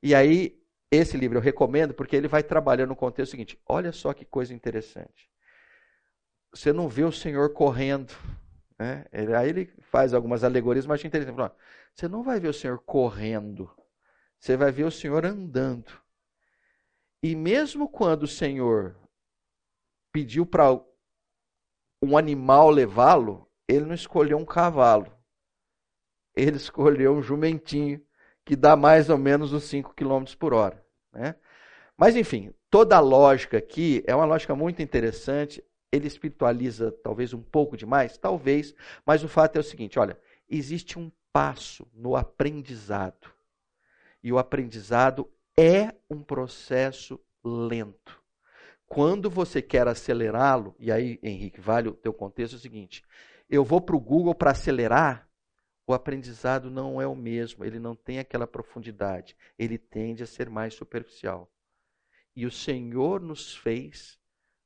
E 0.00 0.14
aí, 0.14 0.61
esse 0.92 1.16
livro 1.16 1.38
eu 1.38 1.42
recomendo 1.42 1.94
porque 1.94 2.14
ele 2.14 2.28
vai 2.28 2.42
trabalhando 2.42 2.90
no 2.90 2.96
contexto 2.96 3.30
seguinte: 3.30 3.58
olha 3.66 3.90
só 3.92 4.12
que 4.12 4.26
coisa 4.26 4.52
interessante. 4.52 5.30
Você 6.52 6.70
não 6.70 6.86
vê 6.86 7.02
o 7.02 7.10
Senhor 7.10 7.50
correndo. 7.54 8.12
Né? 8.78 9.06
Aí 9.38 9.48
ele 9.48 9.72
faz 9.80 10.12
algumas 10.12 10.44
alegorias, 10.44 10.86
mas 10.86 10.96
achei 11.00 11.08
interessante. 11.08 11.54
Você 11.94 12.06
não 12.08 12.22
vai 12.22 12.38
ver 12.38 12.48
o 12.48 12.52
Senhor 12.52 12.78
correndo. 12.78 13.70
Você 14.38 14.54
vai 14.54 14.70
ver 14.70 14.84
o 14.84 14.90
Senhor 14.90 15.24
andando. 15.24 15.90
E 17.22 17.34
mesmo 17.34 17.88
quando 17.88 18.24
o 18.24 18.28
Senhor 18.28 18.94
pediu 20.12 20.44
para 20.44 20.78
um 22.02 22.18
animal 22.18 22.68
levá-lo, 22.68 23.50
ele 23.66 23.86
não 23.86 23.94
escolheu 23.94 24.36
um 24.36 24.44
cavalo. 24.44 25.10
Ele 26.36 26.56
escolheu 26.58 27.14
um 27.14 27.22
jumentinho 27.22 28.04
que 28.44 28.56
dá 28.56 28.76
mais 28.76 29.08
ou 29.08 29.16
menos 29.16 29.52
uns 29.52 29.64
5 29.64 29.94
km 29.94 30.24
por 30.38 30.52
hora. 30.52 30.81
Né? 31.12 31.34
Mas, 31.96 32.16
enfim, 32.16 32.52
toda 32.70 32.96
a 32.96 33.00
lógica 33.00 33.58
aqui 33.58 34.02
é 34.06 34.14
uma 34.14 34.24
lógica 34.24 34.54
muito 34.54 34.82
interessante. 34.82 35.62
ele 35.90 36.06
espiritualiza 36.06 36.90
talvez 36.90 37.34
um 37.34 37.42
pouco 37.42 37.76
demais? 37.76 38.16
Talvez, 38.16 38.74
mas 39.04 39.22
o 39.22 39.28
fato 39.28 39.56
é 39.56 39.60
o 39.60 39.64
seguinte: 39.64 39.98
olha, 39.98 40.18
existe 40.48 40.98
um 40.98 41.10
passo 41.32 41.86
no 41.94 42.16
aprendizado. 42.16 43.30
E 44.22 44.32
o 44.32 44.38
aprendizado 44.38 45.28
é 45.56 45.94
um 46.08 46.22
processo 46.22 47.20
lento. 47.44 48.22
Quando 48.86 49.30
você 49.30 49.62
quer 49.62 49.88
acelerá-lo, 49.88 50.74
e 50.78 50.92
aí, 50.92 51.18
Henrique, 51.22 51.60
vale 51.60 51.88
o 51.88 51.94
teu 51.94 52.12
contexto 52.12 52.54
é 52.54 52.56
o 52.56 52.60
seguinte: 52.60 53.04
eu 53.48 53.64
vou 53.64 53.80
para 53.80 53.96
o 53.96 54.00
Google 54.00 54.34
para 54.34 54.52
acelerar, 54.52 55.28
o 55.92 55.94
aprendizado 55.94 56.70
não 56.70 57.00
é 57.00 57.06
o 57.06 57.14
mesmo, 57.14 57.64
ele 57.64 57.78
não 57.78 57.94
tem 57.94 58.18
aquela 58.18 58.46
profundidade, 58.46 59.36
ele 59.58 59.76
tende 59.76 60.22
a 60.22 60.26
ser 60.26 60.48
mais 60.48 60.74
superficial. 60.74 61.52
E 62.34 62.46
o 62.46 62.50
Senhor 62.50 63.20
nos 63.20 63.54
fez 63.54 64.18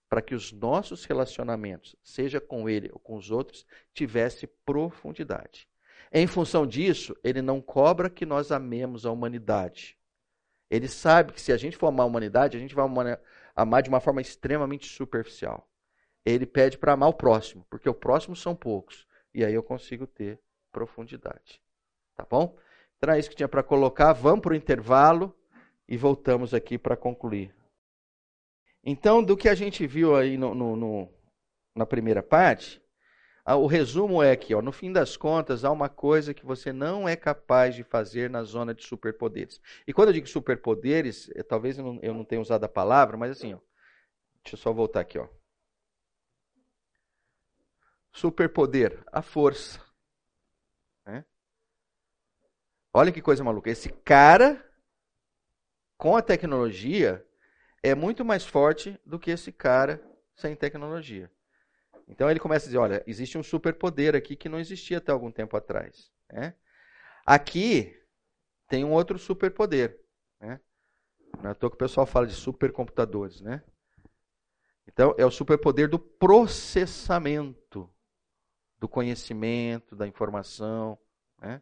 para 0.09 0.23
que 0.23 0.37
os 0.37 0.53
nossos 0.53 1.05
relacionamentos, 1.05 1.97
seja 2.01 2.41
com 2.41 2.69
Ele 2.69 2.91
ou 2.93 3.01
com 3.01 3.17
os 3.17 3.33
outros, 3.33 3.67
tivesse 3.93 4.47
profundidade. 4.47 5.69
Em 6.13 6.29
função 6.29 6.65
disso, 6.65 7.17
Ele 7.25 7.43
não 7.43 7.61
cobra 7.61 8.09
que 8.09 8.25
nós 8.25 8.53
amemos 8.53 9.05
a 9.05 9.11
humanidade. 9.11 9.99
Ele 10.71 10.87
sabe 10.87 11.33
que 11.33 11.41
se 11.41 11.53
a 11.53 11.57
gente 11.57 11.77
for 11.77 11.89
amar 11.89 12.05
a 12.05 12.09
humanidade, 12.09 12.57
a 12.57 12.61
gente 12.61 12.75
vai 12.75 12.87
amar 13.55 13.83
de 13.83 13.89
uma 13.89 14.01
forma 14.01 14.21
extremamente 14.21 14.89
superficial. 14.89 15.69
Ele 16.25 16.47
pede 16.47 16.79
para 16.79 16.93
amar 16.93 17.09
o 17.09 17.15
próximo, 17.15 17.67
porque 17.69 17.89
o 17.89 17.95
próximo 17.95 18.37
são 18.37 18.55
poucos. 18.55 19.07
E 19.35 19.45
aí 19.45 19.55
eu 19.55 19.63
consigo 19.63 20.07
ter 20.07 20.41
profundidade. 20.77 21.63
Tá 22.15 22.27
bom? 22.29 22.55
Então 22.99 23.15
é 23.15 23.19
isso 23.19 23.31
que 23.31 23.37
tinha 23.37 23.49
para 23.49 23.63
colocar. 23.63 24.13
Vamos 24.13 24.43
para 24.43 24.53
o 24.53 24.57
intervalo 24.57 25.35
e 25.89 25.97
voltamos 25.97 26.53
aqui 26.53 26.77
para 26.77 26.95
concluir. 26.95 27.55
Então, 28.85 29.25
do 29.25 29.39
que 29.39 29.49
a 29.49 29.55
gente 29.55 29.87
viu 29.87 30.15
aí 30.15 30.37
no, 30.37 30.55
no, 30.55 30.77
no, 30.77 31.09
na 31.75 31.87
primeira 31.87 32.23
parte, 32.23 32.83
o 33.47 33.67
resumo 33.67 34.23
é 34.23 34.37
que, 34.37 34.55
ó, 34.55 34.61
no 34.61 34.71
fim 34.71 34.93
das 34.93 35.17
contas, 35.17 35.65
há 35.65 35.71
uma 35.71 35.89
coisa 35.89 36.35
que 36.35 36.45
você 36.45 36.75
não 36.75 37.09
é 37.09 37.17
capaz 37.17 37.75
de 37.75 37.83
fazer 37.83 38.29
na 38.29 38.43
zona 38.43 38.75
de 38.75 38.85
superpoderes. 38.85 39.59
E 39.87 39.95
quando 39.95 40.11
eu 40.11 40.15
digo 40.15 40.29
superpoderes, 40.29 41.31
é, 41.35 41.43
talvez 41.43 41.79
eu 41.79 41.85
não, 41.85 41.99
eu 42.03 42.13
não 42.13 42.25
tenha 42.25 42.41
usado 42.41 42.65
a 42.65 42.69
palavra, 42.69 43.17
mas 43.17 43.31
assim, 43.31 43.55
ó, 43.55 43.59
deixa 44.43 44.57
eu 44.57 44.59
só 44.59 44.73
voltar 44.75 45.01
aqui. 45.01 45.19
Ó. 45.19 45.27
Superpoder, 48.13 49.03
a 49.13 49.23
força. 49.23 49.81
Né? 51.05 51.25
Olha 52.97 53.13
que 53.13 53.21
coisa 53.21 53.45
maluca. 53.45 53.69
Esse 53.69 53.91
cara, 53.91 54.67
com 55.99 56.17
a 56.17 56.23
tecnologia, 56.23 57.23
é 57.83 57.95
muito 57.95 58.25
mais 58.25 58.47
forte 58.47 58.99
do 59.05 59.19
que 59.19 59.31
esse 59.31 59.53
cara 59.53 60.03
sem 60.35 60.57
tecnologia. 60.57 61.31
Então 62.09 62.31
ele 62.31 62.41
começa 62.41 62.65
a 62.65 62.69
dizer: 62.69 62.79
olha, 62.79 63.05
existe 63.07 63.37
um 63.37 63.43
superpoder 63.43 64.17
aqui 64.17 64.35
que 64.35 64.49
não 64.49 64.59
existia 64.59 64.97
até 64.97 65.13
algum 65.13 65.31
tempo 65.31 65.59
atrás. 65.59 66.11
Né? 66.33 66.55
Aqui 67.27 67.95
tem 68.67 68.83
um 68.83 68.93
outro 68.93 69.19
superpoder. 69.19 70.01
Né? 70.41 70.59
Não 71.43 71.51
é 71.51 71.53
à 71.53 71.55
toa 71.55 71.69
que 71.69 71.77
o 71.77 71.79
pessoal 71.79 72.07
fala 72.07 72.27
de 72.27 72.33
supercomputadores. 72.33 73.43
Né? 73.43 73.63
Então 74.89 75.15
é 75.19 75.27
o 75.27 75.31
superpoder 75.31 75.87
do 75.87 75.99
processamento 75.99 77.93
do 78.79 78.89
conhecimento, 78.89 79.95
da 79.95 80.09
informação. 80.09 80.99
Né? 81.43 81.61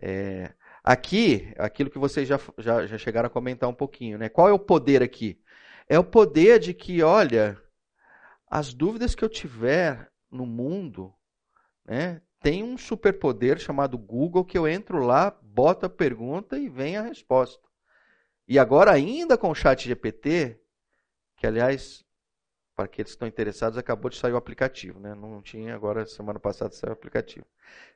É, 0.00 0.52
aqui, 0.82 1.52
aquilo 1.58 1.90
que 1.90 1.98
vocês 1.98 2.28
já, 2.28 2.38
já, 2.58 2.86
já 2.86 2.98
chegaram 2.98 3.26
a 3.26 3.30
comentar 3.30 3.68
um 3.68 3.74
pouquinho, 3.74 4.18
né? 4.18 4.28
Qual 4.28 4.48
é 4.48 4.52
o 4.52 4.58
poder 4.58 5.02
aqui? 5.02 5.40
É 5.88 5.98
o 5.98 6.04
poder 6.04 6.58
de 6.58 6.74
que, 6.74 7.02
olha, 7.02 7.60
as 8.46 8.74
dúvidas 8.74 9.14
que 9.14 9.24
eu 9.24 9.28
tiver 9.28 10.10
no 10.30 10.46
mundo, 10.46 11.14
né, 11.84 12.20
tem 12.40 12.62
um 12.62 12.76
superpoder 12.76 13.58
chamado 13.58 13.98
Google 13.98 14.44
que 14.44 14.56
eu 14.56 14.68
entro 14.68 15.04
lá, 15.04 15.36
boto 15.42 15.86
a 15.86 15.90
pergunta 15.90 16.58
e 16.58 16.68
vem 16.68 16.96
a 16.96 17.02
resposta. 17.02 17.66
E 18.46 18.58
agora 18.58 18.92
ainda 18.92 19.36
com 19.36 19.50
o 19.50 19.54
chat 19.54 19.86
GPT, 19.86 20.60
que 21.36 21.46
aliás 21.46 22.04
para 22.78 22.84
aqueles 22.84 23.10
que 23.10 23.16
estão 23.16 23.26
interessados, 23.26 23.76
acabou 23.76 24.08
de 24.08 24.16
sair 24.16 24.32
o 24.32 24.36
aplicativo, 24.36 25.00
né? 25.00 25.12
Não 25.12 25.42
tinha, 25.42 25.74
agora 25.74 26.06
semana 26.06 26.38
passada 26.38 26.72
saiu 26.72 26.92
o 26.92 26.92
aplicativo, 26.92 27.44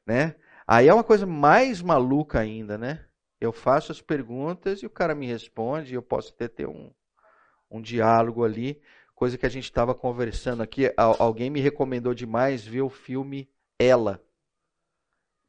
né? 0.04 0.34
Aí 0.66 0.88
é 0.88 0.94
uma 0.94 1.04
coisa 1.04 1.26
mais 1.26 1.82
maluca 1.82 2.40
ainda, 2.40 2.78
né? 2.78 3.04
Eu 3.40 3.52
faço 3.52 3.90
as 3.90 4.00
perguntas 4.00 4.82
e 4.82 4.86
o 4.86 4.90
cara 4.90 5.14
me 5.14 5.26
responde 5.26 5.92
e 5.92 5.94
eu 5.94 6.02
posso 6.02 6.32
até 6.32 6.46
ter 6.46 6.66
um, 6.66 6.92
um 7.70 7.80
diálogo 7.80 8.44
ali, 8.44 8.80
coisa 9.14 9.36
que 9.36 9.46
a 9.46 9.48
gente 9.48 9.64
estava 9.64 9.94
conversando 9.94 10.62
aqui. 10.62 10.92
Alguém 10.96 11.50
me 11.50 11.60
recomendou 11.60 12.14
demais 12.14 12.64
ver 12.64 12.82
o 12.82 12.88
filme 12.88 13.50
Ela. 13.78 14.22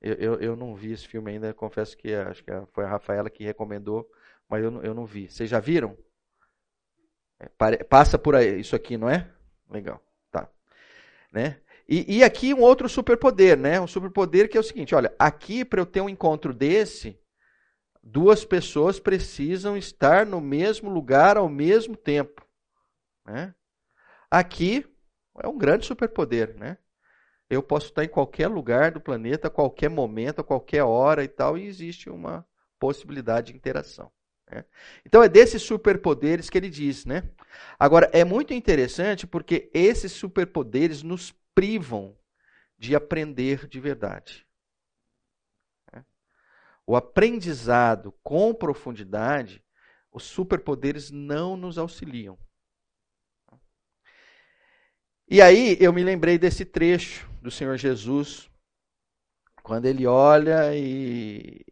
Eu, 0.02 0.16
eu, 0.16 0.40
eu, 0.42 0.56
não 0.56 0.76
vi 0.76 0.92
esse 0.92 1.08
filme 1.08 1.32
ainda, 1.32 1.54
confesso 1.54 1.96
que 1.96 2.14
acho 2.14 2.44
que 2.44 2.52
foi 2.74 2.84
a 2.84 2.90
Rafaela 2.90 3.30
que 3.30 3.44
recomendou, 3.44 4.10
mas 4.50 4.62
eu, 4.62 4.84
eu 4.84 4.94
não 4.94 5.06
vi. 5.06 5.30
Vocês 5.30 5.50
já 5.50 5.62
viram? 5.62 5.98
É, 7.40 7.84
passa 7.84 8.18
por 8.18 8.36
aí, 8.36 8.60
isso 8.60 8.76
aqui, 8.76 8.98
não 8.98 9.10
é? 9.10 9.30
Legal, 9.70 10.04
tá. 10.30 10.50
Né? 11.32 11.62
E, 11.88 12.18
e 12.18 12.24
aqui 12.24 12.54
um 12.54 12.62
outro 12.62 12.88
superpoder, 12.88 13.58
né? 13.58 13.80
Um 13.80 13.88
superpoder 13.88 14.50
que 14.50 14.58
é 14.58 14.60
o 14.60 14.64
seguinte: 14.64 14.96
olha, 14.96 15.14
aqui 15.20 15.66
para 15.66 15.82
eu 15.82 15.86
ter 15.86 16.02
um 16.02 16.10
encontro 16.10 16.54
desse, 16.54 17.20
duas 18.02 18.44
pessoas 18.44 19.00
precisam 19.00 19.78
estar 19.78 20.26
no 20.26 20.42
mesmo 20.42 20.90
lugar 20.90 21.38
ao 21.38 21.48
mesmo 21.48 21.96
tempo. 21.96 22.46
Né? 23.26 23.54
Aqui 24.30 24.86
é 25.42 25.48
um 25.48 25.58
grande 25.58 25.86
superpoder, 25.86 26.56
né? 26.58 26.78
Eu 27.50 27.62
posso 27.62 27.88
estar 27.88 28.04
em 28.04 28.10
qualquer 28.10 28.48
lugar 28.48 28.92
do 28.92 29.02
planeta, 29.02 29.48
a 29.48 29.52
qualquer 29.52 29.90
momento, 29.90 30.40
a 30.40 30.44
qualquer 30.44 30.84
hora 30.84 31.24
e 31.24 31.28
tal, 31.28 31.58
e 31.58 31.66
existe 31.66 32.10
uma 32.10 32.46
possibilidade 32.80 33.52
de 33.52 33.58
interação. 33.58 34.12
Né? 34.50 34.66
Então 35.06 35.22
é 35.22 35.30
desses 35.30 35.62
superpoderes 35.62 36.50
que 36.50 36.58
ele 36.58 36.70
diz, 36.70 37.06
né? 37.06 37.30
Agora 37.80 38.10
é 38.12 38.24
muito 38.24 38.54
interessante 38.54 39.28
porque 39.28 39.70
esses 39.74 40.12
superpoderes 40.12 41.04
nos 41.04 41.34
privam 41.56 42.18
de 42.78 42.96
aprender 42.96 43.68
de 43.68 43.80
verdade. 43.80 44.46
Né? 45.92 46.06
O 46.86 46.96
aprendizado 46.96 48.14
com 48.24 48.54
profundidade, 48.54 49.64
os 50.12 50.24
superpoderes 50.24 51.12
não 51.12 51.56
nos 51.56 51.78
auxiliam. 51.78 52.38
E 55.28 55.42
aí 55.42 55.78
eu 55.80 55.92
me 55.94 56.04
lembrei 56.04 56.38
desse 56.38 56.66
trecho 56.66 57.30
do 57.42 57.50
Senhor 57.50 57.78
Jesus, 57.78 58.50
quando 59.64 59.86
ele 59.86 60.06
olha 60.06 60.76
e 60.76 61.66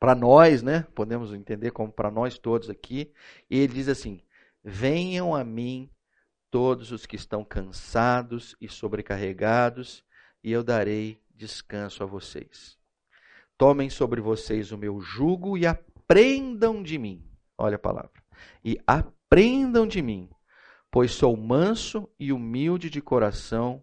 para 0.00 0.14
nós, 0.14 0.62
né? 0.62 0.86
Podemos 0.94 1.32
entender 1.32 1.70
como 1.70 1.92
para 1.92 2.10
nós 2.10 2.38
todos 2.38 2.68
aqui. 2.68 3.12
E 3.48 3.58
ele 3.58 3.74
diz 3.74 3.88
assim: 3.88 4.20
Venham 4.62 5.34
a 5.34 5.44
mim 5.44 5.90
todos 6.54 6.92
os 6.92 7.04
que 7.04 7.16
estão 7.16 7.44
cansados 7.44 8.54
e 8.60 8.68
sobrecarregados, 8.68 10.04
e 10.40 10.52
eu 10.52 10.62
darei 10.62 11.20
descanso 11.34 12.04
a 12.04 12.06
vocês. 12.06 12.78
Tomem 13.58 13.90
sobre 13.90 14.20
vocês 14.20 14.70
o 14.70 14.78
meu 14.78 15.00
jugo 15.00 15.58
e 15.58 15.66
aprendam 15.66 16.80
de 16.80 16.96
mim. 16.96 17.28
Olha 17.58 17.74
a 17.74 17.80
palavra. 17.80 18.22
E 18.64 18.78
aprendam 18.86 19.84
de 19.84 20.00
mim, 20.00 20.30
pois 20.90 21.10
sou 21.10 21.36
manso 21.36 22.08
e 22.20 22.32
humilde 22.32 22.88
de 22.88 23.00
coração, 23.00 23.82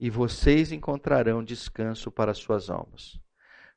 e 0.00 0.10
vocês 0.10 0.72
encontrarão 0.72 1.44
descanso 1.44 2.10
para 2.10 2.34
suas 2.34 2.68
almas 2.68 3.22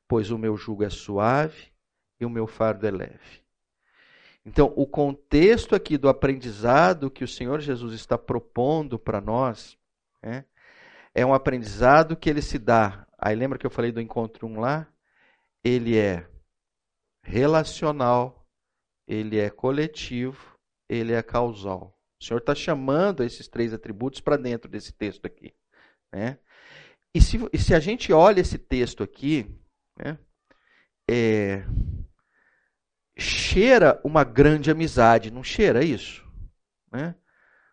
pois 0.08 0.30
o 0.30 0.38
meu 0.38 0.56
jugo 0.56 0.84
é 0.84 0.90
suave 0.90 1.72
e 2.20 2.24
o 2.24 2.30
meu 2.30 2.46
fardo 2.46 2.86
é 2.86 2.90
leve. 2.90 3.45
Então, 4.46 4.72
o 4.76 4.86
contexto 4.86 5.74
aqui 5.74 5.98
do 5.98 6.08
aprendizado 6.08 7.10
que 7.10 7.24
o 7.24 7.28
Senhor 7.28 7.60
Jesus 7.60 7.92
está 7.94 8.16
propondo 8.16 8.96
para 8.96 9.20
nós 9.20 9.76
é, 10.22 10.44
é 11.12 11.26
um 11.26 11.34
aprendizado 11.34 12.16
que 12.16 12.30
ele 12.30 12.40
se 12.40 12.56
dá. 12.56 13.04
Aí 13.18 13.34
lembra 13.34 13.58
que 13.58 13.66
eu 13.66 13.70
falei 13.70 13.90
do 13.90 14.00
encontro 14.00 14.46
1 14.46 14.60
lá? 14.60 14.86
Ele 15.64 15.98
é 15.98 16.30
relacional, 17.24 18.46
ele 19.04 19.36
é 19.36 19.50
coletivo, 19.50 20.56
ele 20.88 21.12
é 21.12 21.22
causal. 21.24 21.98
O 22.20 22.24
Senhor 22.24 22.38
está 22.38 22.54
chamando 22.54 23.24
esses 23.24 23.48
três 23.48 23.74
atributos 23.74 24.20
para 24.20 24.36
dentro 24.36 24.70
desse 24.70 24.92
texto 24.92 25.26
aqui. 25.26 25.52
Né? 26.12 26.38
E, 27.12 27.20
se, 27.20 27.36
e 27.52 27.58
se 27.58 27.74
a 27.74 27.80
gente 27.80 28.12
olha 28.12 28.40
esse 28.40 28.58
texto 28.58 29.02
aqui, 29.02 29.52
né? 29.98 30.16
É, 31.10 31.64
cheira 33.16 34.00
uma 34.04 34.22
grande 34.24 34.70
amizade, 34.70 35.30
não 35.30 35.42
cheira 35.42 35.84
isso? 35.84 36.24
Né? 36.92 37.14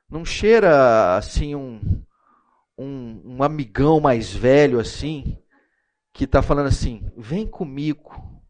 Não 0.10 0.24
cheira 0.24 1.18
assim 1.18 1.56
um, 1.56 2.04
um, 2.78 3.36
um 3.38 3.44
amigão 3.44 4.00
mais 4.00 4.34
velho 4.34 4.80
assim, 4.80 5.38
que 6.14 6.24
está 6.24 6.42
falando 6.42 6.68
assim: 6.68 7.12
vem 7.18 7.46
comigo, 7.46 8.42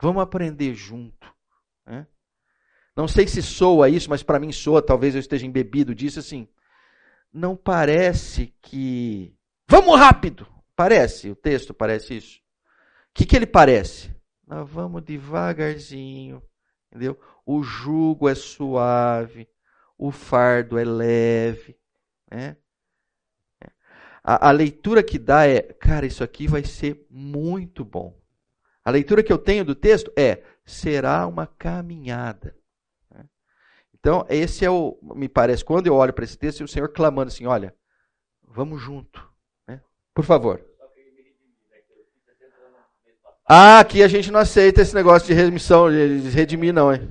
vamos 0.00 0.22
aprender 0.22 0.74
junto. 0.74 1.32
Né? 1.86 2.06
Não 2.96 3.06
sei 3.06 3.28
se 3.28 3.42
soa 3.42 3.88
isso, 3.88 4.10
mas 4.10 4.22
para 4.22 4.40
mim 4.40 4.52
soa, 4.52 4.82
talvez 4.82 5.14
eu 5.14 5.20
esteja 5.20 5.46
embebido 5.46 5.94
disso 5.94 6.18
assim. 6.18 6.48
não 7.32 7.56
parece 7.56 8.54
que. 8.60 9.34
Vamos 9.68 9.98
rápido! 9.98 10.46
Parece, 10.74 11.30
o 11.30 11.36
texto 11.36 11.72
parece 11.72 12.16
isso. 12.16 12.38
O 12.38 13.14
que, 13.14 13.26
que 13.26 13.36
ele 13.36 13.46
parece? 13.46 14.10
Nós 14.52 14.68
vamos 14.68 15.02
devagarzinho, 15.02 16.42
entendeu? 16.90 17.18
O 17.46 17.62
jugo 17.62 18.28
é 18.28 18.34
suave, 18.34 19.48
o 19.96 20.10
fardo 20.10 20.78
é 20.78 20.84
leve. 20.84 21.74
Né? 22.30 22.58
A, 24.22 24.48
a 24.48 24.50
leitura 24.50 25.02
que 25.02 25.18
dá 25.18 25.46
é, 25.46 25.62
cara, 25.62 26.04
isso 26.04 26.22
aqui 26.22 26.46
vai 26.46 26.62
ser 26.64 27.06
muito 27.08 27.82
bom. 27.82 28.20
A 28.84 28.90
leitura 28.90 29.22
que 29.22 29.32
eu 29.32 29.38
tenho 29.38 29.64
do 29.64 29.74
texto 29.74 30.12
é, 30.18 30.42
será 30.66 31.26
uma 31.26 31.46
caminhada. 31.46 32.54
Né? 33.10 33.24
Então, 33.94 34.26
esse 34.28 34.66
é 34.66 34.70
o, 34.70 34.98
me 35.14 35.30
parece, 35.30 35.64
quando 35.64 35.86
eu 35.86 35.94
olho 35.94 36.12
para 36.12 36.24
esse 36.24 36.36
texto, 36.36 36.62
o 36.62 36.68
Senhor 36.68 36.90
clamando 36.90 37.28
assim: 37.28 37.46
olha, 37.46 37.74
vamos 38.46 38.82
junto. 38.82 39.26
Né? 39.66 39.80
Por 40.12 40.26
favor. 40.26 40.62
Ah, 43.48 43.80
aqui 43.80 44.02
a 44.02 44.08
gente 44.08 44.30
não 44.30 44.40
aceita 44.40 44.80
esse 44.82 44.94
negócio 44.94 45.26
de 45.26 45.34
remissão, 45.34 45.90
de 45.90 46.28
redimir, 46.30 46.72
não, 46.72 46.92
hein? 46.92 47.08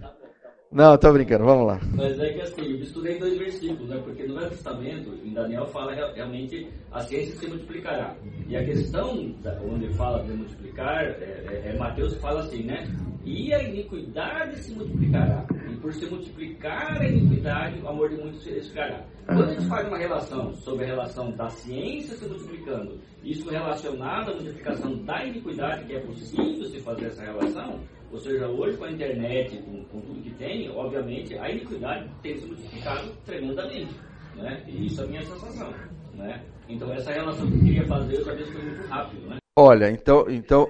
Não, 0.72 0.97
tô 0.97 1.11
brincando, 1.11 1.43
vamos 1.43 1.67
lá. 1.67 1.82
Mas 1.93 2.17
é 2.17 2.32
que 2.32 2.41
assim, 2.43 2.61
eu 2.61 2.78
estudei 2.78 3.19
dois 3.19 3.38
versículos, 3.38 3.89
né? 3.89 4.01
Porque 4.05 4.26
no 4.26 4.36
Velho 4.36 4.49
Testamento, 4.51 5.13
em 5.22 5.34
Daniel, 5.34 5.65
fala 5.65 5.93
realmente 5.93 6.65
a 6.93 7.01
ciência 7.01 7.36
se 7.36 7.47
multiplicará. 7.47 8.15
E 8.47 8.55
a 8.55 8.63
questão 8.63 9.36
onde 9.69 9.93
fala 9.95 10.24
de 10.24 10.32
multiplicar, 10.32 11.03
é, 11.03 11.43
é, 11.45 11.74
é 11.74 11.78
Mateus 11.78 12.15
fala 12.22 12.39
assim, 12.39 12.63
né? 12.63 12.88
E 13.26 13.53
a 13.53 13.61
iniquidade 13.61 14.59
se 14.59 14.74
multiplicará. 14.74 15.45
E 15.69 15.76
por 15.76 15.93
se 15.93 16.05
multiplicar 16.05 17.01
a 17.01 17.05
iniquidade, 17.05 17.82
o 17.82 17.89
amor 17.89 18.09
de 18.09 18.15
muitos 18.15 18.41
se 18.41 18.51
esfriará. 18.51 19.03
Quando 19.26 19.43
a 19.43 19.53
gente 19.53 19.67
faz 19.67 19.86
uma 19.89 19.97
relação 19.97 20.53
sobre 20.53 20.86
a 20.86 20.88
relação 20.88 21.32
da 21.32 21.49
ciência 21.49 22.15
se 22.15 22.26
multiplicando, 22.26 22.97
isso 23.22 23.49
relacionado 23.49 24.32
à 24.32 24.36
multiplicação 24.36 24.95
da 25.03 25.26
iniquidade, 25.26 25.84
que 25.84 25.95
é 25.95 25.99
possível 25.99 26.63
se 26.63 26.80
fazer 26.80 27.07
essa 27.07 27.24
relação, 27.24 27.78
ou 28.12 28.20
seja, 28.20 28.47
hoje 28.47 28.78
com 28.78 28.86
a 28.86 28.91
internet, 28.91 29.57
com, 29.57 29.84
com 29.86 30.01
tudo 30.01 30.22
que 30.22 30.32
tem, 30.32 30.70
obviamente 30.70 31.38
a 31.38 31.49
iniquidade 31.49 32.09
tem 32.22 32.36
se 32.38 32.45
multiplicado 32.45 33.12
tremendamente. 33.26 33.95
Né? 34.36 34.64
E 34.68 34.86
isso 34.88 35.01
é 35.01 35.03
a 35.05 35.07
minha 35.07 35.22
sensação. 35.22 35.74
Né? 36.14 36.41
Então 36.68 36.91
essa 36.93 37.12
relação 37.12 37.47
que 37.47 37.55
eu 37.55 37.59
queria 37.59 37.88
fazer, 37.88 38.16
eu 38.16 38.26
talvez 38.26 38.49
foi 38.49 38.62
muito 38.62 38.88
rápido. 38.88 39.28
Né? 39.28 39.38
Olha, 39.57 39.89
então, 39.89 40.26
então. 40.30 40.70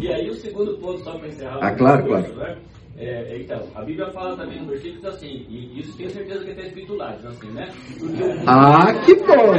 E 0.00 0.08
aí 0.08 0.28
o 0.28 0.34
segundo 0.34 0.76
ponto, 0.78 0.98
só 1.04 1.18
para 1.18 1.28
encerrar. 1.28 1.58
Ah, 1.60 1.74
claro, 1.74 2.06
claro. 2.06 2.34
Né? 2.34 2.58
É, 2.96 3.38
então, 3.38 3.66
a 3.74 3.82
Bíblia 3.82 4.10
fala 4.10 4.36
também 4.36 4.60
no 4.60 4.66
versículo 4.66 5.08
assim, 5.08 5.46
e 5.48 5.80
isso 5.80 5.96
tenho 5.96 6.10
certeza 6.10 6.44
que 6.44 6.50
está 6.50 6.62
escrito 6.64 6.94
lá, 6.96 7.12
assim, 7.12 7.50
né? 7.50 7.72
Porque 7.98 8.22
ah, 8.46 8.92
que 9.04 9.14
bom! 9.14 9.54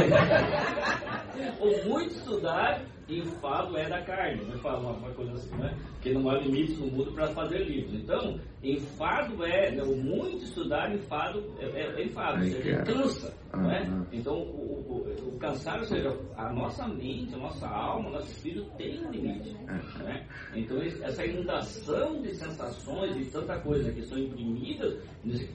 o 1.58 1.88
muito 1.88 2.12
estudar 2.12 2.80
enfado 3.18 3.76
é 3.76 3.88
da 3.88 4.02
carne, 4.02 4.44
né? 4.44 4.56
Fala 4.58 4.78
uma, 4.78 5.10
coisa 5.12 5.32
assim, 5.32 5.54
né? 5.56 5.76
Que 6.00 6.12
não 6.12 6.28
há 6.28 6.38
limites 6.38 6.78
no 6.78 6.86
mundo 6.86 7.12
para 7.12 7.28
fazer 7.28 7.58
livros. 7.64 7.94
Então, 7.94 8.38
enfado 8.62 9.44
é, 9.44 9.70
né? 9.72 9.82
muito 9.84 10.44
estudar, 10.44 10.94
enfado 10.94 11.42
é, 11.58 11.66
é, 11.66 12.00
é 12.00 12.04
enfado, 12.04 12.38
ou 12.38 12.44
seja, 12.44 12.82
cansa. 12.84 13.34
Uhum. 13.54 13.66
Né? 13.66 14.06
Então, 14.12 14.34
o, 14.34 14.82
o, 14.88 15.28
o, 15.28 15.38
cansar, 15.38 15.78
ou 15.78 15.84
seja, 15.84 16.16
a 16.36 16.52
nossa 16.52 16.88
mente, 16.88 17.34
a 17.34 17.38
nossa 17.38 17.68
alma, 17.68 18.08
o 18.08 18.12
nosso 18.12 18.30
espírito 18.30 18.70
tem 18.76 19.04
um 19.04 19.10
limite. 19.10 19.52
Né? 19.98 20.26
Então, 20.54 20.80
essa 20.80 21.26
inundação 21.26 22.22
de 22.22 22.34
sensações, 22.34 23.14
de 23.16 23.24
tanta 23.30 23.58
coisa 23.60 23.92
que 23.92 24.02
são 24.02 24.18
imprimidas 24.18 25.02
nesse, 25.24 25.52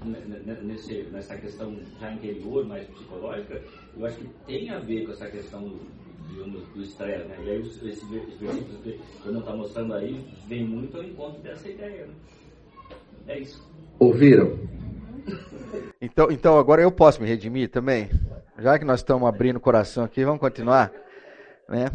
nesse, 0.64 1.03
nessa 1.12 1.38
questão 1.38 1.76
já 1.99 2.14
interior, 2.14 2.66
mais 2.66 2.86
psicológica, 2.88 3.62
eu 3.95 4.05
acho 4.05 4.18
que 4.18 4.28
tem 4.45 4.70
a 4.70 4.80
ver 4.80 5.05
com 5.05 5.12
essa 5.14 5.30
questão 5.30 5.80
digamos, 6.28 6.64
do 6.68 6.82
estresse, 6.82 7.26
né? 7.26 7.38
E 7.44 7.50
aí 7.50 7.62
esse 7.62 7.80
versículo 7.80 8.22
que 8.84 9.00
eu 9.26 9.34
não 9.34 9.40
está 9.40 9.56
mostrando 9.56 9.94
aí 9.94 10.26
vem 10.48 10.66
muito 10.66 10.98
ao 10.98 11.04
encontro 11.04 11.42
dessa 11.42 11.68
ideia, 11.68 12.08
né? 12.08 12.14
É 13.28 13.40
isso. 13.40 13.66
Ouviram? 14.00 14.58
Então, 16.00 16.32
então 16.32 16.58
agora 16.58 16.82
eu 16.82 16.92
posso 16.92 17.22
me 17.22 17.28
redimir 17.28 17.70
também? 17.70 18.10
Já 18.58 18.80
que 18.80 18.86
nós 18.86 19.02
estamos 19.02 19.28
abrindo 19.28 19.58
o 19.58 19.62
coração 19.62 20.04
aqui, 20.04 20.24
vamos 20.24 20.40
continuar? 20.40 20.92
Né? 21.68 21.92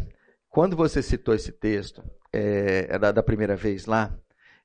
Quando 0.49 0.75
você 0.75 1.01
citou 1.01 1.33
esse 1.33 1.51
texto, 1.51 2.03
é, 2.31 2.87
é 2.89 2.99
da, 2.99 3.11
da, 3.11 3.23
primeira 3.23 3.55
vez 3.55 3.85
lá, 3.85 4.11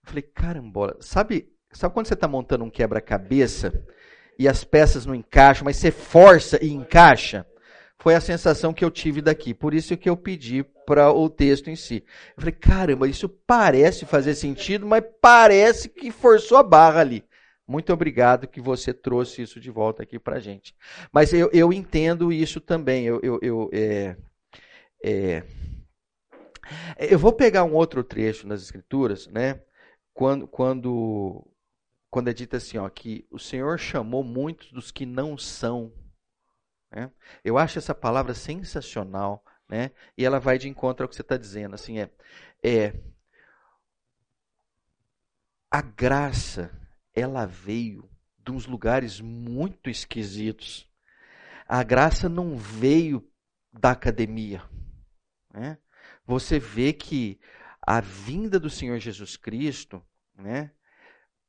eu 0.05 0.11
falei, 0.11 0.23
caramba, 0.23 0.97
sabe, 1.01 1.51
sabe 1.73 1.95
quando 1.95 2.07
você 2.07 2.15
está 2.15 2.29
montando 2.29 2.65
um 2.65 2.71
quebra-cabeça 2.71 3.73
e 4.39 4.47
as 4.47 4.65
peças 4.65 5.07
não 5.07 5.15
encaixam, 5.15 5.65
mas 5.65 5.77
você 5.77 5.91
força 5.91 6.63
e 6.63 6.71
encaixa? 6.71 7.47
Foi 8.09 8.15
a 8.15 8.23
sensação 8.23 8.73
que 8.73 8.83
eu 8.83 8.91
tive 8.91 9.21
daqui. 9.21 9.53
Por 9.53 9.75
isso 9.75 9.95
que 9.95 10.09
eu 10.09 10.17
pedi 10.17 10.65
para 10.87 11.13
o 11.13 11.29
texto 11.29 11.69
em 11.69 11.77
si. 11.77 12.03
Eu 12.35 12.41
falei, 12.41 12.53
caramba, 12.53 13.07
isso 13.07 13.29
parece 13.29 14.07
fazer 14.07 14.35
sentido, 14.35 14.87
mas 14.87 15.05
parece 15.21 15.91
que 15.91 16.11
forçou 16.11 16.57
a 16.57 16.63
barra 16.63 17.03
ali. 17.03 17.23
Muito 17.67 17.93
obrigado 17.93 18.49
que 18.49 18.63
você 18.63 18.95
trouxe 18.95 19.43
isso 19.43 19.61
de 19.61 19.71
volta 19.71 20.05
aqui 20.05 20.19
para 20.19 20.41
gente. 20.41 20.75
Mas 21.13 21.35
eu, 21.35 21.51
eu 21.53 21.71
entendo 21.71 22.33
isso 22.33 22.63
também. 22.63 23.05
Eu, 23.05 23.21
eu, 23.23 23.39
eu, 23.43 23.71
é, 23.75 24.17
é, 25.05 25.43
eu 26.99 27.19
vou 27.19 27.35
pegar 27.35 27.65
um 27.65 27.75
outro 27.75 28.03
trecho 28.03 28.49
nas 28.49 28.63
Escrituras, 28.63 29.27
né? 29.27 29.61
Quando, 30.15 30.49
quando, 30.49 31.47
quando 32.09 32.29
é 32.29 32.33
dito 32.33 32.57
assim, 32.57 32.79
ó, 32.79 32.89
que 32.89 33.27
o 33.31 33.39
Senhor 33.39 33.79
chamou 33.79 34.25
muitos 34.25 34.73
dos 34.73 34.91
que 34.91 35.05
não 35.05 35.37
são 35.37 35.93
né? 36.91 37.11
Eu 37.45 37.59
acho 37.59 37.79
essa 37.79 37.95
palavra 37.95 38.35
sensacional, 38.35 39.45
né? 39.69 39.91
E 40.17 40.25
ela 40.25 40.41
vai 40.41 40.59
de 40.59 40.69
encontro 40.69 41.05
ao 41.05 41.09
que 41.09 41.15
você 41.15 41.23
está 41.23 41.37
dizendo. 41.37 41.75
Assim, 41.75 41.99
é, 41.99 42.11
é 42.63 42.95
a 45.71 45.83
graça, 45.83 46.71
ela 47.15 47.45
veio 47.45 48.09
de 48.39 48.51
uns 48.51 48.67
lugares 48.67 49.21
muito 49.21 49.91
esquisitos. 49.91 50.89
A 51.67 51.83
graça 51.83 52.29
não 52.29 52.57
veio 52.57 53.31
da 53.71 53.91
academia. 53.91 54.63
Né? 55.53 55.77
Você 56.27 56.59
vê 56.59 56.95
que 56.95 57.39
a 57.83 58.01
vinda 58.01 58.59
do 58.59 58.71
Senhor 58.71 58.99
Jesus 58.99 59.37
Cristo, 59.37 60.03
né, 60.35 60.71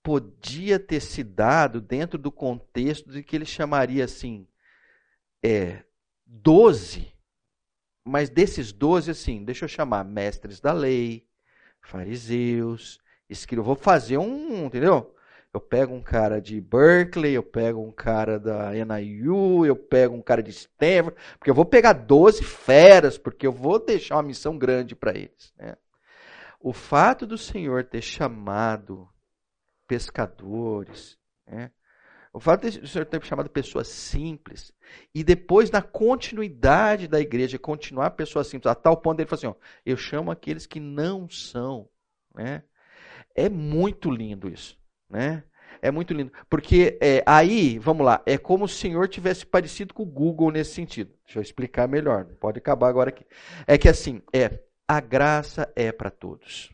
podia 0.04 0.80
ter 0.80 1.00
se 1.00 1.24
dado 1.24 1.80
dentro 1.80 2.18
do 2.18 2.32
contexto 2.32 3.10
de 3.10 3.24
que 3.24 3.36
ele 3.36 3.46
chamaria 3.46 4.04
assim 4.04 4.48
é, 5.44 5.84
12, 6.26 7.14
mas 8.06 8.30
desses 8.30 8.72
12, 8.72 9.12
assim, 9.12 9.44
deixa 9.44 9.66
eu 9.66 9.70
chamar 9.70 10.04
mestres 10.04 10.60
da 10.60 10.72
lei, 10.72 11.28
fariseus, 11.82 13.00
escribas. 13.30 13.66
Vou 13.66 13.76
fazer 13.76 14.18
um, 14.18 14.66
entendeu? 14.66 15.16
Eu 15.52 15.60
pego 15.60 15.94
um 15.96 16.02
cara 16.02 16.40
de 16.40 16.62
Berkeley, 16.62 17.34
eu 17.34 17.42
pego 17.42 17.82
um 17.82 17.92
cara 17.92 18.40
da 18.40 18.72
NIU, 18.72 19.66
eu 19.66 19.76
pego 19.76 20.16
um 20.16 20.22
cara 20.22 20.44
de 20.44 20.52
Stanford, 20.52 21.18
porque 21.40 21.50
eu 21.50 21.56
vou 21.56 21.66
pegar 21.66 21.94
12 21.94 22.44
feras, 22.44 23.18
porque 23.18 23.48
eu 23.48 23.52
vou 23.52 23.84
deixar 23.84 24.18
uma 24.18 24.24
missão 24.24 24.58
grande 24.58 24.96
para 24.96 25.18
eles. 25.18 25.52
Né? 25.58 25.76
O 26.60 26.72
fato 26.72 27.26
do 27.26 27.38
Senhor 27.38 27.84
ter 27.84 28.02
chamado 28.02 29.10
pescadores, 29.88 31.18
né? 31.48 31.72
O 32.32 32.40
fato 32.40 32.70
de 32.70 32.80
o 32.80 32.88
Senhor 32.88 33.06
ter 33.06 33.24
chamado 33.24 33.50
pessoas 33.50 33.88
simples 33.88 34.72
e 35.14 35.24
depois, 35.24 35.72
na 35.72 35.82
continuidade 35.82 37.08
da 37.08 37.20
igreja, 37.20 37.58
continuar 37.58 38.12
pessoas 38.12 38.48
simples, 38.48 38.72
a 38.72 38.76
tal 38.76 38.98
ponto 38.98 39.18
dele 39.18 39.30
falar 39.30 39.38
assim: 39.38 39.48
ó, 39.48 39.56
eu 39.86 39.98
chamo 39.98 40.30
aqueles 40.30 40.66
que 40.66 40.80
não 40.80 41.28
são. 41.28 41.90
Né? 42.36 42.64
É 43.36 43.50
muito 43.50 44.12
lindo 44.12 44.48
isso. 44.48 44.78
Né? 45.10 45.44
É 45.82 45.90
muito 45.90 46.14
lindo. 46.14 46.32
Porque 46.50 47.00
é, 47.02 47.24
aí, 47.26 47.80
vamos 47.80 48.06
lá, 48.06 48.22
é 48.26 48.38
como 48.38 48.66
o 48.66 48.70
Senhor 48.70 49.08
tivesse 49.08 49.46
parecido 49.46 49.94
com 49.94 50.04
o 50.04 50.06
Google 50.06 50.52
nesse 50.52 50.74
sentido. 50.74 51.12
Deixa 51.26 51.40
eu 51.40 51.44
explicar 51.44 51.88
melhor. 51.88 52.26
Pode 52.40 52.60
acabar 52.60 52.90
agora 52.90 53.10
aqui. 53.10 53.26
É 53.66 53.78
que 53.78 53.90
assim, 53.90 54.22
é, 54.34 54.60
a 54.88 55.00
graça 55.00 55.72
é 55.76 55.92
para 55.92 56.12
todos. 56.12 56.72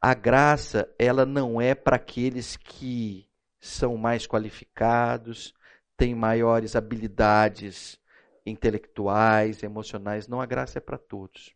A 0.00 0.14
graça, 0.14 0.92
ela 0.98 1.24
não 1.24 1.60
é 1.60 1.74
para 1.74 1.96
aqueles 1.96 2.56
que 2.56 3.25
são 3.66 3.96
mais 3.96 4.26
qualificados, 4.26 5.54
têm 5.96 6.14
maiores 6.14 6.76
habilidades 6.76 7.98
intelectuais, 8.44 9.62
emocionais. 9.62 10.28
Não, 10.28 10.40
a 10.40 10.46
graça 10.46 10.78
é 10.78 10.80
para 10.80 10.98
todos. 10.98 11.54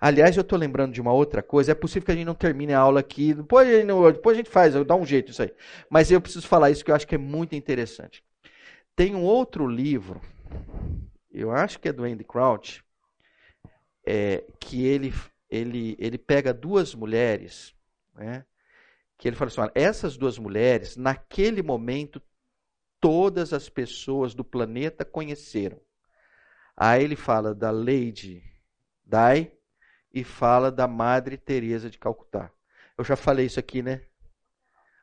Aliás, 0.00 0.36
eu 0.36 0.40
estou 0.40 0.58
lembrando 0.58 0.92
de 0.92 1.00
uma 1.00 1.12
outra 1.12 1.42
coisa. 1.42 1.72
É 1.72 1.74
possível 1.74 2.06
que 2.06 2.12
a 2.12 2.14
gente 2.14 2.26
não 2.26 2.34
termine 2.34 2.72
a 2.72 2.80
aula 2.80 3.00
aqui. 3.00 3.34
Depois, 3.34 3.68
depois 3.68 4.34
a 4.34 4.38
gente 4.38 4.50
faz, 4.50 4.74
dá 4.84 4.94
um 4.94 5.06
jeito 5.06 5.30
isso 5.30 5.42
aí. 5.42 5.52
Mas 5.88 6.10
eu 6.10 6.20
preciso 6.20 6.46
falar 6.46 6.70
isso 6.70 6.84
que 6.84 6.90
eu 6.90 6.94
acho 6.94 7.06
que 7.06 7.14
é 7.14 7.18
muito 7.18 7.54
interessante. 7.54 8.24
Tem 8.96 9.14
um 9.14 9.22
outro 9.22 9.66
livro, 9.66 10.20
eu 11.32 11.50
acho 11.50 11.78
que 11.78 11.88
é 11.88 11.92
do 11.92 12.04
Andy 12.04 12.24
Crouch, 12.24 12.84
é, 14.04 14.44
que 14.58 14.84
ele, 14.84 15.14
ele, 15.48 15.96
ele 15.98 16.18
pega 16.18 16.52
duas 16.52 16.94
mulheres, 16.94 17.74
né, 18.14 18.44
que 19.20 19.28
ele 19.28 19.36
fala 19.36 19.50
assim: 19.50 19.60
olha, 19.60 19.72
essas 19.74 20.16
duas 20.16 20.38
mulheres, 20.38 20.96
naquele 20.96 21.62
momento, 21.62 22.20
todas 22.98 23.52
as 23.52 23.68
pessoas 23.68 24.34
do 24.34 24.42
planeta 24.42 25.04
conheceram. 25.04 25.78
Aí 26.74 27.04
ele 27.04 27.16
fala 27.16 27.54
da 27.54 27.70
Lady 27.70 28.42
Di 29.04 29.52
e 30.12 30.24
fala 30.24 30.72
da 30.72 30.88
Madre 30.88 31.36
Teresa 31.36 31.90
de 31.90 31.98
Calcutá. 31.98 32.50
Eu 32.96 33.04
já 33.04 33.14
falei 33.14 33.44
isso 33.44 33.60
aqui, 33.60 33.82
né? 33.82 34.00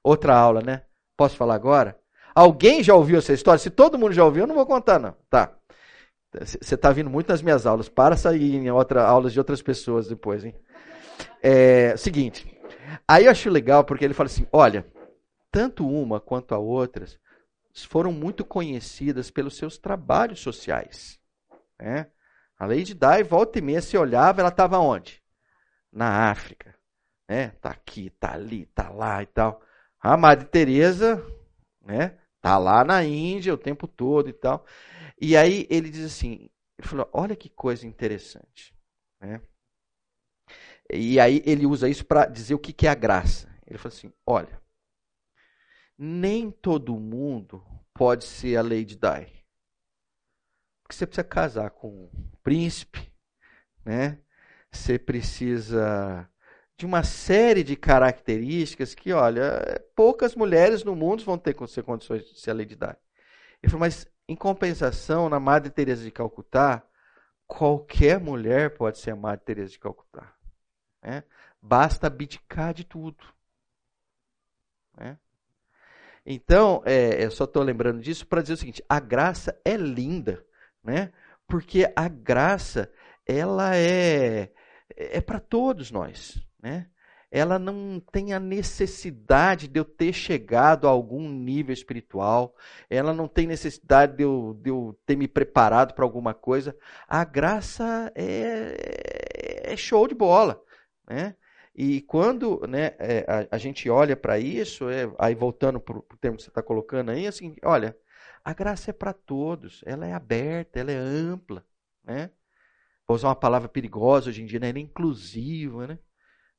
Outra 0.04 0.36
aula, 0.36 0.62
né? 0.62 0.82
Posso 1.16 1.38
falar 1.38 1.54
agora? 1.54 1.98
Alguém 2.34 2.84
já 2.84 2.96
ouviu 2.96 3.20
essa 3.20 3.34
história? 3.34 3.60
Se 3.60 3.70
todo 3.70 4.00
mundo 4.00 4.14
já 4.14 4.26
ouviu, 4.26 4.44
eu 4.44 4.48
não 4.48 4.56
vou 4.56 4.66
contar, 4.66 5.00
não. 5.00 5.16
Tá. 5.30 5.56
Você 6.34 6.76
está 6.76 6.92
vindo 6.92 7.10
muito 7.10 7.30
nas 7.30 7.42
minhas 7.42 7.68
aulas. 7.68 7.88
Para 7.88 8.18
sair 8.18 8.56
em 8.56 8.70
outra, 8.72 9.04
aulas 9.04 9.32
de 9.32 9.40
outras 9.40 9.62
pessoas 9.62 10.08
depois, 10.08 10.44
hein? 10.44 10.56
É, 11.42 11.96
seguinte. 11.98 12.57
Aí 13.08 13.26
eu 13.26 13.32
acho 13.32 13.50
legal 13.50 13.84
porque 13.84 14.06
ele 14.06 14.14
fala 14.14 14.28
assim: 14.28 14.48
olha, 14.52 14.86
tanto 15.52 15.88
uma 15.88 16.20
quanto 16.20 16.54
a 16.54 16.58
outras 16.58 17.20
foram 17.88 18.12
muito 18.12 18.44
conhecidas 18.44 19.30
pelos 19.30 19.56
seus 19.56 19.78
trabalhos 19.78 20.40
sociais. 20.40 21.20
Né? 21.80 22.08
A 22.58 22.66
Lady 22.66 22.94
Di, 22.94 23.24
volta 23.24 23.60
e 23.60 23.62
meia, 23.62 23.82
se 23.82 23.98
olhava, 23.98 24.42
ela 24.42 24.50
estava 24.50 24.80
onde? 24.80 25.22
Na 25.92 26.32
África. 26.32 26.76
Né? 27.30 27.50
Tá 27.62 27.70
aqui, 27.70 28.10
tá 28.10 28.34
ali, 28.34 28.66
tá 28.68 28.90
lá 28.90 29.22
e 29.22 29.28
tal. 29.28 29.62
A 30.00 30.18
Madre 30.18 30.48
Teresa, 30.48 31.24
né? 31.82 32.18
Tá 32.42 32.58
lá 32.58 32.84
na 32.84 33.04
Índia 33.04 33.54
o 33.54 33.58
tempo 33.58 33.88
todo 33.88 34.30
e 34.30 34.34
tal. 34.34 34.66
E 35.20 35.36
aí 35.36 35.68
ele 35.70 35.90
diz 35.90 36.06
assim, 36.06 36.50
ele 36.78 36.88
falou, 36.88 37.10
olha 37.12 37.36
que 37.36 37.50
coisa 37.50 37.86
interessante, 37.86 38.74
né? 39.20 39.42
E 40.92 41.20
aí 41.20 41.42
ele 41.46 41.66
usa 41.66 41.90
isso 41.90 42.06
para 42.06 42.26
dizer 42.26 42.54
o 42.54 42.60
que, 42.60 42.72
que 42.72 42.88
é 42.88 42.90
a 42.90 42.96
graça. 42.96 43.48
Ele 43.66 43.78
falou 43.78 43.96
assim, 43.96 44.14
olha, 44.26 44.62
nem 45.98 46.50
todo 46.52 46.98
mundo 47.00 47.64
pode 47.94 48.24
ser 48.24 48.56
a 48.56 48.62
Lady 48.62 48.96
Di. 48.96 49.38
Porque 50.84 50.96
você 50.96 51.06
precisa 51.06 51.24
casar 51.24 51.72
com 51.72 51.90
um 51.90 52.32
príncipe, 52.42 53.12
né? 53.84 54.20
Você 54.72 54.98
precisa 54.98 56.30
de 56.78 56.86
uma 56.86 57.04
série 57.04 57.64
de 57.64 57.76
características 57.76 58.94
que, 58.94 59.12
olha, 59.12 59.84
poucas 59.96 60.36
mulheres 60.36 60.84
no 60.84 60.96
mundo 60.96 61.24
vão 61.26 61.38
ter 61.38 61.54
condições 61.56 62.24
de 62.24 62.40
ser 62.40 62.52
a 62.52 62.54
Lady 62.54 62.76
Di. 62.76 62.96
Ele 63.62 63.72
falou, 63.72 63.80
mas 63.80 64.08
em 64.30 64.36
compensação, 64.36 65.28
na 65.28 65.40
Madre 65.40 65.72
Teresa 65.72 66.04
de 66.04 66.12
Calcutá, 66.12 66.84
qualquer 67.48 68.20
mulher 68.20 68.76
pode 68.76 69.00
ser 69.00 69.12
a 69.12 69.16
Madre 69.16 69.44
Teresa 69.46 69.72
de 69.72 69.80
Calcutá. 69.80 70.37
Né? 71.08 71.24
Basta 71.62 72.08
abdicar 72.08 72.74
de 72.74 72.84
tudo. 72.84 73.24
Né? 74.98 75.18
Então, 76.26 76.84
é, 76.86 77.24
eu 77.24 77.32
só 77.32 77.46
estou 77.46 77.64
lembrando 77.64 78.02
disso 78.02 78.28
para 78.28 78.42
dizer 78.42 78.56
o 78.56 78.58
seguinte: 78.58 78.84
a 78.90 79.00
graça 79.00 79.58
é 79.64 79.78
linda, 79.78 80.46
né? 80.84 81.14
Porque 81.48 81.90
a 81.96 82.10
graça 82.10 82.92
ela 83.26 83.74
é 83.74 84.52
é 84.98 85.22
para 85.22 85.40
todos 85.40 85.92
nós, 85.92 86.46
né? 86.62 86.88
Ela 87.32 87.58
não 87.58 88.02
tem 88.12 88.34
a 88.34 88.40
necessidade 88.40 89.68
de 89.68 89.80
eu 89.80 89.86
ter 89.86 90.12
chegado 90.12 90.88
a 90.88 90.92
algum 90.92 91.30
nível 91.30 91.74
espiritual, 91.74 92.54
ela 92.90 93.14
não 93.14 93.28
tem 93.28 93.48
necessidade 93.48 94.16
de 94.18 94.24
eu, 94.24 94.58
de 94.62 94.70
eu 94.70 94.98
ter 95.06 95.16
me 95.16 95.28
preparado 95.28 95.94
para 95.94 96.06
alguma 96.06 96.34
coisa. 96.34 96.76
A 97.08 97.24
graça 97.24 98.12
é, 98.16 99.72
é 99.72 99.78
show 99.78 100.08
de 100.08 100.16
bola, 100.16 100.62
né? 101.08 101.36
E 101.76 102.02
quando 102.02 102.66
né, 102.68 102.96
é, 102.98 103.26
a, 103.28 103.56
a, 103.56 103.58
gente 103.60 103.88
olha 103.90 104.16
para 104.16 104.40
isso, 104.40 104.90
é, 104.90 105.04
aí 105.20 105.36
voltando 105.36 105.80
para 105.80 105.98
o 105.98 106.18
termo 106.20 106.38
que 106.38 106.44
você 106.44 106.50
está 106.50 106.62
colocando 106.64 107.12
aí, 107.12 107.28
assim, 107.28 107.56
olha, 107.64 107.96
a 108.44 108.54
graça 108.54 108.90
é 108.90 108.94
para 108.94 109.14
todos, 109.14 109.84
ela 109.86 110.08
é 110.08 110.14
aberta, 110.14 110.80
ela 110.80 110.92
é 110.92 110.98
ampla, 110.98 111.64
né? 112.04 112.32
Vou 113.08 113.16
usar 113.16 113.30
uma 113.30 113.36
palavra 113.36 113.70
perigosa 113.70 114.30
hoje 114.30 114.42
em 114.42 114.46
dia, 114.46 114.60
né? 114.60 114.70
ela 114.70 114.80
é 114.80 114.82
inclusiva, 114.82 115.88
né? 115.88 116.00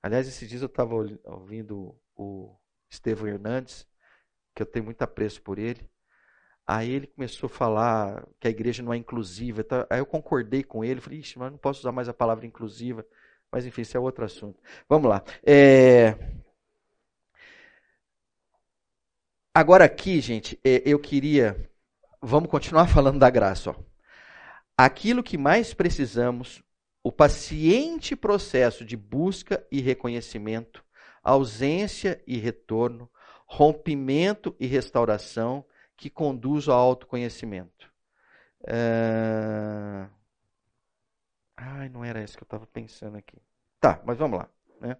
Aliás, 0.02 0.28
esses 0.28 0.48
dias 0.48 0.62
eu 0.62 0.66
estava 0.66 0.94
ouvindo 1.24 1.98
o 2.16 2.56
Estevão 2.88 3.28
Hernandes, 3.28 3.86
que 4.54 4.62
eu 4.62 4.66
tenho 4.66 4.84
muito 4.84 5.02
apreço 5.02 5.42
por 5.42 5.58
ele. 5.58 5.88
Aí 6.66 6.90
ele 6.90 7.06
começou 7.06 7.46
a 7.46 7.50
falar 7.50 8.26
que 8.38 8.46
a 8.46 8.50
igreja 8.50 8.82
não 8.82 8.92
é 8.92 8.96
inclusiva. 8.96 9.64
Aí 9.88 9.98
eu 10.00 10.06
concordei 10.06 10.62
com 10.62 10.84
ele, 10.84 11.00
falei, 11.00 11.20
Ixi, 11.20 11.38
mas 11.38 11.50
não 11.50 11.58
posso 11.58 11.80
usar 11.80 11.92
mais 11.92 12.08
a 12.08 12.14
palavra 12.14 12.46
inclusiva. 12.46 13.06
Mas 13.50 13.64
enfim, 13.66 13.82
isso 13.82 13.96
é 13.96 14.00
outro 14.00 14.24
assunto. 14.24 14.60
Vamos 14.88 15.08
lá. 15.08 15.22
É... 15.44 16.14
Agora 19.54 19.84
aqui, 19.84 20.20
gente, 20.20 20.58
é, 20.64 20.82
eu 20.84 20.98
queria. 20.98 21.68
Vamos 22.22 22.50
continuar 22.50 22.86
falando 22.92 23.18
da 23.18 23.30
graça. 23.30 23.70
Ó. 23.70 23.74
Aquilo 24.76 25.22
que 25.22 25.36
mais 25.36 25.74
precisamos, 25.74 26.62
o 27.02 27.10
paciente 27.10 28.14
processo 28.14 28.84
de 28.84 28.96
busca 28.96 29.66
e 29.72 29.80
reconhecimento, 29.80 30.84
ausência 31.22 32.22
e 32.26 32.38
retorno, 32.38 33.10
rompimento 33.46 34.54
e 34.60 34.66
restauração 34.66 35.64
que 35.96 36.08
conduz 36.08 36.68
ao 36.68 36.78
autoconhecimento. 36.78 37.90
É... 38.66 40.06
Ai, 41.60 41.88
não 41.88 42.04
era 42.04 42.22
isso 42.22 42.36
que 42.36 42.42
eu 42.44 42.46
estava 42.46 42.66
pensando 42.68 43.16
aqui. 43.16 43.36
Tá, 43.80 44.00
mas 44.04 44.16
vamos 44.16 44.38
lá. 44.38 44.48
Né? 44.80 44.96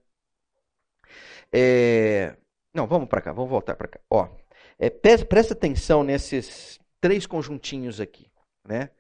É... 1.53 2.37
Não, 2.75 2.87
vamos 2.87 3.09
para 3.09 3.21
cá, 3.21 3.33
vamos 3.33 3.51
voltar 3.51 3.77
para 3.77 3.87
cá. 3.87 4.01
Ó, 4.11 4.29
é, 4.77 4.91
presta 4.91 5.55
atenção 5.55 6.03
nesses 6.03 6.81
três 7.01 7.27
conjuntinhos 7.27 8.01
aqui, 8.01 8.31
né? 8.65 8.91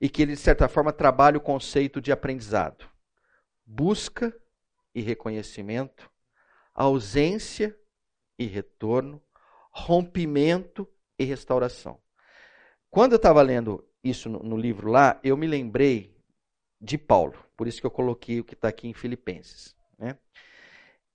E 0.00 0.08
que 0.08 0.22
ele, 0.22 0.32
de 0.32 0.38
certa 0.38 0.68
forma, 0.68 0.92
trabalha 0.92 1.36
o 1.36 1.40
conceito 1.40 2.00
de 2.00 2.10
aprendizado: 2.10 2.88
busca 3.64 4.34
e 4.94 5.02
reconhecimento, 5.02 6.10
ausência 6.74 7.78
e 8.38 8.46
retorno, 8.46 9.22
rompimento 9.70 10.88
e 11.18 11.24
restauração. 11.24 12.00
Quando 12.90 13.12
eu 13.12 13.16
estava 13.16 13.40
lendo 13.42 13.86
isso 14.02 14.28
no, 14.28 14.40
no 14.40 14.56
livro 14.56 14.90
lá, 14.90 15.20
eu 15.22 15.36
me 15.36 15.46
lembrei 15.46 16.11
de 16.82 16.98
Paulo. 16.98 17.34
Por 17.56 17.68
isso 17.68 17.80
que 17.80 17.86
eu 17.86 17.90
coloquei 17.90 18.40
o 18.40 18.44
que 18.44 18.54
está 18.54 18.68
aqui 18.68 18.88
em 18.88 18.92
Filipenses. 18.92 19.76
Né? 19.96 20.18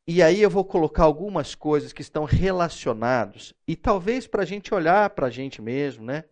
E 0.08 0.24
aí 0.24 0.42
eu 0.42 0.50
vou 0.50 0.64
colocar 0.64 1.04
algumas 1.04 1.54
coisas 1.54 1.92
que 1.92 2.02
estão 2.02 2.24
relacionados 2.24 3.54
e 3.68 3.76
talvez 3.76 4.26
para 4.26 4.44
a 4.44 4.46
gente 4.46 4.74
olhar 4.74 5.10
para 5.10 5.28
a 5.28 5.30
gente 5.30 5.62
mesmo, 5.62 6.06
né? 6.06 6.24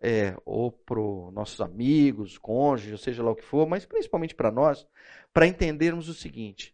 É, 0.00 0.36
ou 0.44 0.70
para 0.70 1.00
nossos 1.32 1.60
amigos, 1.60 2.38
cônjuges, 2.38 3.00
seja 3.00 3.20
lá 3.20 3.32
o 3.32 3.34
que 3.34 3.42
for, 3.42 3.66
mas 3.66 3.84
principalmente 3.84 4.32
para 4.32 4.52
nós, 4.52 4.86
para 5.32 5.46
entendermos 5.46 6.08
o 6.08 6.14
seguinte. 6.14 6.72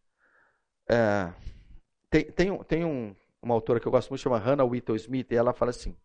É, 0.90 1.32
tem 2.11 2.24
tem, 2.24 2.59
tem 2.64 2.84
um, 2.84 3.16
uma 3.40 3.55
autora 3.55 3.80
que 3.80 3.86
eu 3.86 3.92
gosto 3.92 4.11
muito, 4.11 4.20
chama 4.20 4.38
Hannah 4.38 4.64
Whittle 4.64 4.97
Smith, 4.97 5.30
e 5.30 5.36
ela 5.36 5.55
fala 5.55 5.70
assim: 5.70 5.97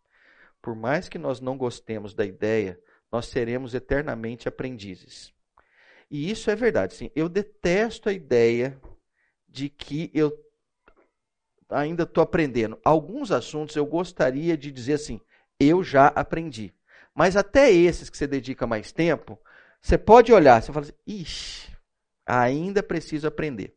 por 0.62 0.74
mais 0.74 1.10
que 1.10 1.18
nós 1.18 1.40
não 1.40 1.58
gostemos 1.58 2.14
da 2.14 2.24
ideia, 2.24 2.80
nós 3.12 3.26
seremos 3.26 3.74
eternamente 3.74 4.48
aprendizes. 4.48 5.30
E 6.10 6.30
isso 6.30 6.50
é 6.50 6.56
verdade. 6.56 6.94
Sim. 6.94 7.10
Eu 7.14 7.28
detesto 7.28 8.08
a 8.08 8.12
ideia 8.12 8.78
de 9.48 9.68
que 9.68 10.10
eu 10.12 10.32
ainda 11.68 12.02
estou 12.02 12.22
aprendendo. 12.22 12.78
Alguns 12.84 13.30
assuntos 13.30 13.76
eu 13.76 13.86
gostaria 13.86 14.56
de 14.56 14.72
dizer 14.72 14.94
assim, 14.94 15.20
eu 15.58 15.84
já 15.84 16.08
aprendi. 16.08 16.74
Mas 17.14 17.36
até 17.36 17.70
esses 17.70 18.10
que 18.10 18.16
você 18.16 18.26
dedica 18.26 18.66
mais 18.66 18.92
tempo, 18.92 19.38
você 19.80 19.96
pode 19.96 20.32
olhar, 20.32 20.62
você 20.62 20.72
fala 20.72 20.86
assim, 20.86 20.94
ixi, 21.06 21.70
ainda 22.26 22.82
preciso 22.82 23.26
aprender. 23.26 23.74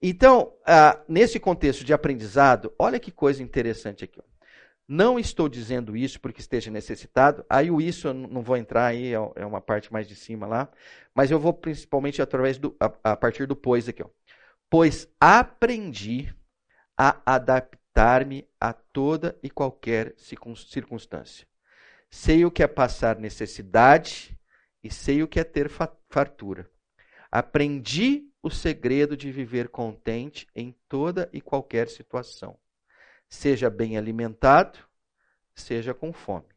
Então, 0.00 0.52
ah, 0.66 1.00
nesse 1.08 1.40
contexto 1.40 1.84
de 1.84 1.92
aprendizado, 1.92 2.72
olha 2.78 3.00
que 3.00 3.10
coisa 3.10 3.42
interessante 3.42 4.04
aqui. 4.04 4.20
Não 4.86 5.18
estou 5.18 5.48
dizendo 5.48 5.96
isso 5.96 6.20
porque 6.20 6.40
esteja 6.40 6.70
necessitado. 6.70 7.44
Aí 7.48 7.70
o 7.70 7.80
isso 7.80 8.08
eu 8.08 8.14
não 8.14 8.42
vou 8.42 8.56
entrar 8.56 8.86
aí, 8.86 9.14
é, 9.14 9.18
é 9.36 9.46
uma 9.46 9.60
parte 9.60 9.90
mais 9.92 10.06
de 10.06 10.14
cima 10.14 10.46
lá. 10.46 10.70
Mas 11.14 11.30
eu 11.30 11.40
vou 11.40 11.54
principalmente 11.54 12.20
através 12.20 12.58
do, 12.58 12.76
a, 12.78 13.12
a 13.12 13.16
partir 13.16 13.46
do 13.46 13.56
pois 13.56 13.88
aqui. 13.88 14.02
Ó. 14.02 14.10
Pois 14.68 15.08
aprendi 15.18 16.34
a 16.96 17.20
adaptar-me 17.24 18.46
a 18.60 18.72
toda 18.72 19.38
e 19.42 19.48
qualquer 19.48 20.14
circunstância. 20.18 21.46
Sei 22.10 22.44
o 22.44 22.50
que 22.50 22.62
é 22.62 22.68
passar 22.68 23.18
necessidade 23.18 24.38
e 24.82 24.90
sei 24.90 25.22
o 25.22 25.28
que 25.28 25.40
é 25.40 25.44
ter 25.44 25.70
fartura. 26.10 26.70
Aprendi 27.32 28.28
o 28.42 28.50
segredo 28.50 29.16
de 29.16 29.32
viver 29.32 29.68
contente 29.68 30.46
em 30.54 30.76
toda 30.88 31.28
e 31.32 31.40
qualquer 31.40 31.88
situação 31.88 32.58
seja 33.28 33.70
bem 33.70 33.96
alimentado, 33.96 34.78
seja 35.54 35.94
com 35.94 36.12
fome, 36.12 36.48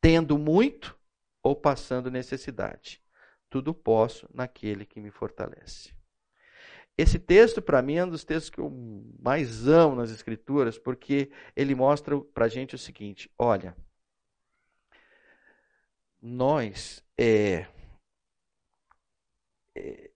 tendo 0.00 0.38
muito 0.38 0.98
ou 1.42 1.54
passando 1.54 2.10
necessidade. 2.10 3.02
Tudo 3.50 3.74
posso 3.74 4.28
naquele 4.32 4.84
que 4.84 5.00
me 5.00 5.10
fortalece. 5.10 5.94
Esse 6.96 7.18
texto, 7.18 7.60
para 7.60 7.82
mim, 7.82 7.96
é 7.96 8.04
um 8.04 8.08
dos 8.08 8.24
textos 8.24 8.50
que 8.50 8.60
eu 8.60 8.70
mais 9.20 9.66
amo 9.66 9.96
nas 9.96 10.10
Escrituras, 10.10 10.78
porque 10.78 11.30
ele 11.56 11.74
mostra 11.74 12.18
para 12.20 12.44
a 12.44 12.48
gente 12.48 12.76
o 12.76 12.78
seguinte: 12.78 13.28
olha, 13.36 13.76
nós 16.22 17.04
é, 17.18 17.66
é, 19.74 20.10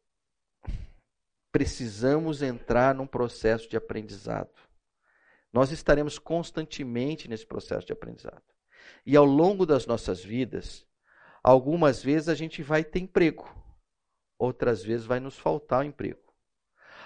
precisamos 1.51 2.43
entrar 2.43 2.95
num 2.95 3.07
processo 3.07 3.69
de 3.69 3.77
aprendizado. 3.77 4.68
Nós 5.53 5.71
estaremos 5.71 6.19
constantemente 6.19 7.29
nesse 7.29 7.47
processo 7.47 7.87
de 7.87 7.93
aprendizado. 7.93 8.43
E 9.05 9.17
ao 9.17 9.25
longo 9.25 9.65
das 9.65 9.87
nossas 9.87 10.23
vidas, 10.23 10.87
algumas 11.43 12.03
vezes 12.03 12.29
a 12.29 12.35
gente 12.35 12.63
vai 12.63 12.85
ter 12.85 13.01
emprego, 13.01 13.49
outras 14.39 14.83
vezes 14.83 15.07
vai 15.07 15.21
nos 15.21 15.39
faltar 15.39 15.81
o 15.81 15.85
emprego. 15.85 16.21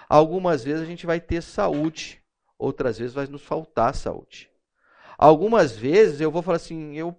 Algumas 0.09 0.63
vezes 0.63 0.81
a 0.81 0.85
gente 0.85 1.05
vai 1.05 1.19
ter 1.19 1.41
saúde, 1.41 2.21
outras 2.57 2.97
vezes 2.97 3.13
vai 3.13 3.25
nos 3.27 3.43
faltar 3.43 3.95
saúde. 3.95 4.51
Algumas 5.17 5.75
vezes 5.77 6.19
eu 6.19 6.31
vou 6.31 6.41
falar 6.41 6.57
assim, 6.57 6.95
eu 6.95 7.17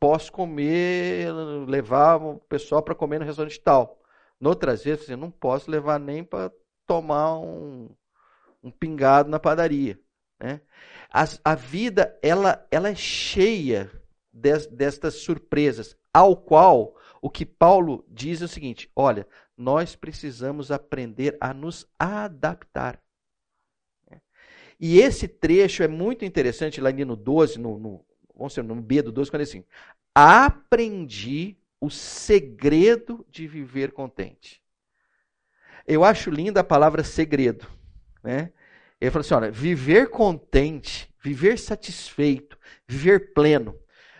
posso 0.00 0.32
comer, 0.32 1.32
levar 1.68 2.16
o 2.16 2.38
pessoal 2.40 2.82
para 2.82 2.94
comer 2.94 3.20
no 3.20 3.24
restaurante 3.24 3.60
tal. 3.60 4.02
Noutras 4.40 4.82
vezes, 4.82 5.08
eu 5.08 5.16
não 5.16 5.30
posso 5.30 5.70
levar 5.70 6.00
nem 6.00 6.24
para 6.24 6.50
tomar 6.84 7.38
um, 7.38 7.88
um 8.60 8.72
pingado 8.72 9.30
na 9.30 9.38
padaria. 9.38 10.01
Né? 10.42 10.60
A, 11.08 11.24
a, 11.44 11.54
vida 11.54 12.18
ela, 12.20 12.66
ela 12.70 12.88
é 12.88 12.94
cheia 12.94 13.90
des, 14.32 14.66
destas 14.66 15.14
surpresas, 15.14 15.96
ao 16.12 16.36
qual 16.36 16.96
o 17.20 17.30
que 17.30 17.46
Paulo 17.46 18.04
diz 18.08 18.42
é 18.42 18.46
o 18.46 18.48
seguinte: 18.48 18.90
olha, 18.96 19.26
nós 19.56 19.94
precisamos 19.94 20.72
aprender 20.72 21.36
a 21.40 21.54
nos 21.54 21.86
adaptar. 21.96 23.00
E 24.80 24.98
esse 24.98 25.28
trecho 25.28 25.84
é 25.84 25.88
muito 25.88 26.24
interessante 26.24 26.80
lá 26.80 26.90
no 26.90 27.14
12, 27.14 27.56
no, 27.56 27.78
no, 27.78 28.04
vamos 28.34 28.52
dizer, 28.52 28.64
no 28.64 28.74
B 28.74 29.00
do 29.00 29.12
12, 29.12 29.30
quando 29.30 29.42
é 29.42 29.44
assim: 29.44 29.64
aprendi 30.12 31.56
o 31.80 31.88
segredo 31.88 33.24
de 33.30 33.46
viver 33.46 33.92
contente. 33.92 34.60
Eu 35.86 36.02
acho 36.02 36.30
linda 36.30 36.60
a 36.60 36.64
palavra 36.64 37.04
segredo. 37.04 37.68
Né? 38.24 38.52
Ele 39.02 39.10
falou 39.10 39.22
assim: 39.22 39.34
olha, 39.34 39.50
viver 39.50 40.10
contente, 40.10 41.12
viver 41.20 41.58
satisfeito, 41.58 42.56
viver 42.86 43.32
pleno. 43.34 43.76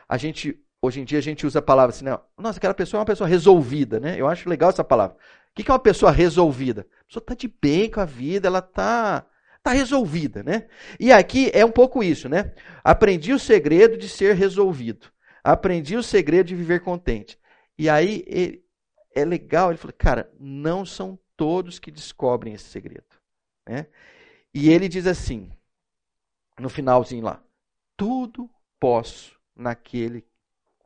A 0.09 0.17
gente, 0.17 0.61
hoje 0.83 1.01
em 1.01 1.05
dia, 1.05 1.21
a 1.21 1.23
gente 1.23 1.47
usa 1.47 1.61
a 1.61 1.63
palavra 1.63 1.95
assim, 1.95 2.05
não, 2.05 2.21
nossa, 2.37 2.59
aquela 2.59 2.75
pessoa 2.75 2.99
é 2.99 3.01
uma 3.01 3.07
pessoa 3.07 3.29
resolvida, 3.29 4.01
né? 4.01 4.17
Eu 4.19 4.27
acho 4.27 4.49
legal 4.49 4.71
essa 4.71 4.83
palavra. 4.83 5.17
O 5.17 5.55
que 5.55 5.71
é 5.71 5.73
uma 5.73 5.79
pessoa 5.79 6.11
resolvida? 6.11 6.81
A 7.01 7.05
pessoa 7.05 7.23
está 7.23 7.35
de 7.35 7.47
bem 7.47 7.89
com 7.89 8.01
a 8.01 8.05
vida, 8.05 8.49
ela 8.49 8.59
está 8.59 9.25
tá 9.63 9.71
resolvida, 9.71 10.43
né? 10.43 10.67
E 10.99 11.13
aqui 11.13 11.49
é 11.55 11.65
um 11.65 11.71
pouco 11.71 12.03
isso, 12.03 12.29
né? 12.29 12.53
Aprendi 12.83 13.33
o 13.33 13.39
segredo 13.39 13.97
de 13.97 14.09
ser 14.09 14.35
resolvido. 14.35 15.07
Aprendi 15.45 15.97
o 15.97 16.03
segredo 16.03 16.49
de 16.49 16.57
viver 16.57 16.81
contente. 16.81 17.39
E 17.79 17.89
aí 17.89 18.25
ele, 18.27 18.65
é 19.15 19.25
legal, 19.25 19.71
ele 19.71 19.79
falou, 19.79 19.95
cara, 19.97 20.29
não 20.41 20.85
são 20.85 21.17
todos 21.37 21.79
que 21.79 21.93
descobrem 21.93 22.55
esse 22.55 22.65
segredo. 22.65 23.07
Né? 23.69 23.87
E 24.55 24.69
ele 24.71 24.89
diz 24.89 25.07
assim, 25.07 25.51
no 26.59 26.69
finalzinho 26.69 27.25
lá: 27.25 27.43
tudo 27.97 28.51
posso 28.79 29.39
naquele 29.55 30.27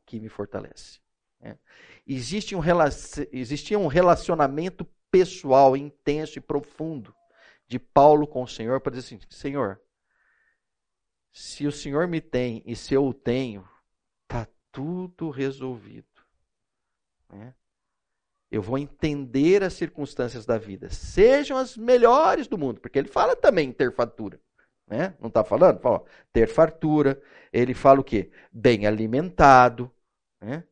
que 0.05 0.19
me 0.19 0.29
fortalece. 0.29 0.99
Né? 1.39 1.57
Existe 2.05 2.55
um, 2.55 2.61
existia 3.31 3.77
um 3.77 3.87
relacionamento 3.87 4.85
pessoal 5.11 5.75
intenso 5.75 6.37
e 6.37 6.41
profundo 6.41 7.15
de 7.67 7.77
Paulo 7.79 8.27
com 8.27 8.43
o 8.43 8.47
Senhor 8.47 8.79
para 8.79 8.93
dizer 8.93 9.15
assim: 9.15 9.19
Senhor, 9.29 9.81
se 11.31 11.67
o 11.67 11.71
Senhor 11.71 12.07
me 12.07 12.21
tem 12.21 12.63
e 12.65 12.75
se 12.75 12.93
eu 12.93 13.05
o 13.05 13.13
tenho, 13.13 13.67
está 14.23 14.47
tudo 14.71 15.29
resolvido. 15.29 16.07
Né? 17.29 17.53
Eu 18.49 18.61
vou 18.61 18.77
entender 18.77 19.61
as 19.63 19.73
circunstâncias 19.73 20.45
da 20.45 20.57
vida, 20.57 20.89
sejam 20.89 21.57
as 21.57 21.75
melhores 21.75 22.47
do 22.47 22.57
mundo, 22.57 22.79
porque 22.79 22.97
ele 22.97 23.09
fala 23.09 23.35
também 23.35 23.69
em 23.69 23.73
ter 23.73 23.93
fartura. 23.93 24.39
Né? 24.87 25.13
Não 25.19 25.27
está 25.27 25.43
falando? 25.43 25.79
Fala, 25.79 25.97
ó, 25.97 26.05
ter 26.31 26.47
fartura. 26.47 27.21
Ele 27.51 27.73
fala 27.73 27.99
o 27.99 28.03
quê? 28.03 28.31
Bem 28.51 28.87
alimentado. 28.87 29.91
Né? 30.39 30.63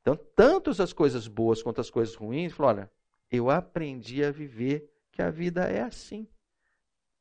Então, 0.00 0.16
tanto 0.34 0.70
as 0.70 0.92
coisas 0.92 1.28
boas 1.28 1.62
quanto 1.62 1.80
as 1.80 1.88
coisas 1.88 2.14
ruins, 2.16 2.52
fala, 2.52 2.68
olha, 2.70 2.90
eu 3.30 3.48
aprendi 3.48 4.24
a 4.24 4.32
viver 4.32 4.90
que 5.12 5.22
a 5.22 5.30
vida 5.30 5.64
é 5.64 5.82
assim. 5.82 6.26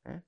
Né? 0.04 0.24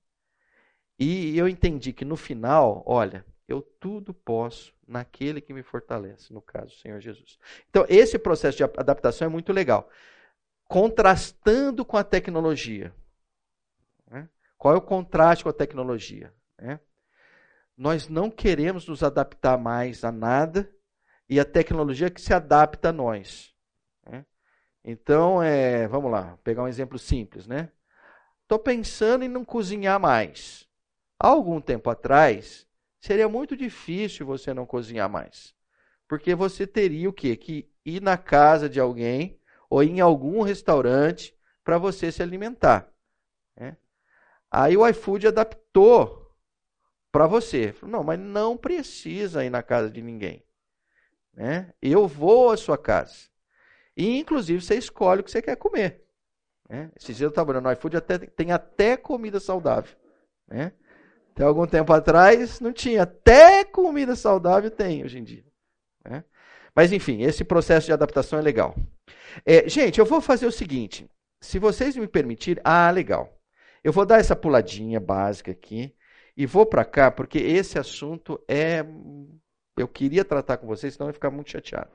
E 1.00 1.36
eu 1.38 1.48
entendi 1.48 1.92
que 1.92 2.06
no 2.06 2.16
final, 2.16 2.84
olha, 2.86 3.26
eu 3.48 3.62
tudo 3.62 4.14
posso 4.14 4.74
naquele 4.88 5.40
que 5.40 5.54
me 5.54 5.62
fortalece, 5.62 6.34
no 6.34 6.42
caso, 6.42 6.74
o 6.74 6.80
Senhor 6.80 7.00
Jesus. 7.00 7.38
Então, 7.70 7.86
esse 7.88 8.18
processo 8.18 8.58
de 8.58 8.64
adaptação 8.64 9.28
é 9.28 9.30
muito 9.30 9.54
legal. 9.54 9.90
Contrastando 10.68 11.86
com 11.86 11.96
a 11.96 12.04
tecnologia. 12.04 12.94
Né? 14.10 14.28
Qual 14.58 14.74
é 14.74 14.78
o 14.78 14.82
contraste 14.82 15.44
com 15.44 15.50
a 15.50 15.54
tecnologia? 15.54 16.34
Né? 16.60 16.80
Nós 17.78 18.08
não 18.08 18.32
queremos 18.32 18.88
nos 18.88 19.04
adaptar 19.04 19.58
mais 19.58 20.04
a 20.04 20.12
nada 20.12 20.72
e 21.30 21.40
a 21.40 21.46
tecnologia 21.46 22.10
que 22.10 22.22
se 22.22 22.34
adapta 22.34 22.90
a 22.90 22.94
nós. 22.94 23.54
Né? 24.06 24.26
Então, 24.84 25.42
é, 25.42 25.88
vamos 25.88 26.12
lá, 26.12 26.38
pegar 26.44 26.64
um 26.64 26.68
exemplo 26.68 26.98
simples, 26.98 27.48
né? 27.48 27.72
Estou 28.44 28.60
pensando 28.60 29.26
em 29.26 29.28
não 29.28 29.44
cozinhar 29.44 30.00
mais. 30.00 30.68
Há 31.20 31.30
algum 31.30 31.60
tempo 31.60 31.90
atrás, 31.90 32.68
seria 33.06 33.30
muito 33.30 33.56
difícil 33.56 34.26
você 34.26 34.54
não 34.54 34.66
cozinhar 34.66 35.10
mais. 35.10 35.54
Porque 36.08 36.36
você 36.36 36.66
teria 36.66 37.10
o 37.10 37.14
quê? 37.14 37.36
Que 37.36 37.70
ir 37.86 38.02
na 38.02 38.18
casa 38.18 38.68
de 38.68 38.80
alguém 38.80 39.40
ou 39.70 39.84
em 39.84 40.00
algum 40.00 40.42
restaurante 40.42 41.36
para 41.64 41.78
você 41.78 42.12
se 42.12 42.22
alimentar. 42.22 42.92
Né? 43.56 43.78
Aí 44.50 44.78
o 44.78 44.88
iFood 44.88 45.28
adaptou 45.28 46.36
para 47.12 47.28
você. 47.28 47.74
Não, 47.84 48.04
mas 48.04 48.20
não 48.20 48.58
precisa 48.58 49.46
ir 49.46 49.50
na 49.50 49.64
casa 49.64 49.90
de 49.90 50.02
ninguém. 50.02 50.44
Né? 51.34 51.74
Eu 51.82 52.08
vou 52.08 52.52
à 52.52 52.58
sua 52.58 52.78
casa. 52.78 53.30
E, 53.96 54.20
inclusive, 54.20 54.62
você 54.62 54.76
escolhe 54.76 55.22
o 55.22 55.24
que 55.24 55.32
você 55.32 55.42
quer 55.42 55.56
comer. 55.56 56.04
Né? 56.70 56.92
Esses 56.96 57.18
dias 57.18 57.22
eu 57.22 57.30
estava 57.30 57.60
no 57.60 57.72
iFood, 57.72 57.98
até, 57.98 58.18
tem 58.18 58.52
até 58.52 58.98
comida 58.98 59.40
saudável. 59.40 59.96
Né? 60.48 60.74
Até 61.36 61.44
algum 61.44 61.68
tempo 61.68 61.92
atrás 61.92 62.62
não 62.62 62.72
tinha. 62.72 63.04
Até 63.04 63.66
comida 63.66 64.16
saudável 64.16 64.72
tem 64.72 65.04
hoje 65.04 65.20
em 65.20 65.24
dia. 65.24 65.44
Né? 66.06 66.24
Mas 66.74 66.94
enfim, 66.94 67.24
esse 67.24 67.44
processo 67.44 67.88
de 67.88 67.94
adaptação 67.94 68.40
é 68.40 68.42
legal. 68.42 68.74
É, 69.46 69.68
gente, 69.68 70.00
eu 70.00 70.06
vou 70.06 70.22
fazer 70.22 70.46
o 70.46 70.52
seguinte. 70.52 71.12
Se 71.42 71.60
vocês 71.60 71.98
me 71.98 72.08
permitirem. 72.08 72.62
Ah, 72.66 72.90
legal. 72.90 73.38
Eu 73.84 73.92
vou 73.92 74.06
dar 74.06 74.20
essa 74.20 74.36
puladinha 74.36 75.00
básica 75.00 75.52
aqui. 75.52 75.94
E 76.38 76.46
vou 76.46 76.66
para 76.66 76.86
cá, 76.86 77.12
porque 77.12 77.38
esse 77.38 77.78
assunto 77.78 78.42
é. 78.48 78.86
Eu 79.78 79.90
queria 79.90 80.24
tratar 80.24 80.58
com 80.58 80.68
vocês, 80.68 80.94
senão 80.94 81.08
eu 81.08 81.10
ia 81.10 81.14
ficar 81.14 81.32
muito 81.32 81.52
chateado. 81.52 81.92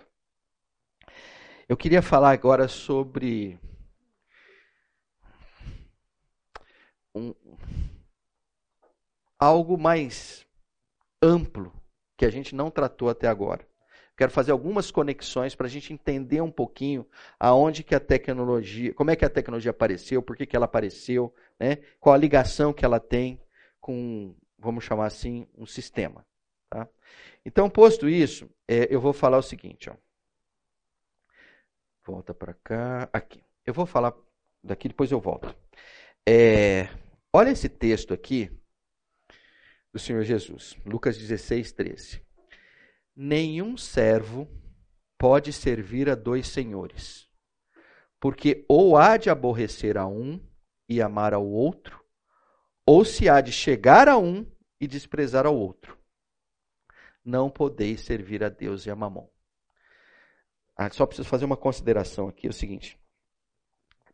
Eu 1.67 1.79
queria 1.79 2.03
falar 2.03 2.33
agora 2.33 2.69
sobre. 2.69 3.59
Um, 7.15 7.35
algo 9.41 9.79
mais 9.79 10.47
amplo 11.23 11.73
que 12.17 12.27
a 12.27 12.31
gente 12.31 12.55
não 12.55 12.71
tratou 12.71 13.09
até 13.09 13.27
agora. 13.27 13.67
Quero 14.15 14.31
fazer 14.31 14.53
algumas 14.53 14.91
conexões 14.91 15.55
para 15.55 15.67
a 15.67 15.71
gente 15.71 15.95
entender 15.95 16.43
um 16.43 16.51
pouquinho 16.51 17.07
aonde 17.39 17.83
que 17.83 17.95
a 17.95 18.01
tecnologia, 18.01 18.93
como 18.93 19.11
é 19.11 19.17
que 19.17 19.25
a 19.25 19.31
tecnologia 19.31 19.71
apareceu, 19.71 20.23
por 20.23 20.37
que, 20.37 20.45
que 20.45 20.55
ela 20.55 20.67
apareceu, 20.67 21.35
né? 21.59 21.79
qual 21.99 22.15
a 22.15 22.19
ligação 22.19 22.71
que 22.71 22.85
ela 22.85 23.01
tem 23.01 23.41
com, 23.81 24.35
vamos 24.59 24.85
chamar 24.85 25.07
assim, 25.07 25.47
um 25.57 25.65
sistema. 25.65 26.27
Tá? 26.69 26.87
Então, 27.47 27.71
posto 27.71 28.07
isso, 28.07 28.47
é, 28.69 28.95
eu 28.95 29.01
vou 29.01 29.15
falar 29.15 29.39
o 29.39 29.43
seguinte. 29.43 29.89
Ó. 29.89 29.95
Volta 32.05 32.35
para 32.35 32.53
cá. 32.53 33.09
Aqui. 33.11 33.43
Eu 33.65 33.73
vou 33.73 33.87
falar 33.87 34.13
daqui, 34.63 34.89
depois 34.89 35.11
eu 35.11 35.19
volto. 35.19 35.55
É, 36.29 36.91
olha 37.33 37.49
esse 37.49 37.71
texto 37.71 38.13
aqui 38.13 38.60
do 39.93 39.99
Senhor 39.99 40.23
Jesus. 40.25 40.77
Lucas 40.85 41.19
16, 41.19 41.73
13. 41.73 42.23
Nenhum 43.15 43.77
servo 43.77 44.49
pode 45.19 45.53
servir 45.53 46.09
a 46.09 46.15
dois 46.15 46.49
senhores, 46.49 47.29
porque 48.19 48.65
ou 48.69 48.97
há 48.97 49.17
de 49.17 49.29
aborrecer 49.29 49.99
a 49.99 50.07
um 50.07 50.41
e 50.89 51.03
amar 51.03 51.35
ao 51.35 51.47
outro, 51.47 52.03
ou 52.87 53.05
se 53.05 53.29
há 53.29 53.41
de 53.41 53.53
chegar 53.53 54.09
a 54.09 54.17
um 54.17 54.51
e 54.81 54.87
desprezar 54.87 55.45
ao 55.47 55.57
outro. 55.57 55.99
Não 57.23 57.51
podeis 57.51 58.01
servir 58.01 58.43
a 58.43 58.49
Deus 58.49 58.87
e 58.87 58.91
a 58.91 58.97
Mamon. 58.97 59.29
Ah, 60.75 60.89
só 60.89 61.05
preciso 61.05 61.29
fazer 61.29 61.45
uma 61.45 61.57
consideração 61.57 62.29
aqui, 62.29 62.47
é 62.47 62.51
o 62.51 62.55
seguinte. 62.55 62.99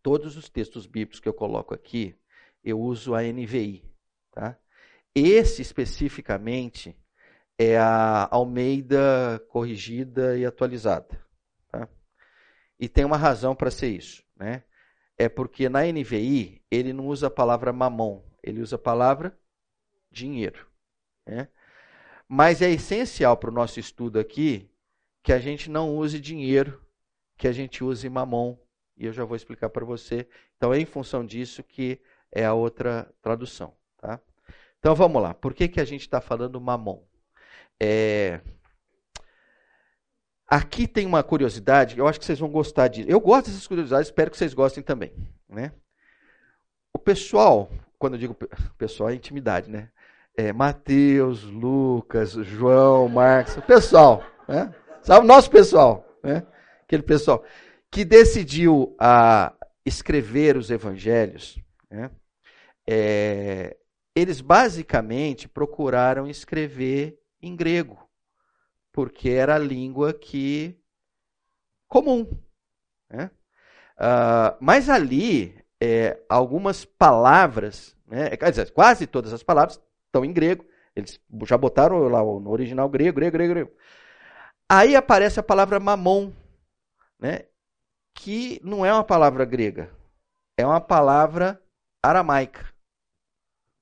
Todos 0.03 0.37
os 0.37 0.49
textos 0.49 0.87
bíblicos 0.87 1.21
que 1.21 1.29
eu 1.29 1.35
coloco 1.35 1.73
aqui, 1.73 2.19
eu 2.65 2.81
uso 2.81 3.15
a 3.15 3.23
NVI, 3.23 3.85
tá? 4.33 4.59
Esse 5.19 5.63
especificamente 5.63 6.95
é 7.59 7.79
a 7.79 8.29
Almeida 8.31 9.43
corrigida 9.49 10.37
e 10.37 10.45
atualizada. 10.45 11.27
E 12.79 12.87
tem 12.87 13.03
uma 13.03 13.17
razão 13.17 13.57
para 13.57 13.71
ser 13.71 13.89
isso, 13.89 14.23
né? 14.37 14.63
É 15.17 15.27
porque 15.27 15.71
na 15.71 15.81
NVI 15.85 16.63
ele 16.71 16.93
não 16.93 17.07
usa 17.07 17.29
a 17.29 17.31
palavra 17.31 17.73
mamon, 17.73 18.23
ele 18.43 18.61
usa 18.61 18.77
a 18.77 18.79
palavra 18.79 19.35
dinheiro. 20.11 20.67
Né? 21.27 21.49
Mas 22.29 22.61
é 22.61 22.71
essencial 22.71 23.39
para 23.39 23.49
o 23.49 23.55
nosso 23.55 23.81
estudo 23.81 24.19
aqui 24.19 24.71
que 25.23 25.33
a 25.33 25.39
gente 25.39 25.71
não 25.71 25.97
use 25.97 26.21
dinheiro, 26.21 26.85
que 27.39 27.49
a 27.49 27.53
gente 27.53 27.83
use 27.83 28.07
mamon. 28.11 28.59
E 28.99 29.07
eu 29.07 29.13
já 29.15 29.25
vou 29.25 29.37
explicar 29.37 29.71
para 29.71 29.85
você. 29.87 30.29
Então 30.59 30.75
é 30.75 30.79
em 30.79 30.85
função 30.85 31.25
disso 31.25 31.63
que 31.65 31.99
é 32.31 32.45
a 32.45 32.53
outra 32.53 33.11
tradução. 33.23 33.75
Tá? 33.97 34.21
Então 34.87 34.95
vamos 34.95 35.21
lá. 35.21 35.35
Por 35.35 35.53
que, 35.53 35.67
que 35.67 35.81
a 35.81 35.85
gente 35.85 36.03
está 36.03 36.21
falando 36.21 36.61
mamon? 36.61 37.03
É... 37.83 38.41
Aqui 40.47 40.87
tem 40.87 41.05
uma 41.05 41.25
curiosidade, 41.25 41.99
eu 41.99 42.07
acho 42.07 42.21
que 42.21 42.25
vocês 42.25 42.39
vão 42.39 42.49
gostar 42.49 42.87
disso. 42.87 43.09
Eu 43.11 43.19
gosto 43.19 43.49
dessas 43.49 43.67
curiosidades, 43.67 44.07
espero 44.07 44.31
que 44.31 44.37
vocês 44.37 44.55
gostem 44.55 44.85
também. 44.85 45.13
Né? 45.49 45.73
O 46.95 47.01
pessoal, 47.01 47.69
quando 47.99 48.13
eu 48.13 48.21
digo 48.21 48.37
pessoal, 48.79 49.11
é 49.11 49.15
intimidade, 49.17 49.69
né? 49.69 49.91
É, 50.37 50.53
Mateus, 50.53 51.43
Lucas, 51.43 52.35
João, 52.35 53.09
Marcos, 53.09 53.57
o 53.57 53.63
pessoal, 53.63 54.23
né? 54.47 54.73
Sabe 55.03 55.25
o 55.25 55.29
nosso 55.29 55.51
pessoal, 55.51 56.07
né? 56.23 56.47
Aquele 56.85 57.03
pessoal 57.03 57.45
que 57.91 58.05
decidiu 58.05 58.95
a 59.01 59.53
escrever 59.85 60.57
os 60.57 60.71
evangelhos, 60.71 61.59
né? 61.91 62.09
É, 62.87 63.77
eles 64.17 64.41
basicamente 64.41 65.47
procuraram 65.47 66.27
escrever 66.27 67.21
em 67.41 67.55
grego 67.55 68.07
porque 68.97 69.29
era 69.29 69.57
a 69.57 69.59
língua 69.59 70.15
que 70.15 70.75
comum. 71.87 72.27
Né? 73.11 73.31
Uh, 73.99 74.57
mas 74.59 74.89
ali, 74.89 75.63
é, 75.79 76.19
algumas 76.31 76.87
palavras, 76.87 77.95
né, 78.07 78.35
quer 78.39 78.49
dizer, 78.49 78.73
quase 78.73 79.07
todas 79.07 79.35
as 79.35 79.43
palavras 79.43 79.79
estão 80.07 80.25
em 80.25 80.33
grego. 80.33 80.65
Eles 80.97 81.21
já 81.45 81.59
botaram 81.59 82.09
lá 82.09 82.21
no 82.21 82.49
original 82.49 82.89
grego, 82.89 83.17
grego, 83.17 83.33
grego, 83.33 83.53
grego. 83.53 83.73
Aí 84.67 84.97
aparece 84.97 85.39
a 85.39 85.43
palavra 85.43 85.79
mamon, 85.79 86.33
né, 87.19 87.45
que 88.15 88.59
não 88.65 88.85
é 88.85 88.91
uma 88.91 89.05
palavra 89.05 89.45
grega, 89.45 89.91
é 90.57 90.65
uma 90.65 90.81
palavra 90.81 91.61
aramaica. 92.03 92.76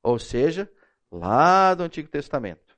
Ou 0.05 0.19
seja, 0.19 0.71
lá 1.11 1.75
do 1.75 1.83
Antigo 1.83 2.09
Testamento. 2.09 2.77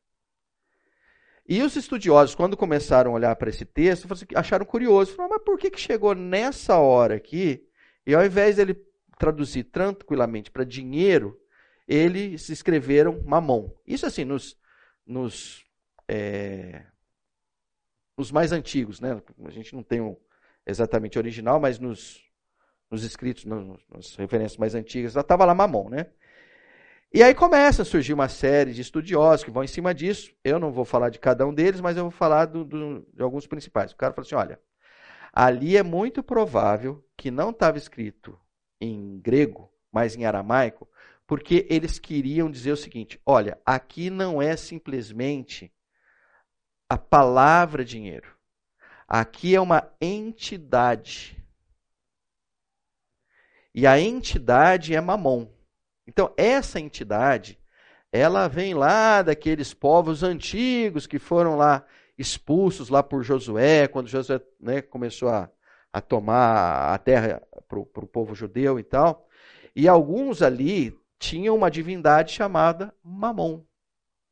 E 1.48 1.60
os 1.62 1.76
estudiosos, 1.76 2.34
quando 2.34 2.56
começaram 2.56 3.10
a 3.10 3.14
olhar 3.14 3.36
para 3.36 3.50
esse 3.50 3.64
texto, 3.64 4.10
assim, 4.12 4.26
acharam 4.34 4.64
curioso. 4.64 5.12
Falaram, 5.14 5.34
mas 5.36 5.44
por 5.44 5.58
que, 5.58 5.70
que 5.70 5.80
chegou 5.80 6.14
nessa 6.14 6.76
hora 6.76 7.16
aqui? 7.16 7.66
E 8.06 8.14
ao 8.14 8.24
invés 8.24 8.56
dele 8.56 8.80
traduzir 9.18 9.64
tranquilamente 9.64 10.50
para 10.50 10.64
dinheiro, 10.64 11.40
eles 11.86 12.48
escreveram 12.48 13.22
mamon. 13.24 13.70
Isso 13.86 14.06
assim, 14.06 14.24
nos, 14.24 14.56
nos, 15.06 15.64
é, 16.08 16.84
nos 18.16 18.30
mais 18.30 18.52
antigos, 18.52 19.00
né? 19.00 19.20
A 19.44 19.50
gente 19.50 19.74
não 19.74 19.82
tem 19.82 20.00
um 20.00 20.16
exatamente 20.64 21.16
original, 21.16 21.60
mas 21.60 21.78
nos, 21.78 22.24
nos 22.90 23.04
escritos, 23.04 23.44
nos, 23.44 23.80
nas 23.88 24.16
referências 24.16 24.58
mais 24.58 24.74
antigas, 24.74 25.14
estava 25.14 25.44
lá 25.44 25.54
mamon, 25.54 25.90
né? 25.90 26.06
E 27.16 27.22
aí 27.22 27.34
começa 27.34 27.80
a 27.80 27.84
surgir 27.86 28.12
uma 28.12 28.28
série 28.28 28.74
de 28.74 28.82
estudiosos 28.82 29.42
que 29.42 29.50
vão 29.50 29.64
em 29.64 29.66
cima 29.66 29.94
disso. 29.94 30.30
Eu 30.44 30.58
não 30.58 30.70
vou 30.70 30.84
falar 30.84 31.08
de 31.08 31.18
cada 31.18 31.46
um 31.46 31.54
deles, 31.54 31.80
mas 31.80 31.96
eu 31.96 32.02
vou 32.02 32.10
falar 32.10 32.44
do, 32.44 32.62
do, 32.62 33.08
de 33.10 33.22
alguns 33.22 33.46
principais. 33.46 33.90
O 33.90 33.96
cara 33.96 34.12
falou 34.12 34.26
assim: 34.26 34.34
olha, 34.34 34.60
ali 35.32 35.78
é 35.78 35.82
muito 35.82 36.22
provável 36.22 37.02
que 37.16 37.30
não 37.30 37.52
estava 37.52 37.78
escrito 37.78 38.38
em 38.78 39.18
grego, 39.18 39.72
mas 39.90 40.14
em 40.14 40.26
aramaico, 40.26 40.86
porque 41.26 41.66
eles 41.70 41.98
queriam 41.98 42.50
dizer 42.50 42.72
o 42.72 42.76
seguinte: 42.76 43.18
olha, 43.24 43.58
aqui 43.64 44.10
não 44.10 44.42
é 44.42 44.54
simplesmente 44.54 45.72
a 46.86 46.98
palavra 46.98 47.82
dinheiro. 47.82 48.36
Aqui 49.08 49.54
é 49.54 49.60
uma 49.62 49.90
entidade. 50.02 51.42
E 53.74 53.86
a 53.86 53.98
entidade 53.98 54.94
é 54.94 55.00
mamon. 55.00 55.55
Então, 56.07 56.32
essa 56.36 56.78
entidade, 56.80 57.59
ela 58.12 58.48
vem 58.48 58.74
lá 58.74 59.22
daqueles 59.22 59.74
povos 59.74 60.22
antigos 60.22 61.07
que 61.07 61.18
foram 61.18 61.57
lá 61.57 61.84
expulsos 62.16 62.88
lá 62.88 63.02
por 63.02 63.22
Josué, 63.22 63.88
quando 63.88 64.09
Josué 64.09 64.40
né, 64.61 64.80
começou 64.80 65.28
a, 65.28 65.50
a 65.92 66.00
tomar 66.00 66.94
a 66.94 66.98
terra 66.98 67.42
para 67.68 67.78
o 67.78 68.07
povo 68.07 68.34
judeu 68.34 68.78
e 68.78 68.82
tal. 68.82 69.28
E 69.74 69.86
alguns 69.86 70.40
ali 70.40 70.96
tinham 71.18 71.54
uma 71.54 71.70
divindade 71.70 72.32
chamada 72.32 72.94
Mamon. 73.02 73.62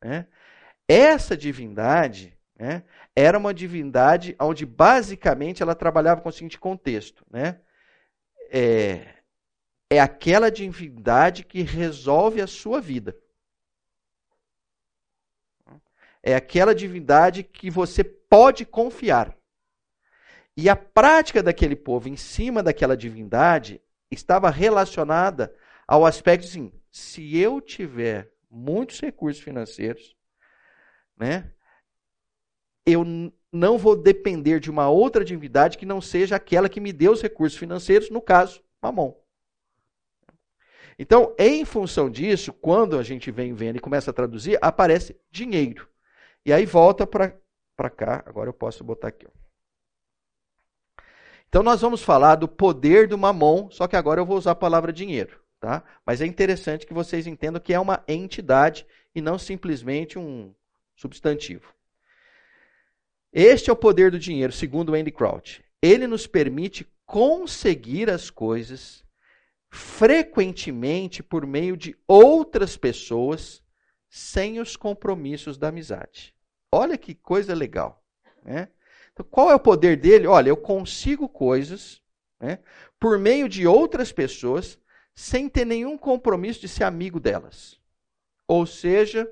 Né? 0.02 0.26
Essa 0.88 1.36
divindade 1.36 2.36
né, 2.58 2.84
era 3.14 3.38
uma 3.38 3.52
divindade 3.52 4.36
onde 4.40 4.64
basicamente 4.64 5.62
ela 5.62 5.74
trabalhava 5.74 6.20
com 6.20 6.28
o 6.28 6.32
seguinte 6.32 6.58
contexto. 6.58 7.24
Né? 7.30 7.60
É, 8.50 9.06
é 9.90 10.00
aquela 10.00 10.50
divindade 10.50 11.44
que 11.44 11.62
resolve 11.62 12.40
a 12.40 12.46
sua 12.46 12.80
vida. 12.80 13.16
É 16.22 16.34
aquela 16.34 16.74
divindade 16.74 17.42
que 17.42 17.70
você 17.70 18.02
pode 18.02 18.64
confiar. 18.64 19.36
E 20.56 20.68
a 20.68 20.76
prática 20.76 21.42
daquele 21.42 21.76
povo 21.76 22.08
em 22.08 22.16
cima 22.16 22.62
daquela 22.62 22.96
divindade 22.96 23.80
estava 24.10 24.48
relacionada 24.48 25.54
ao 25.86 26.06
aspecto 26.06 26.46
assim: 26.46 26.72
se 26.90 27.36
eu 27.36 27.60
tiver 27.60 28.32
muitos 28.50 29.00
recursos 29.00 29.42
financeiros, 29.42 30.16
né, 31.16 31.52
eu 32.86 33.04
não 33.52 33.78
vou 33.78 33.96
depender 33.96 34.60
de 34.60 34.70
uma 34.70 34.88
outra 34.88 35.24
divindade 35.24 35.76
que 35.76 35.86
não 35.86 36.00
seja 36.00 36.36
aquela 36.36 36.68
que 36.68 36.80
me 36.80 36.92
deu 36.92 37.12
os 37.12 37.22
recursos 37.22 37.58
financeiros, 37.58 38.10
no 38.10 38.22
caso, 38.22 38.62
Mamon. 38.80 39.14
Então, 40.98 41.34
em 41.38 41.64
função 41.64 42.08
disso, 42.08 42.52
quando 42.52 42.98
a 42.98 43.02
gente 43.02 43.30
vem 43.30 43.52
vendo 43.52 43.76
e 43.76 43.80
começa 43.80 44.10
a 44.10 44.14
traduzir, 44.14 44.58
aparece 44.62 45.16
dinheiro. 45.30 45.88
E 46.44 46.52
aí 46.52 46.64
volta 46.64 47.06
para 47.06 47.90
cá. 47.90 48.22
Agora 48.26 48.48
eu 48.48 48.54
posso 48.54 48.84
botar 48.84 49.08
aqui. 49.08 49.26
Ó. 49.26 51.04
Então, 51.48 51.62
nós 51.62 51.80
vamos 51.80 52.02
falar 52.02 52.36
do 52.36 52.48
poder 52.48 53.08
do 53.08 53.18
mamon, 53.18 53.70
só 53.70 53.86
que 53.86 53.96
agora 53.96 54.20
eu 54.20 54.26
vou 54.26 54.36
usar 54.36 54.52
a 54.52 54.56
palavra 54.56 54.92
dinheiro. 54.92 55.40
Tá? 55.60 55.82
Mas 56.04 56.20
é 56.20 56.26
interessante 56.26 56.86
que 56.86 56.92
vocês 56.92 57.26
entendam 57.26 57.60
que 57.60 57.72
é 57.72 57.80
uma 57.80 58.04
entidade 58.06 58.86
e 59.14 59.20
não 59.20 59.38
simplesmente 59.38 60.18
um 60.18 60.52
substantivo. 60.94 61.72
Este 63.32 63.70
é 63.70 63.72
o 63.72 63.76
poder 63.76 64.10
do 64.10 64.18
dinheiro, 64.18 64.52
segundo 64.52 64.94
Andy 64.94 65.10
Crouch. 65.10 65.64
Ele 65.80 66.06
nos 66.06 66.26
permite 66.26 66.86
conseguir 67.06 68.10
as 68.10 68.30
coisas 68.30 69.03
frequentemente 69.74 71.20
por 71.20 71.44
meio 71.44 71.76
de 71.76 71.96
outras 72.06 72.76
pessoas 72.76 73.60
sem 74.08 74.60
os 74.60 74.76
compromissos 74.76 75.58
da 75.58 75.68
amizade. 75.68 76.32
Olha 76.70 76.96
que 76.96 77.12
coisa 77.12 77.52
legal. 77.52 78.00
Né? 78.44 78.68
Então, 79.12 79.26
qual 79.28 79.50
é 79.50 79.54
o 79.54 79.60
poder 79.60 79.96
dele? 79.96 80.28
Olha, 80.28 80.48
eu 80.48 80.56
consigo 80.56 81.28
coisas 81.28 82.00
né, 82.38 82.60
por 83.00 83.18
meio 83.18 83.48
de 83.48 83.66
outras 83.66 84.12
pessoas 84.12 84.78
sem 85.12 85.48
ter 85.48 85.64
nenhum 85.64 85.98
compromisso 85.98 86.60
de 86.60 86.68
ser 86.68 86.84
amigo 86.84 87.18
delas. 87.18 87.80
Ou 88.46 88.66
seja, 88.66 89.28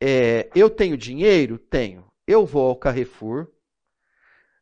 é, 0.00 0.48
eu 0.54 0.70
tenho 0.70 0.96
dinheiro? 0.96 1.58
Tenho. 1.58 2.10
Eu 2.26 2.46
vou 2.46 2.70
ao 2.70 2.76
Carrefour, 2.76 3.48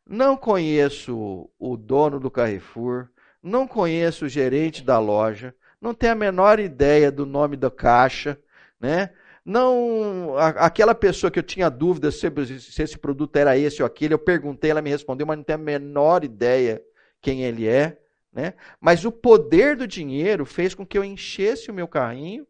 não 0.05 0.35
conheço 0.35 1.49
o 1.57 1.77
dono 1.77 2.19
do 2.19 2.29
Carrefour, 2.29 3.09
não 3.47 3.67
conheço 3.67 4.25
o 4.25 4.29
gerente 4.29 4.83
da 4.83 4.99
loja, 4.99 5.55
não 5.79 5.93
tenho 5.93 6.13
a 6.13 6.15
menor 6.15 6.59
ideia 6.59 7.11
do 7.11 7.25
nome 7.25 7.55
da 7.55 7.71
caixa, 7.71 8.39
né? 8.79 9.11
Não, 9.45 10.37
a, 10.37 10.49
aquela 10.49 10.93
pessoa 10.93 11.31
que 11.31 11.39
eu 11.39 11.43
tinha 11.43 11.69
dúvida 11.69 12.11
se, 12.11 12.29
se 12.59 12.83
esse 12.83 12.97
produto 12.97 13.35
era 13.37 13.57
esse 13.57 13.81
ou 13.81 13.87
aquele, 13.87 14.13
eu 14.13 14.19
perguntei, 14.19 14.71
ela 14.71 14.81
me 14.81 14.89
respondeu, 14.89 15.25
mas 15.25 15.37
não 15.37 15.43
tenho 15.43 15.59
a 15.59 15.61
menor 15.61 16.23
ideia 16.23 16.83
quem 17.21 17.43
ele 17.43 17.67
é, 17.67 17.97
né? 18.31 18.53
Mas 18.79 19.05
o 19.05 19.11
poder 19.11 19.75
do 19.75 19.87
dinheiro 19.87 20.45
fez 20.45 20.75
com 20.75 20.85
que 20.85 20.97
eu 20.97 21.03
enchesse 21.03 21.71
o 21.71 21.73
meu 21.73 21.87
carrinho 21.87 22.45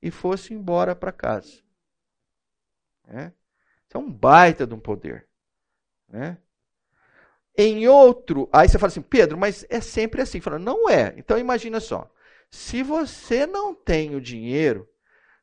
e 0.00 0.10
fosse 0.10 0.52
embora 0.52 0.94
para 0.94 1.10
casa. 1.10 1.62
Né? 3.06 3.32
Isso 3.86 3.96
é 3.96 3.98
um 3.98 4.10
baita 4.10 4.66
de 4.66 4.74
um 4.74 4.80
poder. 4.80 5.26
Né? 6.08 6.36
Em 7.56 7.86
outro, 7.86 8.48
aí 8.52 8.68
você 8.68 8.78
fala 8.78 8.88
assim, 8.88 9.02
Pedro, 9.02 9.36
mas 9.36 9.64
é 9.68 9.80
sempre 9.80 10.22
assim. 10.22 10.40
Fala, 10.40 10.58
não 10.58 10.88
é. 10.88 11.14
Então 11.16 11.38
imagina 11.38 11.80
só. 11.80 12.10
Se 12.50 12.82
você 12.82 13.46
não 13.46 13.74
tem 13.74 14.14
o 14.14 14.20
dinheiro, 14.20 14.88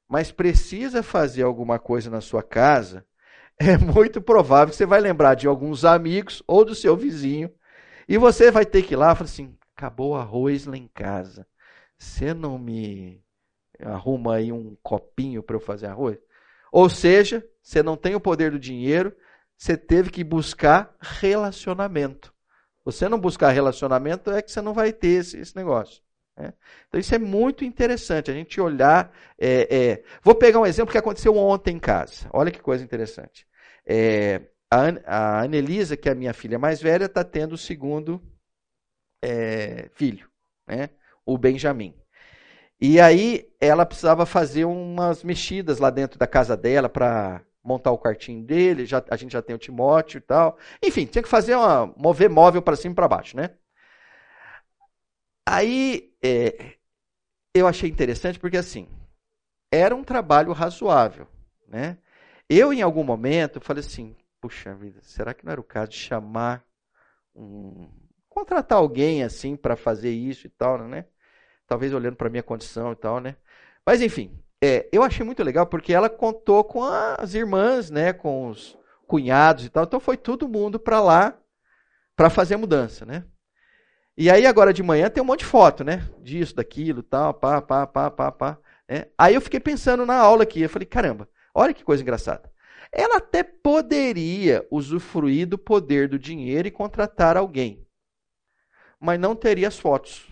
mas 0.08 0.32
precisa 0.32 1.04
fazer 1.04 1.44
alguma 1.44 1.80
coisa 1.80 2.10
na 2.10 2.22
sua 2.22 2.42
casa, 2.44 3.06
é 3.60 3.78
muito 3.78 4.22
provável 4.22 4.72
que 4.72 4.76
você 4.78 4.86
vai 4.86 5.00
lembrar 5.02 5.36
de 5.36 5.48
alguns 5.48 5.86
amigos 5.86 6.42
ou 6.48 6.66
do 6.66 6.74
seu 6.74 6.96
vizinho 6.96 7.52
E 8.08 8.18
você 8.18 8.52
vai 8.52 8.66
ter 8.66 8.84
que 8.84 8.94
ir 8.96 8.98
lá 8.98 9.14
e 9.14 9.16
falar 9.16 9.26
assim: 9.30 9.56
acabou 9.76 10.12
o 10.12 10.16
arroz 10.16 10.66
lá 10.66 10.78
em 10.78 10.88
casa. 10.88 11.48
Você 11.98 12.34
não 12.34 12.58
me 12.60 13.24
arruma 13.80 14.36
aí 14.36 14.52
um 14.52 14.76
copinho 14.84 15.44
para 15.44 15.56
eu 15.56 15.60
fazer 15.60 15.88
arroz? 15.88 16.18
Ou 16.72 16.90
seja, 16.90 17.46
você 17.62 17.84
não 17.84 17.98
tem 17.98 18.16
o 18.16 18.20
poder 18.20 18.52
do 18.52 18.60
dinheiro, 18.60 19.16
você 19.60 19.76
teve 19.76 20.10
que 20.10 20.24
buscar 20.24 20.96
relacionamento. 21.02 22.34
Você 22.86 23.10
não 23.10 23.20
buscar 23.20 23.52
relacionamento 23.52 24.32
é 24.32 24.42
que 24.42 24.50
você 24.50 24.62
não 24.62 24.74
vai 24.74 24.94
ter 24.94 25.20
esse, 25.20 25.38
esse 25.38 25.54
negócio. 25.54 26.02
Né? 26.38 26.54
Então 26.88 26.98
isso 26.98 27.14
é 27.14 27.20
muito 27.20 27.66
interessante, 27.66 28.32
a 28.32 28.34
gente 28.34 28.62
olhar. 28.62 29.14
É, 29.38 29.68
é... 29.70 30.04
Vou 30.24 30.34
pegar 30.34 30.62
um 30.62 30.66
exemplo 30.66 30.94
que 30.94 30.98
aconteceu 30.98 31.36
ontem 31.36 31.76
em 31.76 31.80
casa. 31.80 32.30
Olha 32.32 32.52
que 32.52 32.62
coisa 32.62 32.86
interessante. 32.86 33.46
É, 33.86 34.44
a, 34.72 35.42
Anelisa, 35.42 35.98
que 35.98 36.08
é 36.08 36.14
a 36.14 36.16
minha 36.16 36.34
filha 36.34 36.58
mais 36.58 36.82
velha, 36.82 37.06
está 37.06 37.26
tendo 37.26 37.54
o 37.54 37.58
segundo 37.58 38.22
é, 39.22 39.90
filho, 39.94 40.30
né? 40.66 40.92
o 41.26 41.38
Benjamin. 41.38 41.94
E 42.80 42.98
aí 43.02 43.52
ela 43.60 43.86
precisava 43.86 44.26
fazer 44.26 44.64
umas 44.64 45.22
mexidas 45.22 45.80
lá 45.80 45.90
dentro 45.90 46.18
da 46.18 46.26
casa 46.26 46.56
dela 46.56 46.88
para 46.88 47.44
montar 47.70 47.92
o 47.92 47.98
quartinho 48.00 48.44
dele, 48.44 48.86
já, 48.86 49.04
a 49.10 49.16
gente 49.16 49.32
já 49.34 49.42
tem 49.42 49.56
o 49.56 49.60
Timóteo 49.60 50.18
e 50.18 50.22
tal. 50.22 50.58
Enfim, 50.84 51.06
tinha 51.06 51.24
que 51.24 51.30
fazer 51.30 51.56
uma 51.56 51.88
mover 51.98 52.30
móvel 52.30 52.62
para 52.62 52.76
cima 52.76 52.94
e 52.94 52.96
para 52.96 53.08
baixo, 53.08 53.38
né? 53.38 53.52
Aí 55.48 56.14
é, 56.24 56.76
eu 57.54 57.68
achei 57.68 57.90
interessante 57.90 58.40
porque 58.40 58.58
assim 58.58 58.88
era 59.72 59.96
um 59.96 60.04
trabalho 60.04 60.52
razoável, 60.54 61.28
né? 61.68 61.98
Eu 62.50 62.74
em 62.74 62.82
algum 62.82 63.04
momento 63.04 63.62
falei 63.62 63.84
assim, 63.84 64.16
puxa 64.42 64.74
vida, 64.76 65.00
será 65.04 65.34
que 65.34 65.46
não 65.46 65.52
era 65.52 65.62
o 65.62 65.64
caso 65.64 65.92
de 65.92 65.98
chamar 65.98 66.66
um 67.36 67.90
contratar 68.30 68.78
alguém 68.80 69.24
assim 69.24 69.56
para 69.56 69.76
fazer 69.76 70.12
isso 70.12 70.48
e 70.48 70.50
tal, 70.50 70.78
né? 70.88 71.06
Talvez 71.68 71.94
olhando 71.94 72.16
para 72.16 72.30
minha 72.30 72.44
condição 72.44 72.94
e 72.94 72.96
tal, 72.96 73.20
né? 73.20 73.36
Mas 73.86 74.02
enfim, 74.02 74.40
é, 74.62 74.88
eu 74.92 75.04
achei 75.04 75.26
muito 75.26 75.44
legal 75.44 75.66
porque 75.66 75.94
ela 75.94 76.10
contou 76.10 76.64
com 76.64 76.84
as 76.84 77.34
irmãs, 77.34 77.90
né, 77.90 78.14
com 78.14 78.50
os 78.50 78.78
cunhados 79.08 79.66
e 79.66 79.70
tal. 79.70 79.84
Então 79.84 80.00
foi 80.00 80.18
todo 80.18 80.48
mundo 80.48 80.80
para 80.80 81.02
lá 81.02 81.38
para 82.16 82.30
fazer 82.30 82.56
a 82.56 82.58
mudança, 82.58 83.06
né? 83.06 83.26
E 84.18 84.30
aí 84.30 84.46
agora 84.46 84.74
de 84.74 84.84
manhã 84.84 85.10
tem 85.10 85.24
um 85.24 85.26
monte 85.26 85.40
de 85.40 85.46
foto, 85.46 85.84
né? 85.84 86.10
Disso, 86.22 86.56
daquilo, 86.56 87.02
tal, 87.02 87.34
pá, 87.34 87.62
pá, 87.62 87.88
pá, 87.88 88.12
pá, 88.12 88.32
pá. 88.32 88.58
Né? 88.88 89.06
Aí 89.18 89.36
eu 89.36 89.42
fiquei 89.42 89.60
pensando 89.60 90.06
na 90.06 90.16
aula 90.16 90.44
aqui, 90.44 90.62
eu 90.62 90.70
falei, 90.70 90.86
caramba, 90.86 91.30
olha 91.54 91.74
que 91.74 91.84
coisa 91.84 92.04
engraçada. 92.04 92.52
Ela 92.92 93.18
até 93.18 93.44
poderia 93.44 94.68
usufruir 94.70 95.48
do 95.48 95.58
poder 95.58 96.10
do 96.10 96.20
dinheiro 96.20 96.68
e 96.68 96.72
contratar 96.72 97.38
alguém 97.38 97.88
mas 99.00 99.20
não 99.20 99.36
teria 99.36 99.68
as 99.68 99.80
fotos. 99.80 100.28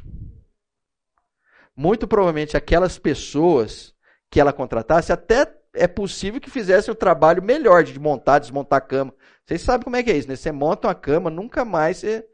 Muito 1.75 2.07
provavelmente 2.07 2.57
aquelas 2.57 2.99
pessoas 2.99 3.95
que 4.29 4.39
ela 4.39 4.53
contratasse, 4.53 5.11
até 5.11 5.51
é 5.73 5.87
possível 5.87 6.41
que 6.41 6.49
fizessem 6.49 6.91
o 6.91 6.95
trabalho 6.95 7.41
melhor 7.41 7.83
de 7.83 7.97
montar, 7.99 8.39
desmontar 8.39 8.77
a 8.77 8.81
cama. 8.81 9.13
Vocês 9.45 9.61
sabem 9.61 9.83
como 9.83 9.95
é 9.95 10.03
que 10.03 10.11
é 10.11 10.17
isso, 10.17 10.27
né? 10.27 10.35
Você 10.35 10.51
monta 10.51 10.87
uma 10.87 10.95
cama, 10.95 11.29
nunca 11.29 11.63
mais 11.63 11.97
você. 11.97 12.27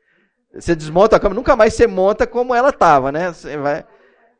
Você 0.53 0.75
desmonta 0.75 1.15
a 1.15 1.19
cama, 1.19 1.35
nunca 1.35 1.55
mais 1.55 1.73
você 1.73 1.87
monta 1.87 2.27
como 2.27 2.53
ela 2.53 2.69
estava, 2.69 3.11
né? 3.11 3.31
Você 3.31 3.57
vai, 3.57 3.85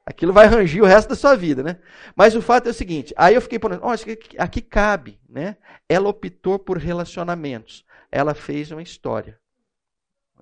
aquilo 0.06 0.32
vai 0.34 0.48
rangir 0.48 0.82
o 0.82 0.86
resto 0.86 1.10
da 1.10 1.16
sua 1.16 1.36
vida, 1.36 1.64
né? 1.64 1.80
Mas 2.16 2.36
o 2.36 2.42
fato 2.42 2.68
é 2.68 2.72
o 2.72 2.74
seguinte: 2.74 3.14
aí 3.18 3.36
eu 3.36 3.42
fiquei 3.42 3.60
falando, 3.60 3.82
oh, 3.84 4.42
aqui 4.42 4.62
cabe, 4.62 5.20
né? 5.28 5.58
Ela 5.88 6.10
optou 6.10 6.58
por 6.58 6.78
relacionamentos. 6.78 7.86
Ela 8.12 8.34
fez 8.34 8.72
uma 8.72 8.82
história. 8.82 9.40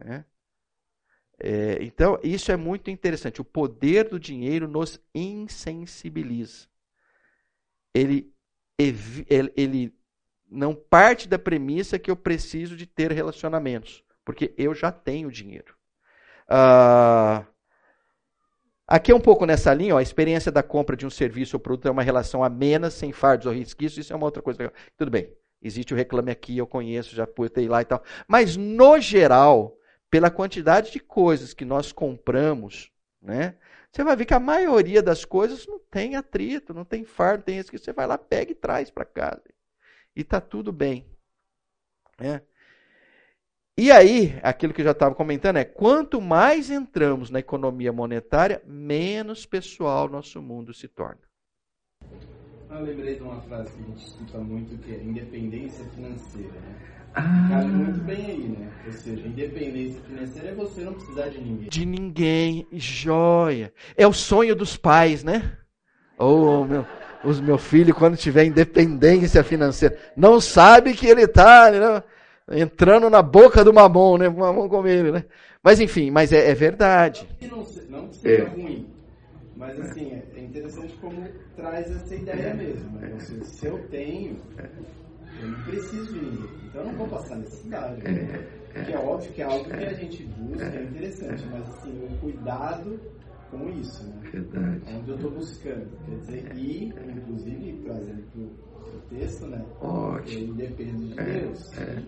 Né? 0.03 0.25
É, 1.39 1.77
então, 1.81 2.19
isso 2.21 2.51
é 2.51 2.55
muito 2.55 2.91
interessante. 2.91 3.41
O 3.41 3.45
poder 3.45 4.09
do 4.09 4.19
dinheiro 4.19 4.67
nos 4.67 4.99
insensibiliza. 5.15 6.70
Ele, 7.93 8.33
ele, 8.77 9.53
ele 9.55 9.93
não 10.49 10.75
parte 10.75 11.27
da 11.27 11.39
premissa 11.39 11.97
que 11.97 12.11
eu 12.11 12.15
preciso 12.15 12.75
de 12.75 12.85
ter 12.85 13.11
relacionamentos, 13.11 14.03
porque 14.25 14.53
eu 14.57 14.73
já 14.73 14.91
tenho 14.91 15.31
dinheiro. 15.31 15.75
Ah, 16.47 17.45
aqui 18.87 19.11
é 19.11 19.15
um 19.15 19.21
pouco 19.21 19.45
nessa 19.45 19.73
linha, 19.73 19.95
ó, 19.95 19.97
a 19.97 20.03
experiência 20.03 20.51
da 20.51 20.61
compra 20.61 20.97
de 20.97 21.05
um 21.05 21.09
serviço 21.09 21.55
ou 21.55 21.59
produto 21.59 21.87
é 21.87 21.91
uma 21.91 22.03
relação 22.03 22.43
amena, 22.43 22.89
sem 22.89 23.11
fardos 23.11 23.47
ou 23.47 23.53
risquinhos, 23.53 23.97
isso 23.97 24.11
é 24.11 24.15
uma 24.15 24.25
outra 24.25 24.41
coisa. 24.41 24.71
Tudo 24.97 25.09
bem, 25.09 25.31
existe 25.61 25.93
o 25.93 25.97
reclame 25.97 26.31
aqui, 26.31 26.57
eu 26.57 26.67
conheço, 26.67 27.15
já 27.15 27.25
botei 27.25 27.67
lá 27.67 27.81
e 27.81 27.85
tal. 27.85 28.03
Mas, 28.27 28.57
no 28.57 28.99
geral, 28.99 29.77
pela 30.09 30.29
quantidade 30.29 30.91
de 30.91 30.99
coisas 30.99 31.53
que 31.53 31.63
nós 31.63 31.93
compramos, 31.93 32.91
né? 33.21 33.55
Você 33.91 34.03
vai 34.03 34.15
ver 34.15 34.25
que 34.25 34.33
a 34.33 34.39
maioria 34.39 35.03
das 35.03 35.25
coisas 35.25 35.67
não 35.67 35.77
tem 35.77 36.15
atrito, 36.15 36.73
não 36.73 36.85
tem 36.85 37.03
fardo, 37.03 37.43
tem 37.43 37.57
isso 37.57 37.69
que 37.69 37.77
você 37.77 37.91
vai 37.91 38.07
lá, 38.07 38.17
pega 38.17 38.51
e 38.51 38.55
traz 38.55 38.89
para 38.89 39.03
casa. 39.03 39.43
E 40.15 40.23
tá 40.23 40.39
tudo 40.39 40.71
bem. 40.71 41.05
Né? 42.19 42.41
E 43.77 43.91
aí, 43.91 44.39
aquilo 44.43 44.73
que 44.73 44.81
eu 44.81 44.85
já 44.85 44.91
estava 44.91 45.15
comentando 45.15 45.57
é: 45.57 45.65
quanto 45.65 46.21
mais 46.21 46.69
entramos 46.69 47.29
na 47.29 47.39
economia 47.39 47.91
monetária, 47.91 48.61
menos 48.65 49.45
pessoal 49.45 50.07
nosso 50.07 50.41
mundo 50.41 50.73
se 50.73 50.87
torna. 50.87 51.21
Eu 52.69 52.81
lembrei 52.83 53.15
de 53.15 53.23
uma 53.23 53.41
frase 53.41 53.71
que 53.73 53.81
a 53.81 53.85
gente 53.85 54.05
escuta 54.05 54.37
muito 54.37 54.77
que 54.81 54.93
é 54.93 55.03
independência 55.03 55.83
financeira. 55.85 56.59
Né? 56.61 57.00
Ah. 57.13 57.47
Cabe 57.49 57.65
muito 57.65 57.99
bem 58.03 58.25
aí, 58.25 58.55
né? 58.57 58.69
Ou 58.85 58.93
seja, 58.93 59.27
independência 59.27 60.01
financeira 60.01 60.49
é 60.49 60.53
você 60.53 60.81
não 60.81 60.93
precisar 60.93 61.27
de 61.29 61.39
ninguém. 61.39 61.69
De 61.69 61.85
ninguém, 61.85 62.67
joia. 62.73 63.73
É 63.97 64.07
o 64.07 64.13
sonho 64.13 64.55
dos 64.55 64.77
pais, 64.77 65.23
né? 65.23 65.57
Ou 66.17 66.61
oh, 66.61 66.65
meu, 66.65 66.85
os 67.23 67.39
meu 67.39 67.57
filho 67.57 67.93
quando 67.93 68.17
tiver 68.17 68.45
independência 68.45 69.43
financeira, 69.43 69.97
não 70.15 70.39
sabe 70.39 70.93
que 70.93 71.07
ele 71.07 71.23
está 71.23 71.71
né, 71.71 72.03
entrando 72.61 73.09
na 73.09 73.21
boca 73.21 73.63
do 73.63 73.73
mamão, 73.73 74.17
né? 74.17 74.29
Mamão 74.29 74.69
com 74.69 74.85
ele, 74.87 75.11
né? 75.11 75.25
Mas 75.63 75.79
enfim, 75.79 76.09
mas 76.09 76.31
é, 76.31 76.49
é 76.49 76.55
verdade. 76.55 77.27
Não, 77.41 77.65
não 77.89 78.11
seja 78.11 78.43
é. 78.43 78.47
ruim, 78.47 78.87
mas 79.55 79.79
assim 79.79 80.11
é, 80.11 80.39
é 80.39 80.41
interessante 80.41 80.93
como 80.99 81.27
traz 81.55 81.89
essa 81.91 82.15
ideia 82.15 82.53
mesmo. 82.53 82.99
Né? 82.99 83.15
Seja, 83.19 83.43
se 83.43 83.65
eu 83.65 83.77
tenho 83.89 84.37
eu 85.39 85.47
não 85.47 85.63
preciso 85.63 86.13
de 86.13 86.19
ninguém. 86.19 86.49
Então 86.67 86.81
eu 86.81 86.87
não 86.87 86.93
vou 86.93 87.07
passar 87.07 87.35
necessidade. 87.37 88.03
Né? 88.03 88.47
Que 88.85 88.93
é 88.93 88.97
óbvio 88.97 89.33
que 89.33 89.41
é 89.41 89.45
algo 89.45 89.65
que 89.65 89.73
a 89.73 89.93
gente 89.93 90.23
busca, 90.23 90.65
é 90.65 90.83
interessante, 90.83 91.43
mas 91.51 91.67
assim, 91.69 91.91
o 92.05 92.17
cuidado 92.19 92.99
com 93.49 93.69
isso, 93.69 94.03
né? 94.05 94.29
Verdade. 94.31 94.81
É 94.87 94.95
onde 94.95 95.09
eu 95.09 95.15
estou 95.15 95.31
buscando. 95.31 95.89
Quer 96.05 96.15
dizer, 96.15 96.55
e, 96.55 96.85
inclusive, 96.87 97.81
trazendo 97.83 98.23
para 98.31 98.97
o 98.97 99.01
texto, 99.09 99.45
né? 99.47 99.65
Ótimo. 99.81 100.43
Ele 100.43 100.67
depende 100.67 101.07
de 101.07 101.19
é, 101.19 101.39
Deus. 101.39 101.77
É. 101.77 102.03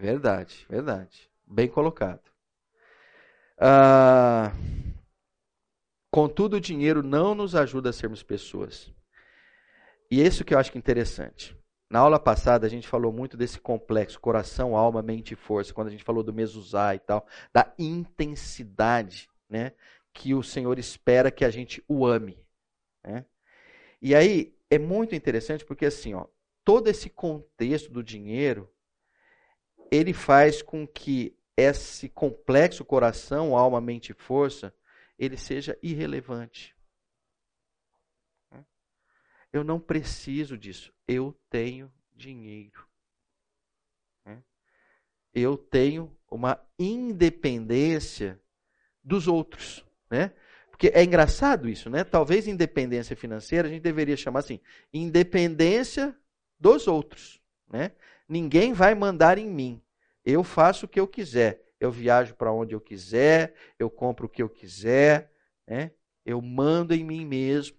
Verdade, 0.00 0.66
verdade. 0.70 1.30
Bem 1.46 1.68
colocado. 1.68 2.22
Ah, 3.58 4.52
contudo, 6.10 6.56
o 6.56 6.60
dinheiro 6.60 7.02
não 7.02 7.34
nos 7.34 7.54
ajuda 7.54 7.90
a 7.90 7.92
sermos 7.92 8.22
pessoas. 8.22 8.92
E 10.10 10.22
isso 10.24 10.44
que 10.44 10.54
eu 10.54 10.58
acho 10.58 10.72
que 10.72 10.78
é 10.78 10.80
interessante. 10.80 11.57
Na 11.90 12.00
aula 12.00 12.20
passada 12.20 12.66
a 12.66 12.70
gente 12.70 12.86
falou 12.86 13.12
muito 13.12 13.36
desse 13.36 13.58
complexo 13.58 14.20
coração, 14.20 14.76
alma, 14.76 15.02
mente 15.02 15.32
e 15.32 15.36
força, 15.36 15.72
quando 15.72 15.88
a 15.88 15.90
gente 15.90 16.04
falou 16.04 16.22
do 16.22 16.34
mesuzá 16.34 16.94
e 16.94 16.98
tal, 16.98 17.26
da 17.52 17.72
intensidade, 17.78 19.28
né, 19.48 19.72
que 20.12 20.34
o 20.34 20.42
Senhor 20.42 20.78
espera 20.78 21.30
que 21.30 21.44
a 21.44 21.50
gente 21.50 21.82
o 21.88 22.06
ame, 22.06 22.38
né? 23.02 23.24
E 24.02 24.14
aí 24.14 24.54
é 24.70 24.78
muito 24.78 25.14
interessante 25.14 25.64
porque 25.64 25.86
assim, 25.86 26.14
ó, 26.14 26.26
todo 26.64 26.88
esse 26.88 27.08
contexto 27.08 27.90
do 27.90 28.02
dinheiro, 28.02 28.70
ele 29.90 30.12
faz 30.12 30.60
com 30.60 30.86
que 30.86 31.34
esse 31.56 32.08
complexo 32.08 32.84
coração, 32.84 33.56
alma, 33.56 33.80
mente 33.80 34.10
e 34.10 34.14
força, 34.14 34.72
ele 35.18 35.36
seja 35.36 35.76
irrelevante. 35.82 36.76
Eu 39.58 39.64
não 39.64 39.80
preciso 39.80 40.56
disso. 40.56 40.92
Eu 41.06 41.36
tenho 41.50 41.92
dinheiro. 42.14 42.86
Né? 44.24 44.42
Eu 45.34 45.56
tenho 45.56 46.16
uma 46.30 46.60
independência 46.78 48.40
dos 49.02 49.26
outros. 49.26 49.84
Né? 50.10 50.32
Porque 50.70 50.92
é 50.94 51.02
engraçado 51.02 51.68
isso, 51.68 51.90
né? 51.90 52.04
Talvez 52.04 52.46
independência 52.46 53.16
financeira 53.16 53.66
a 53.66 53.70
gente 53.70 53.82
deveria 53.82 54.16
chamar 54.16 54.40
assim: 54.40 54.60
independência 54.92 56.16
dos 56.58 56.86
outros. 56.86 57.40
Né? 57.68 57.92
Ninguém 58.28 58.72
vai 58.72 58.94
mandar 58.94 59.38
em 59.38 59.50
mim. 59.50 59.82
Eu 60.24 60.44
faço 60.44 60.86
o 60.86 60.88
que 60.88 61.00
eu 61.00 61.08
quiser. 61.08 61.64
Eu 61.80 61.90
viajo 61.90 62.34
para 62.34 62.52
onde 62.52 62.74
eu 62.74 62.80
quiser, 62.80 63.54
eu 63.78 63.88
compro 63.88 64.26
o 64.26 64.28
que 64.28 64.42
eu 64.42 64.48
quiser, 64.48 65.32
né? 65.66 65.92
eu 66.24 66.42
mando 66.42 66.92
em 66.92 67.04
mim 67.04 67.24
mesmo. 67.24 67.77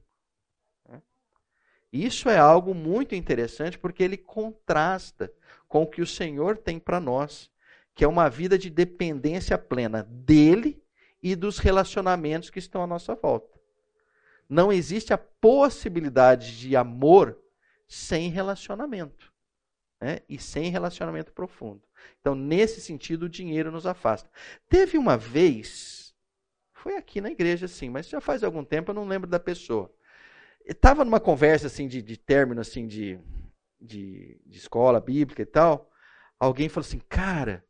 Isso 1.92 2.30
é 2.30 2.38
algo 2.38 2.74
muito 2.74 3.16
interessante 3.16 3.78
porque 3.78 4.04
ele 4.04 4.18
contrasta 4.18 5.32
com 5.68 5.84
o 5.84 5.88
que 5.88 6.02
o 6.02 6.08
Senhor 6.08 6.58
tem 6.58 6.80
para 6.80 7.00
nós, 7.00 7.50
que 7.96 8.04
é 8.04 8.08
uma 8.08 8.30
vida 8.30 8.58
de 8.58 8.70
dependência 8.70 9.58
plena 9.58 10.04
dele 10.04 10.82
e 11.22 11.36
dos 11.36 11.58
relacionamentos 11.58 12.50
que 12.50 12.60
estão 12.60 12.84
à 12.84 12.88
nossa 12.88 13.16
volta. 13.16 13.60
Não 14.48 14.72
existe 14.72 15.14
a 15.14 15.18
possibilidade 15.18 16.58
de 16.58 16.76
amor 16.76 17.38
sem 17.88 18.30
relacionamento. 18.30 19.32
Né? 20.02 20.20
E 20.30 20.40
sem 20.40 20.70
relacionamento 20.70 21.34
profundo. 21.34 21.82
Então, 22.22 22.34
nesse 22.34 22.80
sentido, 22.80 23.24
o 23.24 23.30
dinheiro 23.30 23.72
nos 23.72 23.86
afasta. 23.86 24.30
Teve 24.70 24.98
uma 24.98 25.18
vez, 25.18 26.16
foi 26.72 26.96
aqui 26.96 27.20
na 27.20 27.30
igreja, 27.30 27.68
sim, 27.68 27.90
mas 27.90 28.08
já 28.08 28.22
faz 28.22 28.44
algum 28.44 28.64
tempo, 28.64 28.92
eu 28.92 28.96
não 28.96 29.08
lembro 29.08 29.30
da 29.30 29.40
pessoa. 29.40 29.94
Estava 30.70 31.04
numa 31.04 31.20
conversa 31.20 31.68
assim 31.68 31.88
de, 31.88 32.02
de 32.02 32.16
término 32.16 32.62
assim 32.62 32.86
de, 32.86 33.20
de, 33.82 34.40
de 34.46 34.58
escola 34.58 35.02
bíblica 35.02 35.42
e 35.42 35.46
tal. 35.46 35.90
Alguém 36.40 36.70
falou 36.70 36.86
assim, 36.86 37.02
cara, 37.10 37.66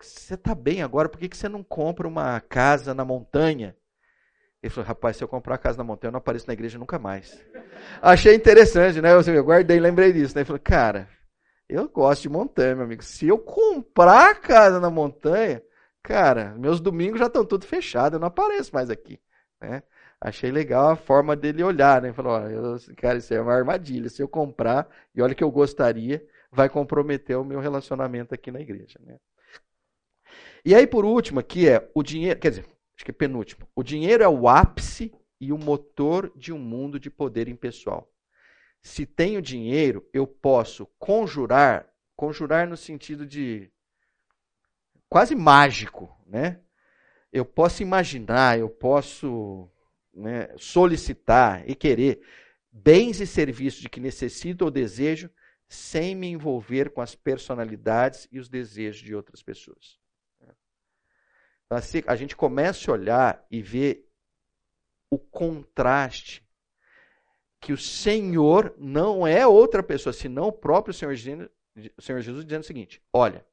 você 0.00 0.34
está 0.34 0.54
bem 0.54 0.82
agora, 0.82 1.08
por 1.08 1.18
que, 1.18 1.28
que 1.28 1.36
você 1.36 1.48
não 1.48 1.62
compra 1.62 2.06
uma 2.06 2.40
casa 2.40 2.94
na 2.94 3.04
montanha? 3.04 3.76
Ele 4.62 4.70
falou, 4.70 4.86
rapaz, 4.86 5.16
se 5.16 5.24
eu 5.24 5.28
comprar 5.28 5.54
uma 5.54 5.58
casa 5.58 5.78
na 5.78 5.84
montanha, 5.84 6.10
eu 6.10 6.12
não 6.12 6.18
apareço 6.18 6.46
na 6.46 6.52
igreja 6.52 6.78
nunca 6.78 6.98
mais. 6.98 7.42
Achei 8.00 8.34
interessante, 8.34 9.00
né? 9.00 9.10
Eu, 9.12 9.44
guardei 9.44 9.78
e 9.78 9.80
lembrei 9.80 10.12
disso. 10.12 10.34
Né? 10.34 10.42
Ele 10.42 10.46
falou, 10.46 10.60
cara, 10.60 11.08
eu 11.68 11.88
gosto 11.88 12.22
de 12.22 12.28
montanha, 12.28 12.76
meu 12.76 12.84
amigo. 12.84 13.02
Se 13.02 13.26
eu 13.26 13.38
comprar 13.38 14.30
a 14.30 14.34
casa 14.34 14.78
na 14.78 14.90
montanha, 14.90 15.62
cara, 16.02 16.54
meus 16.58 16.78
domingos 16.78 17.18
já 17.18 17.26
estão 17.26 17.44
tudo 17.44 17.66
fechados, 17.66 18.14
eu 18.14 18.20
não 18.20 18.28
apareço 18.28 18.74
mais 18.74 18.90
aqui. 18.90 19.18
Né? 19.60 19.82
Achei 20.20 20.50
legal 20.50 20.90
a 20.90 20.96
forma 20.96 21.34
dele 21.34 21.62
olhar, 21.62 22.02
né? 22.02 22.12
Falou, 22.12 22.38
eu, 22.40 22.76
cara, 22.96 23.16
isso 23.16 23.32
é 23.32 23.40
uma 23.40 23.54
armadilha. 23.54 24.10
Se 24.10 24.22
eu 24.22 24.28
comprar, 24.28 24.86
e 25.14 25.22
olha 25.22 25.34
que 25.34 25.42
eu 25.42 25.50
gostaria, 25.50 26.22
vai 26.52 26.68
comprometer 26.68 27.38
o 27.38 27.44
meu 27.44 27.58
relacionamento 27.58 28.34
aqui 28.34 28.50
na 28.50 28.60
igreja, 28.60 29.00
né? 29.02 29.16
E 30.62 30.74
aí, 30.74 30.86
por 30.86 31.06
último, 31.06 31.40
aqui 31.40 31.66
é 31.66 31.90
o 31.94 32.02
dinheiro, 32.02 32.38
quer 32.38 32.50
dizer, 32.50 32.66
acho 32.94 33.04
que 33.04 33.10
é 33.10 33.14
penúltimo. 33.14 33.66
O 33.74 33.82
dinheiro 33.82 34.22
é 34.22 34.28
o 34.28 34.46
ápice 34.46 35.10
e 35.40 35.52
o 35.54 35.58
motor 35.58 36.30
de 36.36 36.52
um 36.52 36.58
mundo 36.58 37.00
de 37.00 37.10
poder 37.10 37.48
impessoal. 37.48 38.06
Se 38.82 39.06
tenho 39.06 39.40
dinheiro, 39.40 40.06
eu 40.12 40.26
posso 40.26 40.86
conjurar, 40.98 41.86
conjurar 42.14 42.68
no 42.68 42.76
sentido 42.76 43.26
de 43.26 43.70
quase 45.08 45.34
mágico, 45.34 46.14
né? 46.26 46.60
Eu 47.32 47.44
posso 47.44 47.82
imaginar, 47.82 48.58
eu 48.58 48.68
posso 48.68 49.70
né, 50.20 50.48
solicitar 50.56 51.68
e 51.68 51.74
querer 51.74 52.20
bens 52.70 53.20
e 53.20 53.26
serviços 53.26 53.80
de 53.80 53.88
que 53.88 54.00
necessito 54.00 54.64
ou 54.64 54.70
desejo 54.70 55.30
sem 55.68 56.14
me 56.14 56.28
envolver 56.28 56.90
com 56.90 57.00
as 57.00 57.14
personalidades 57.14 58.28
e 58.30 58.38
os 58.38 58.48
desejos 58.48 59.02
de 59.02 59.14
outras 59.14 59.42
pessoas. 59.42 59.98
Então, 61.70 61.78
assim, 61.78 62.02
a 62.06 62.16
gente 62.16 62.34
começa 62.34 62.90
a 62.90 62.94
olhar 62.94 63.46
e 63.48 63.62
ver 63.62 64.08
o 65.08 65.18
contraste 65.18 66.44
que 67.60 67.72
o 67.72 67.78
Senhor 67.78 68.74
não 68.78 69.26
é 69.26 69.46
outra 69.46 69.82
pessoa, 69.82 70.12
senão 70.12 70.48
o 70.48 70.52
próprio 70.52 70.94
Senhor, 70.94 71.14
o 71.96 72.02
Senhor 72.02 72.20
Jesus 72.20 72.44
dizendo 72.44 72.62
o 72.62 72.66
seguinte: 72.66 73.02
olha, 73.12 73.46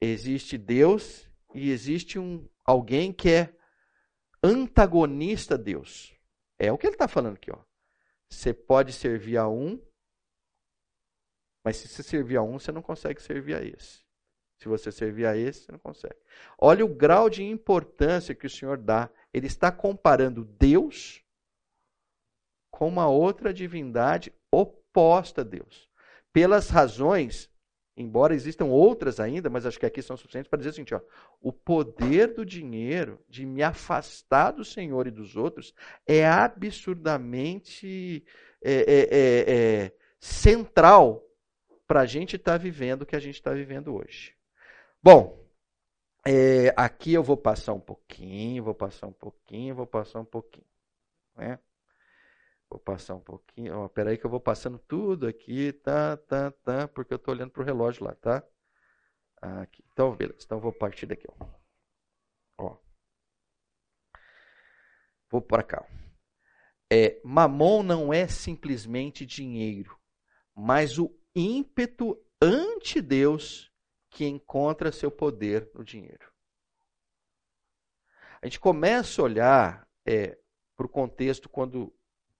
existe 0.00 0.56
Deus 0.56 1.28
e 1.54 1.70
existe 1.70 2.18
um 2.18 2.48
alguém 2.64 3.12
que 3.12 3.28
é 3.28 3.55
antagonista 4.42 5.54
a 5.54 5.58
Deus. 5.58 6.14
É 6.58 6.72
o 6.72 6.78
que 6.78 6.86
ele 6.86 6.94
está 6.94 7.08
falando 7.08 7.36
aqui. 7.36 7.50
Ó. 7.50 7.58
Você 8.30 8.52
pode 8.52 8.92
servir 8.92 9.36
a 9.36 9.48
um, 9.48 9.80
mas 11.64 11.76
se 11.76 11.88
você 11.88 12.02
servir 12.02 12.36
a 12.36 12.42
um, 12.42 12.58
você 12.58 12.70
não 12.72 12.82
consegue 12.82 13.20
servir 13.20 13.54
a 13.54 13.62
esse. 13.62 14.04
Se 14.58 14.68
você 14.68 14.90
servir 14.90 15.26
a 15.26 15.36
esse, 15.36 15.60
você 15.60 15.72
não 15.72 15.78
consegue. 15.78 16.16
Olha 16.58 16.84
o 16.84 16.94
grau 16.94 17.28
de 17.28 17.42
importância 17.42 18.34
que 18.34 18.46
o 18.46 18.50
Senhor 18.50 18.78
dá. 18.78 19.10
Ele 19.32 19.46
está 19.46 19.70
comparando 19.70 20.44
Deus 20.44 21.22
com 22.70 22.88
uma 22.88 23.08
outra 23.08 23.52
divindade 23.52 24.32
oposta 24.50 25.42
a 25.42 25.44
Deus. 25.44 25.90
Pelas 26.32 26.68
razões, 26.70 27.50
embora 27.96 28.34
existam 28.34 28.66
outras 28.66 29.18
ainda, 29.18 29.48
mas 29.48 29.64
acho 29.64 29.78
que 29.78 29.86
aqui 29.86 30.02
são 30.02 30.16
suficientes 30.16 30.48
para 30.48 30.58
dizer 30.58 30.70
o 30.70 30.72
seguinte: 30.74 30.94
ó, 30.94 31.00
o 31.40 31.52
poder 31.52 32.34
do 32.34 32.44
dinheiro 32.44 33.18
de 33.28 33.46
me 33.46 33.62
afastar 33.62 34.50
do 34.50 34.64
Senhor 34.64 35.06
e 35.06 35.10
dos 35.10 35.36
outros 35.36 35.74
é 36.06 36.26
absurdamente 36.26 38.24
é, 38.62 38.74
é, 38.74 39.00
é, 39.10 39.84
é 39.84 39.92
central 40.20 41.24
para 41.86 42.00
a 42.00 42.06
gente 42.06 42.36
estar 42.36 42.52
tá 42.52 42.58
vivendo 42.58 43.02
o 43.02 43.06
que 43.06 43.16
a 43.16 43.20
gente 43.20 43.36
está 43.36 43.52
vivendo 43.52 43.94
hoje. 43.94 44.34
Bom, 45.02 45.46
é, 46.26 46.74
aqui 46.76 47.12
eu 47.12 47.22
vou 47.22 47.36
passar 47.36 47.72
um 47.72 47.80
pouquinho, 47.80 48.64
vou 48.64 48.74
passar 48.74 49.06
um 49.06 49.12
pouquinho, 49.12 49.74
vou 49.74 49.86
passar 49.86 50.20
um 50.20 50.24
pouquinho. 50.24 50.66
Né? 51.36 51.58
Vou 52.68 52.80
passar 52.80 53.14
um 53.14 53.20
pouquinho. 53.20 53.78
Ó, 53.78 53.88
peraí 53.88 54.18
que 54.18 54.26
eu 54.26 54.30
vou 54.30 54.40
passando 54.40 54.78
tudo 54.78 55.26
aqui, 55.26 55.72
tá, 55.72 56.16
tá, 56.16 56.50
tá, 56.50 56.88
porque 56.88 57.12
eu 57.12 57.16
estou 57.16 57.34
olhando 57.34 57.50
para 57.50 57.62
o 57.62 57.64
relógio 57.64 58.04
lá, 58.04 58.14
tá? 58.14 58.44
Aqui. 59.40 59.84
Então, 59.92 60.14
beleza. 60.16 60.40
Então, 60.44 60.60
vou 60.60 60.72
partir 60.72 61.06
daqui. 61.06 61.26
Ó. 61.28 61.46
ó. 62.58 62.76
Vou 65.30 65.40
para 65.40 65.62
cá. 65.62 65.86
É, 66.90 67.20
mamon 67.24 67.82
não 67.82 68.12
é 68.12 68.28
simplesmente 68.28 69.26
dinheiro, 69.26 69.98
mas 70.54 70.98
o 70.98 71.12
ímpeto 71.34 72.16
ante 72.40 73.00
Deus 73.00 73.72
que 74.10 74.24
encontra 74.24 74.92
seu 74.92 75.10
poder 75.10 75.70
no 75.74 75.84
dinheiro. 75.84 76.32
A 78.40 78.46
gente 78.46 78.60
começa 78.60 79.20
a 79.20 79.24
olhar 79.24 79.88
é, 80.06 80.38
para 80.76 80.86
o 80.86 80.88
contexto 80.88 81.48
quando 81.48 81.92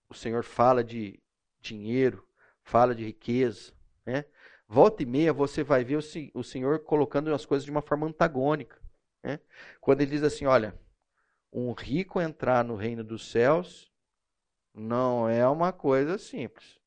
o 0.09 0.13
Senhor 0.13 0.43
fala 0.43 0.83
de 0.83 1.21
dinheiro, 1.59 2.27
fala 2.63 2.95
de 2.95 3.03
riqueza. 3.05 3.73
Né? 4.05 4.25
Volta 4.67 5.03
e 5.03 5.05
meia 5.05 5.33
você 5.33 5.63
vai 5.63 5.83
ver 5.83 5.97
o, 6.33 6.43
Senhor 6.43 6.83
colocando 6.83 7.33
as 7.33 7.45
coisas 7.45 7.65
de 7.65 7.71
uma 7.71 7.81
forma 7.81 8.07
antagônica. 8.07 8.81
Né? 9.23 9.39
Quando 9.79 10.01
ele 10.01 10.11
diz 10.11 10.23
assim: 10.23 10.45
olha, 10.45 10.77
um 11.51 11.73
rico 11.73 12.21
entrar 12.21 12.63
no 12.63 12.75
reino 12.75 13.03
dos 13.03 13.31
céus 13.31 13.91
não 14.73 15.27
é 15.27 15.47
uma 15.47 15.71
coisa 15.73 16.17
simples. 16.17 16.77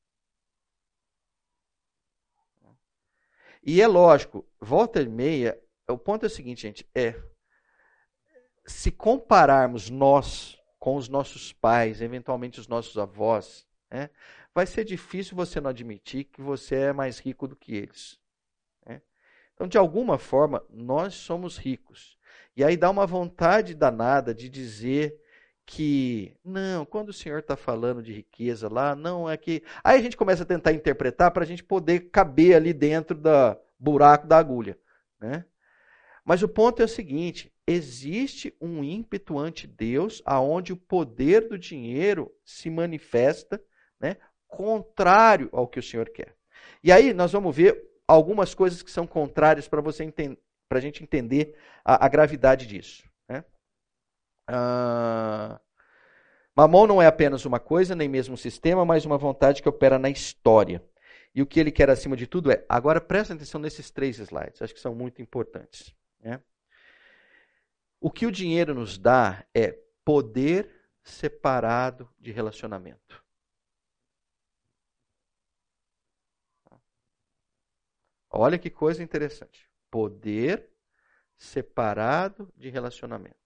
E 3.62 3.82
é 3.82 3.86
lógico, 3.86 4.48
volta 4.59 5.02
e 5.02 5.09
meia, 5.09 5.60
o 5.86 5.98
ponto 5.98 6.24
é 6.24 6.28
o 6.28 6.30
seguinte, 6.30 6.62
gente, 6.62 6.88
é 6.94 7.14
se 8.66 8.90
compararmos 8.90 9.90
nós 9.90 10.60
com 10.81 10.97
os 10.97 11.09
nossos 11.09 11.52
pais, 11.52 12.01
eventualmente 12.01 12.59
os 12.59 12.66
nossos 12.66 12.97
avós, 12.97 13.69
né, 13.90 14.09
vai 14.55 14.66
ser 14.66 14.82
difícil 14.85 15.36
você 15.36 15.61
não 15.61 15.70
admitir 15.70 16.24
que 16.24 16.40
você 16.40 16.74
é 16.77 16.93
mais 16.93 17.19
rico 17.19 17.47
do 17.47 17.55
que 17.55 17.77
eles. 17.77 18.19
Né? 18.86 19.02
Então, 19.55 19.69
de 19.69 19.77
alguma 19.77 20.19
forma, 20.19 20.65
nós 20.70 21.15
somos 21.15 21.59
ricos. 21.59 22.19
E 22.57 22.65
aí 22.65 22.77
dá 22.77 22.90
uma 22.90 23.07
vontade 23.07 23.74
danada 23.74 24.35
de 24.35 24.48
dizer 24.48 25.20
que, 25.66 26.35
não, 26.44 26.85
quando 26.85 27.11
o 27.11 27.12
Senhor 27.12 27.39
está 27.39 27.57
falando 27.57 28.02
de 28.02 28.12
riqueza 28.12 28.69
lá, 28.69 28.97
não 28.97 29.31
é 29.31 29.36
que. 29.36 29.62
Aí 29.85 30.01
a 30.01 30.02
gente 30.02 30.16
começa 30.16 30.43
a 30.43 30.47
tentar 30.47 30.73
interpretar 30.73 31.31
para 31.31 31.44
a 31.44 31.47
gente 31.47 31.62
poder 31.62 32.11
caber 32.11 32.57
ali 32.57 32.73
dentro 32.73 33.16
do 33.16 33.57
buraco 33.78 34.27
da 34.27 34.39
agulha. 34.39 34.77
Né? 35.20 35.44
Mas 36.24 36.43
o 36.43 36.48
ponto 36.48 36.82
é 36.82 36.86
o 36.86 36.89
seguinte: 36.89 37.52
existe 37.70 38.55
um 38.60 38.82
ímpeto 38.82 39.38
ante 39.38 39.66
Deus, 39.66 40.22
aonde 40.24 40.72
o 40.72 40.76
poder 40.76 41.48
do 41.48 41.59
dinheiro 41.59 42.32
se 42.44 42.70
manifesta 42.70 43.62
né, 44.01 44.16
contrário 44.47 45.48
ao 45.52 45.68
que 45.68 45.78
o 45.78 45.82
Senhor 45.82 46.09
quer. 46.10 46.34
E 46.82 46.90
aí 46.90 47.12
nós 47.12 47.32
vamos 47.32 47.55
ver 47.55 47.90
algumas 48.06 48.55
coisas 48.55 48.82
que 48.82 48.90
são 48.90 49.06
contrárias 49.06 49.68
para 49.68 49.80
você 49.80 50.12
para 50.68 50.78
a 50.78 50.80
gente 50.80 51.02
entender 51.02 51.56
a, 51.84 52.06
a 52.06 52.09
gravidade 52.09 52.66
disso. 52.66 53.10
Ah, 54.52 55.60
Mamon 56.56 56.86
não 56.86 57.01
é 57.01 57.06
apenas 57.06 57.44
uma 57.44 57.60
coisa, 57.60 57.94
nem 57.94 58.09
mesmo 58.09 58.34
um 58.34 58.36
sistema, 58.36 58.84
mas 58.84 59.05
uma 59.05 59.16
vontade 59.16 59.62
que 59.62 59.68
opera 59.68 59.98
na 59.98 60.10
história. 60.10 60.82
E 61.32 61.40
o 61.40 61.47
que 61.47 61.60
ele 61.60 61.70
quer 61.70 61.88
acima 61.88 62.16
de 62.16 62.26
tudo 62.26 62.51
é. 62.51 62.64
Agora 62.68 63.01
presta 63.01 63.34
atenção 63.34 63.60
nesses 63.60 63.90
três 63.90 64.18
slides, 64.18 64.60
acho 64.60 64.74
que 64.74 64.80
são 64.80 64.94
muito 64.94 65.22
importantes. 65.22 65.94
Né? 66.20 66.40
O 68.01 68.10
que 68.10 68.27
o 68.27 68.32
dinheiro 68.32 68.74
nos 68.74 68.97
dá 68.97 69.47
é 69.55 69.72
poder 70.05 70.89
separado 71.02 72.09
de 72.18 72.32
relacionamento. 72.32 73.22
Olha 78.31 78.59
que 78.59 78.70
coisa 78.70 79.02
interessante. 79.02 79.68
Poder 79.90 80.70
separado 81.36 82.52
de 82.56 82.70
relacionamento. 82.70 83.36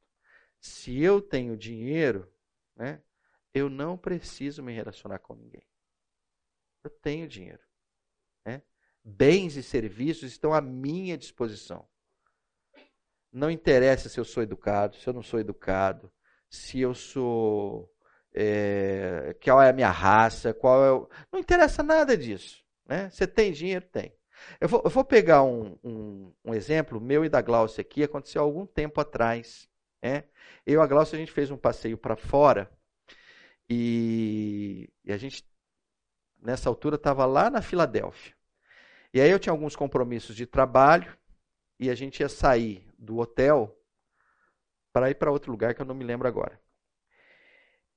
Se 0.61 1.01
eu 1.01 1.21
tenho 1.21 1.57
dinheiro, 1.57 2.33
né, 2.77 3.03
eu 3.53 3.69
não 3.69 3.97
preciso 3.97 4.63
me 4.63 4.73
relacionar 4.73 5.19
com 5.21 5.35
ninguém. 5.35 5.67
Eu 6.83 6.91
tenho 6.91 7.27
dinheiro. 7.27 7.63
Né? 8.45 8.63
Bens 9.03 9.57
e 9.57 9.63
serviços 9.63 10.33
estão 10.33 10.53
à 10.53 10.61
minha 10.61 11.17
disposição. 11.17 11.89
Não 13.35 13.51
interessa 13.51 14.09
se 14.09 14.21
eu 14.21 14.25
sou 14.25 14.45
educado, 14.45 14.95
se 14.95 15.09
eu 15.09 15.13
não 15.13 15.23
sou 15.23 15.41
educado, 15.41 16.09
se 16.49 16.81
eu 16.81 16.95
sou. 16.95 17.93
É, 18.33 19.37
qual 19.43 19.61
é 19.61 19.71
a 19.71 19.73
minha 19.73 19.91
raça, 19.91 20.55
qual 20.55 20.85
é 20.85 20.93
o. 20.93 21.09
Não 21.33 21.41
interessa 21.41 21.83
nada 21.83 22.17
disso. 22.17 22.63
Né? 22.87 23.11
Você 23.11 23.27
tem 23.27 23.51
dinheiro? 23.51 23.85
Tem. 23.87 24.15
Eu 24.61 24.69
vou, 24.69 24.83
eu 24.85 24.91
vou 24.91 25.05
pegar 25.05 25.43
um, 25.43 25.77
um, 25.83 26.33
um, 26.45 26.55
exemplo 26.55 27.01
meu 27.01 27.25
e 27.25 27.29
da 27.29 27.41
Glaucia 27.41 27.83
aqui, 27.83 28.05
aconteceu 28.05 28.41
algum 28.41 28.65
tempo 28.67 29.01
atrás. 29.01 29.69
Né? 30.01 30.25
Eu 30.65 30.81
e 30.81 30.85
a 30.85 30.87
Glaucia, 30.87 31.17
a 31.17 31.21
gente 31.21 31.33
fez 31.33 31.51
um 31.51 31.57
passeio 31.57 31.99
para 31.99 32.17
fora 32.17 32.71
e, 33.69 34.89
e, 35.05 35.13
a 35.13 35.17
gente, 35.17 35.45
nessa 36.41 36.69
altura, 36.69 36.95
estava 36.95 37.27
lá 37.27 37.51
na 37.51 37.61
Filadélfia. 37.63 38.33
E 39.13 39.21
aí 39.21 39.31
eu 39.31 39.41
tinha 39.41 39.53
alguns 39.53 39.75
compromissos 39.75 40.37
de 40.37 40.47
trabalho 40.47 41.17
e 41.81 41.91
a 41.91 41.95
gente 41.97 42.21
ia 42.21 42.29
sair 42.29 42.87
do 43.05 43.19
hotel 43.19 43.79
para 44.93 45.11
ir 45.11 45.15
para 45.17 45.31
outro 45.31 45.51
lugar 45.51 45.75
que 45.75 45.83
eu 45.83 45.87
não 45.87 45.95
me 45.95 46.05
lembro 46.05 46.27
agora. 46.27 46.61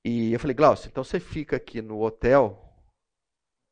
E 0.04 0.34
eu 0.34 0.40
falei, 0.40 0.56
Glaucio, 0.56 0.88
então 0.88 1.04
você 1.04 1.20
fica 1.20 1.56
aqui 1.56 1.82
no 1.82 2.02
hotel, 2.02 2.74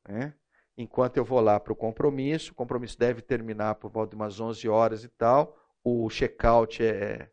né, 0.07 0.33
enquanto 0.77 1.17
eu 1.17 1.25
vou 1.25 1.39
lá 1.39 1.59
para 1.59 1.73
o 1.73 1.75
compromisso. 1.75 2.51
O 2.51 2.55
compromisso 2.55 2.99
deve 2.99 3.21
terminar 3.21 3.75
por 3.75 3.89
volta 3.89 4.11
de 4.11 4.15
umas 4.15 4.39
11 4.39 4.67
horas 4.67 5.03
e 5.03 5.07
tal. 5.07 5.57
O 5.83 6.09
check-out 6.09 6.83
é, 6.83 7.29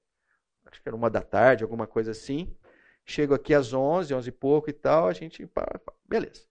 acho 0.67 0.81
que 0.81 0.89
era 0.89 0.97
uma 0.97 1.11
da 1.11 1.21
tarde, 1.21 1.65
alguma 1.65 1.87
coisa 1.87 2.13
assim. 2.13 2.57
Chego 3.05 3.35
aqui 3.35 3.53
às 3.53 3.73
11, 3.73 4.15
11 4.15 4.29
e 4.29 4.33
pouco 4.33 4.71
e 4.71 4.73
tal, 4.73 5.09
a 5.09 5.13
gente, 5.13 5.49
beleza. 6.09 6.47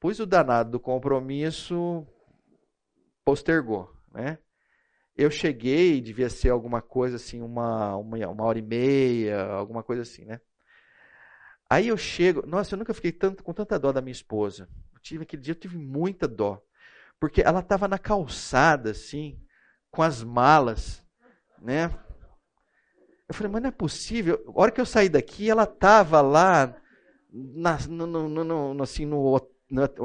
Pus 0.00 0.18
o 0.20 0.26
danado 0.26 0.70
do 0.70 0.80
compromisso, 0.80 2.06
postergou, 3.24 3.92
né? 4.10 4.38
Eu 5.18 5.32
cheguei, 5.32 6.00
devia 6.00 6.30
ser 6.30 6.50
alguma 6.50 6.80
coisa 6.80 7.16
assim, 7.16 7.42
uma, 7.42 7.96
uma, 7.96 8.16
uma 8.28 8.44
hora 8.44 8.60
e 8.60 8.62
meia, 8.62 9.46
alguma 9.46 9.82
coisa 9.82 10.02
assim, 10.02 10.24
né? 10.24 10.40
Aí 11.68 11.88
eu 11.88 11.96
chego, 11.96 12.46
nossa, 12.46 12.72
eu 12.74 12.78
nunca 12.78 12.94
fiquei 12.94 13.10
tanto, 13.10 13.42
com 13.42 13.52
tanta 13.52 13.80
dó 13.80 13.90
da 13.90 14.00
minha 14.00 14.12
esposa. 14.12 14.68
Eu 14.94 15.00
tive 15.00 15.24
aquele 15.24 15.42
dia, 15.42 15.52
eu 15.52 15.58
tive 15.58 15.76
muita 15.76 16.28
dó. 16.28 16.62
Porque 17.18 17.42
ela 17.42 17.58
estava 17.58 17.88
na 17.88 17.98
calçada, 17.98 18.92
assim, 18.92 19.42
com 19.90 20.02
as 20.02 20.22
malas, 20.22 21.04
né? 21.58 21.90
Eu 23.28 23.34
falei, 23.34 23.52
mas 23.52 23.62
não 23.62 23.68
é 23.68 23.72
possível. 23.72 24.40
A 24.46 24.60
hora 24.62 24.70
que 24.70 24.80
eu 24.80 24.86
saí 24.86 25.08
daqui, 25.08 25.50
ela 25.50 25.64
estava 25.64 26.20
lá, 26.20 26.74
na, 27.30 27.76
no, 27.88 28.06
no, 28.06 28.74
no, 28.74 28.82
assim, 28.84 29.04
no 29.04 29.36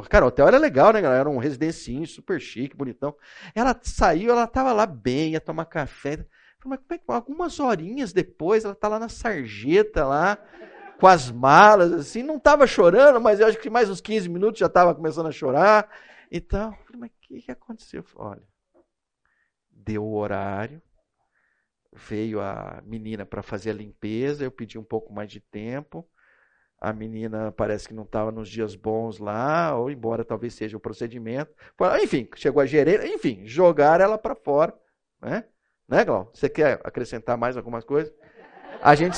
Cara, 0.09 0.25
o 0.25 0.27
hotel 0.27 0.47
era 0.47 0.57
legal, 0.57 0.91
né, 0.91 1.01
galera? 1.01 1.21
Era 1.21 1.29
um 1.29 1.37
residencinho 1.37 2.05
super 2.05 2.39
chique, 2.39 2.75
bonitão. 2.75 3.15
Ela 3.55 3.77
saiu, 3.81 4.31
ela 4.31 4.45
tava 4.45 4.73
lá 4.73 4.85
bem, 4.85 5.31
ia 5.31 5.41
tomar 5.41 5.65
café. 5.65 6.17
Mas 6.65 6.79
como 6.79 6.93
é 6.93 6.97
que 6.97 7.03
algumas 7.07 7.59
horinhas 7.59 8.11
depois 8.11 8.65
ela 8.65 8.75
tá 8.75 8.87
lá 8.87 8.99
na 8.99 9.09
sarjeta 9.09 10.05
lá, 10.05 10.37
com 10.99 11.07
as 11.07 11.31
malas, 11.31 11.91
assim, 11.93 12.23
não 12.23 12.39
tava 12.39 12.67
chorando, 12.67 13.19
mas 13.21 13.39
eu 13.39 13.47
acho 13.47 13.57
que 13.59 13.69
mais 13.69 13.89
uns 13.89 14.01
15 14.01 14.29
minutos 14.29 14.59
já 14.59 14.69
tava 14.69 14.93
começando 14.93 15.27
a 15.27 15.31
chorar. 15.31 15.89
Então, 16.31 16.71
falei, 16.85 16.99
mas 16.99 17.11
o 17.11 17.13
que, 17.21 17.41
que 17.41 17.51
aconteceu? 17.51 18.03
Falei, 18.03 18.31
olha, 18.31 18.47
deu 19.69 20.03
o 20.03 20.15
horário, 20.15 20.81
veio 21.91 22.41
a 22.41 22.81
menina 22.85 23.25
para 23.25 23.41
fazer 23.41 23.71
a 23.71 23.73
limpeza, 23.73 24.43
eu 24.43 24.51
pedi 24.51 24.77
um 24.77 24.83
pouco 24.83 25.13
mais 25.13 25.29
de 25.29 25.39
tempo 25.39 26.07
a 26.83 26.91
menina 26.91 27.49
parece 27.53 27.87
que 27.87 27.93
não 27.93 28.03
estava 28.03 28.29
nos 28.29 28.49
dias 28.49 28.75
bons 28.75 29.17
lá, 29.17 29.73
ou 29.73 29.89
embora 29.89 30.25
talvez 30.25 30.53
seja 30.53 30.75
o 30.75 30.81
procedimento. 30.81 31.49
Enfim, 32.01 32.27
chegou 32.35 32.61
a 32.61 32.65
gerente, 32.65 33.07
enfim, 33.07 33.43
jogar 33.45 34.01
ela 34.01 34.17
para 34.17 34.35
fora. 34.35 34.73
Né, 35.21 35.45
né 35.87 36.03
Glau? 36.03 36.29
Você 36.33 36.49
quer 36.49 36.81
acrescentar 36.83 37.37
mais 37.37 37.55
algumas 37.55 37.85
coisas? 37.85 38.13
A 38.81 38.95
gente, 38.95 39.17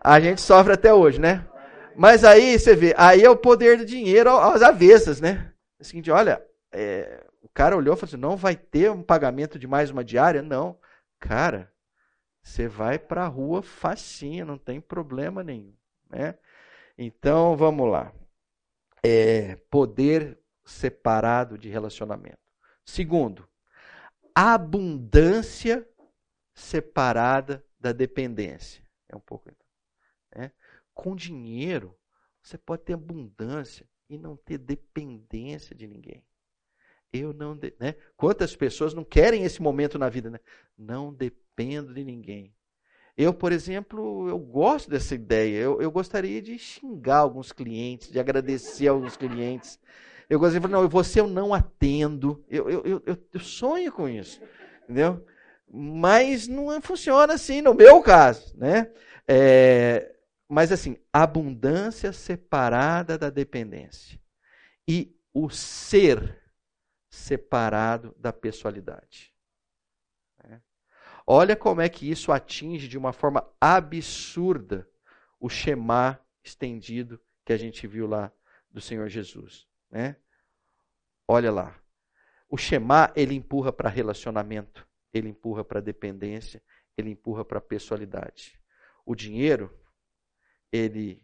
a 0.00 0.18
gente 0.20 0.40
sofre 0.40 0.72
até 0.72 0.92
hoje, 0.92 1.20
né? 1.20 1.46
Mas 1.94 2.24
aí 2.24 2.58
você 2.58 2.74
vê, 2.74 2.94
aí 2.96 3.22
é 3.22 3.28
o 3.28 3.36
poder 3.36 3.76
do 3.76 3.84
dinheiro 3.84 4.30
às 4.30 4.62
avessas, 4.62 5.20
né? 5.20 5.52
É 5.78 5.82
o 5.82 5.84
seguinte, 5.84 6.10
olha, 6.10 6.42
é, 6.72 7.26
o 7.42 7.48
cara 7.50 7.76
olhou 7.76 7.92
e 7.92 7.96
falou 7.98 8.08
assim: 8.08 8.16
não 8.16 8.38
vai 8.38 8.56
ter 8.56 8.90
um 8.90 9.02
pagamento 9.02 9.58
de 9.58 9.66
mais 9.66 9.90
uma 9.90 10.02
diária? 10.02 10.40
Não. 10.40 10.78
Cara, 11.20 11.70
você 12.42 12.66
vai 12.66 12.98
para 12.98 13.24
a 13.24 13.28
rua 13.28 13.60
facinho, 13.60 14.46
não 14.46 14.56
tem 14.56 14.80
problema 14.80 15.44
nenhum. 15.44 15.77
Né? 16.08 16.38
Então, 16.96 17.56
vamos 17.56 17.90
lá. 17.90 18.12
É, 19.02 19.56
poder 19.70 20.38
separado 20.64 21.56
de 21.56 21.68
relacionamento. 21.68 22.38
Segundo, 22.84 23.48
abundância 24.34 25.88
separada 26.54 27.64
da 27.78 27.92
dependência. 27.92 28.82
É 29.08 29.16
um 29.16 29.20
pouco. 29.20 29.50
Né? 30.34 30.52
Com 30.92 31.14
dinheiro, 31.14 31.96
você 32.42 32.58
pode 32.58 32.82
ter 32.82 32.94
abundância 32.94 33.88
e 34.08 34.18
não 34.18 34.36
ter 34.36 34.58
dependência 34.58 35.74
de 35.74 35.86
ninguém. 35.86 36.24
Eu 37.12 37.32
não, 37.32 37.54
né? 37.80 37.94
Quantas 38.16 38.54
pessoas 38.54 38.92
não 38.92 39.04
querem 39.04 39.44
esse 39.44 39.62
momento 39.62 39.98
na 39.98 40.08
vida, 40.08 40.30
né? 40.30 40.38
Não 40.76 41.12
dependo 41.12 41.94
de 41.94 42.04
ninguém. 42.04 42.54
Eu, 43.18 43.34
por 43.34 43.50
exemplo, 43.50 44.28
eu 44.28 44.38
gosto 44.38 44.88
dessa 44.88 45.12
ideia. 45.12 45.58
Eu, 45.58 45.82
eu 45.82 45.90
gostaria 45.90 46.40
de 46.40 46.56
xingar 46.56 47.16
alguns 47.18 47.50
clientes, 47.50 48.12
de 48.12 48.20
agradecer 48.20 48.86
alguns 48.86 49.16
clientes. 49.16 49.80
Eu 50.30 50.38
gostaria 50.38 50.60
de 50.60 50.68
falar, 50.68 50.80
não, 50.80 50.88
você 50.88 51.18
eu 51.18 51.26
não 51.26 51.52
atendo. 51.52 52.44
Eu, 52.48 52.70
eu, 52.70 53.02
eu, 53.04 53.18
eu 53.34 53.40
sonho 53.40 53.90
com 53.90 54.08
isso. 54.08 54.40
Entendeu? 54.84 55.26
Mas 55.68 56.46
não 56.46 56.80
funciona 56.80 57.34
assim 57.34 57.60
no 57.60 57.74
meu 57.74 58.00
caso. 58.00 58.56
Né? 58.56 58.88
É, 59.26 60.14
mas 60.48 60.70
assim, 60.70 60.96
abundância 61.12 62.12
separada 62.12 63.18
da 63.18 63.30
dependência. 63.30 64.16
E 64.86 65.12
o 65.34 65.50
ser 65.50 66.40
separado 67.10 68.14
da 68.16 68.32
pessoalidade. 68.32 69.34
Olha 71.30 71.54
como 71.54 71.82
é 71.82 71.90
que 71.90 72.10
isso 72.10 72.32
atinge 72.32 72.88
de 72.88 72.96
uma 72.96 73.12
forma 73.12 73.46
absurda 73.60 74.88
o 75.38 75.46
Shema 75.46 76.18
estendido 76.42 77.20
que 77.44 77.52
a 77.52 77.56
gente 77.58 77.86
viu 77.86 78.06
lá 78.06 78.32
do 78.70 78.80
Senhor 78.80 79.06
Jesus, 79.10 79.68
né? 79.90 80.16
Olha 81.28 81.52
lá. 81.52 81.78
O 82.48 82.56
Shema, 82.56 83.12
ele 83.14 83.34
empurra 83.34 83.70
para 83.70 83.90
relacionamento, 83.90 84.88
ele 85.12 85.28
empurra 85.28 85.62
para 85.62 85.82
dependência, 85.82 86.62
ele 86.96 87.10
empurra 87.10 87.44
para 87.44 87.60
pessoalidade. 87.60 88.58
O 89.04 89.14
dinheiro, 89.14 89.70
ele 90.72 91.22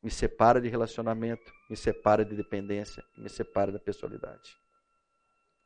me 0.00 0.12
separa 0.12 0.60
de 0.60 0.68
relacionamento, 0.68 1.52
me 1.68 1.76
separa 1.76 2.24
de 2.24 2.36
dependência, 2.36 3.04
me 3.18 3.28
separa 3.28 3.72
da 3.72 3.80
pessoalidade. 3.80 4.56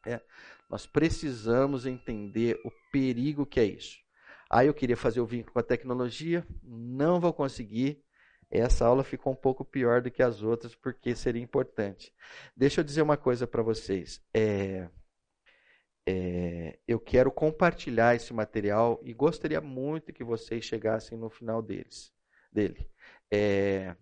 É, 0.08 0.22
nós 0.70 0.86
precisamos 0.86 1.84
entender 1.84 2.60
o 2.64 2.70
perigo 2.90 3.44
que 3.44 3.60
é 3.60 3.64
isso. 3.64 3.98
Aí 4.50 4.66
eu 4.66 4.74
queria 4.74 4.96
fazer 4.96 5.20
o 5.20 5.26
vínculo 5.26 5.52
com 5.52 5.58
a 5.58 5.62
tecnologia, 5.62 6.46
não 6.62 7.20
vou 7.20 7.32
conseguir. 7.32 8.02
Essa 8.50 8.86
aula 8.86 9.04
ficou 9.04 9.34
um 9.34 9.36
pouco 9.36 9.62
pior 9.62 10.00
do 10.00 10.10
que 10.10 10.22
as 10.22 10.42
outras, 10.42 10.74
porque 10.74 11.14
seria 11.14 11.42
importante. 11.42 12.14
Deixa 12.56 12.80
eu 12.80 12.84
dizer 12.84 13.02
uma 13.02 13.18
coisa 13.18 13.46
para 13.46 13.62
vocês. 13.62 14.22
É, 14.32 14.88
é, 16.06 16.78
eu 16.88 16.98
quero 16.98 17.30
compartilhar 17.30 18.14
esse 18.14 18.32
material 18.32 18.98
e 19.02 19.12
gostaria 19.12 19.60
muito 19.60 20.14
que 20.14 20.24
vocês 20.24 20.64
chegassem 20.64 21.18
no 21.18 21.28
final 21.28 21.60
deles, 21.60 22.10
dele. 22.50 22.90
É, 23.30 23.94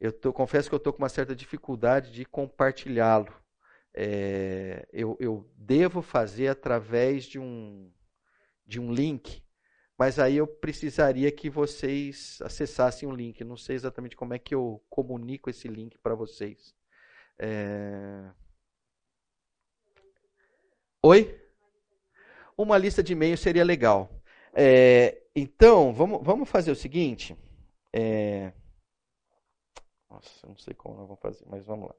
eu 0.00 0.12
tô, 0.12 0.32
confesso 0.32 0.68
que 0.68 0.74
eu 0.74 0.78
estou 0.78 0.92
com 0.92 0.98
uma 0.98 1.08
certa 1.08 1.36
dificuldade 1.36 2.10
de 2.10 2.24
compartilhá-lo 2.24 3.32
é, 3.94 4.86
eu, 4.92 5.16
eu 5.20 5.50
devo 5.56 6.02
fazer 6.02 6.48
através 6.48 7.24
de 7.24 7.38
um, 7.38 7.92
de 8.66 8.78
um 8.80 8.92
link, 8.92 9.42
mas 9.98 10.18
aí 10.18 10.36
eu 10.36 10.46
precisaria 10.46 11.30
que 11.32 11.50
vocês 11.50 12.38
acessassem 12.42 13.08
o 13.08 13.12
link. 13.12 13.42
Não 13.42 13.56
sei 13.56 13.74
exatamente 13.74 14.16
como 14.16 14.32
é 14.32 14.38
que 14.38 14.54
eu 14.54 14.80
comunico 14.88 15.50
esse 15.50 15.66
link 15.66 15.98
para 15.98 16.14
vocês. 16.14 16.74
É... 17.38 18.30
Oi? 21.02 21.40
Uma 22.56 22.78
lista 22.78 23.02
de 23.02 23.12
e-mail 23.12 23.36
seria 23.36 23.64
legal. 23.64 24.10
É, 24.52 25.22
então, 25.34 25.92
vamos, 25.92 26.24
vamos 26.24 26.48
fazer 26.48 26.70
o 26.70 26.76
seguinte. 26.76 27.36
É... 27.92 28.52
Nossa, 30.08 30.46
não 30.46 30.56
sei 30.56 30.74
como 30.74 30.96
nós 30.96 31.06
vamos 31.06 31.20
fazer, 31.20 31.44
mas 31.48 31.64
vamos 31.64 31.88
lá. 31.88 31.94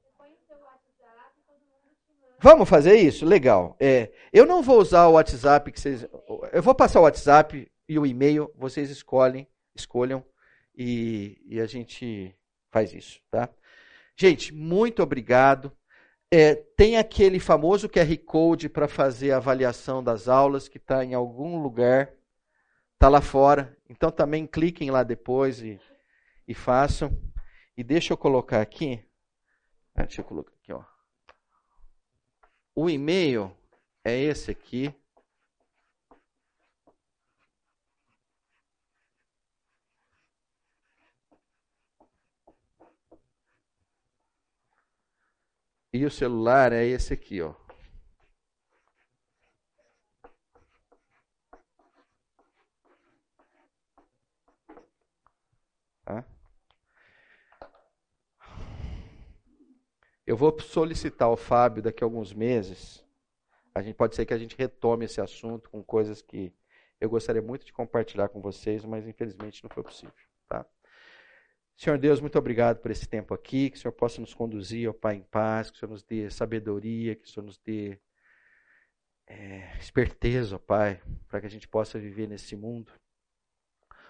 Vamos 2.41 2.69
fazer 2.69 2.95
isso? 2.95 3.25
Legal. 3.25 3.75
É, 3.79 4.11
eu 4.31 4.45
não 4.45 4.61
vou 4.63 4.79
usar 4.79 5.07
o 5.07 5.13
WhatsApp 5.13 5.71
que 5.71 5.79
vocês. 5.79 6.07
Eu 6.53 6.63
vou 6.63 6.73
passar 6.73 7.01
o 7.01 7.03
WhatsApp 7.03 7.69
e 7.87 7.99
o 7.99 8.05
e-mail, 8.05 8.49
vocês 8.55 8.89
escolhem, 8.89 9.45
escolham 9.75 10.23
e, 10.73 11.41
e 11.45 11.59
a 11.59 11.65
gente 11.65 12.33
faz 12.71 12.93
isso, 12.93 13.19
tá? 13.29 13.49
Gente, 14.15 14.53
muito 14.53 15.03
obrigado. 15.03 15.71
É, 16.31 16.55
tem 16.55 16.97
aquele 16.97 17.39
famoso 17.39 17.89
QR 17.89 18.17
Code 18.25 18.69
para 18.69 18.87
fazer 18.87 19.31
a 19.31 19.37
avaliação 19.37 20.01
das 20.01 20.29
aulas 20.29 20.69
que 20.69 20.77
está 20.77 21.03
em 21.03 21.13
algum 21.13 21.61
lugar, 21.61 22.13
está 22.93 23.09
lá 23.09 23.19
fora. 23.19 23.75
Então 23.89 24.09
também 24.11 24.47
cliquem 24.47 24.91
lá 24.91 25.03
depois 25.03 25.61
e, 25.61 25.77
e 26.47 26.53
façam. 26.53 27.19
E 27.75 27.83
deixa 27.83 28.13
eu 28.13 28.17
colocar 28.17 28.61
aqui. 28.61 29.03
Ah, 29.93 30.03
deixa 30.03 30.21
eu 30.21 30.25
colocar 30.25 30.53
aqui, 30.53 30.71
ó. 30.71 30.83
O 32.81 32.89
e-mail 32.89 33.51
é 34.05 34.17
esse 34.17 34.51
aqui. 34.51 34.95
E 45.91 46.05
o 46.05 46.09
celular 46.09 46.71
é 46.71 46.85
esse 46.85 47.13
aqui, 47.13 47.41
ó. 47.41 47.53
Tá? 56.05 56.38
Eu 60.29 60.37
vou 60.37 60.55
solicitar 60.61 61.27
ao 61.27 61.35
Fábio 61.35 61.81
daqui 61.81 62.03
a 62.03 62.05
alguns 62.05 62.31
meses. 62.31 63.03
A 63.73 63.81
gente 63.81 63.95
pode 63.95 64.15
ser 64.15 64.27
que 64.27 64.33
a 64.35 64.37
gente 64.37 64.55
retome 64.55 65.05
esse 65.05 65.19
assunto 65.19 65.71
com 65.71 65.83
coisas 65.83 66.21
que 66.21 66.53
eu 67.01 67.09
gostaria 67.09 67.41
muito 67.41 67.65
de 67.65 67.73
compartilhar 67.73 68.29
com 68.29 68.39
vocês, 68.39 68.85
mas 68.85 69.07
infelizmente 69.07 69.63
não 69.63 69.71
foi 69.71 69.81
possível, 69.81 70.13
tá? 70.47 70.63
Senhor 71.75 71.97
Deus, 71.97 72.21
muito 72.21 72.37
obrigado 72.37 72.77
por 72.77 72.91
esse 72.91 73.07
tempo 73.07 73.33
aqui, 73.33 73.71
que 73.71 73.77
o 73.77 73.81
Senhor 73.81 73.91
possa 73.91 74.21
nos 74.21 74.31
conduzir, 74.31 74.87
ó 74.87 74.93
Pai, 74.93 75.15
em 75.15 75.23
paz, 75.23 75.71
que 75.71 75.77
o 75.77 75.79
Senhor 75.79 75.91
nos 75.93 76.03
dê 76.03 76.29
sabedoria, 76.29 77.15
que 77.15 77.25
o 77.25 77.27
Senhor 77.27 77.47
nos 77.47 77.57
dê 77.57 77.99
é, 79.25 79.75
esperteza, 79.79 80.57
ó 80.57 80.59
Pai, 80.59 81.01
para 81.27 81.41
que 81.41 81.47
a 81.47 81.49
gente 81.49 81.67
possa 81.67 81.97
viver 81.97 82.27
nesse 82.27 82.55
mundo 82.55 82.93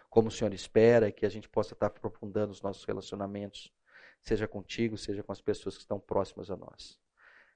como 0.10 0.28
o 0.28 0.32
Senhor 0.32 0.54
espera, 0.54 1.14
que 1.14 1.26
a 1.26 1.30
gente 1.30 1.48
possa 1.48 1.74
estar 1.74 1.88
aprofundando 1.88 2.52
os 2.52 2.62
nossos 2.62 2.84
relacionamentos, 2.84 3.72
seja 4.22 4.48
contigo, 4.48 4.98
seja 4.98 5.24
com 5.24 5.32
as 5.32 5.42
pessoas 5.42 5.76
que 5.76 5.82
estão 5.82 6.00
próximas 6.00 6.52
a 6.52 6.56
nós. 6.56 7.00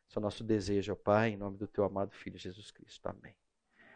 Esse 0.08 0.18
é 0.18 0.20
o 0.20 0.22
nosso 0.22 0.44
desejo, 0.44 0.94
ó 0.94 0.96
Pai, 0.96 1.30
em 1.30 1.38
nome 1.38 1.58
do 1.58 1.68
Teu 1.68 1.84
amado 1.84 2.12
Filho 2.12 2.38
Jesus 2.38 2.72
Cristo. 2.72 3.08
Amém. 3.08 3.36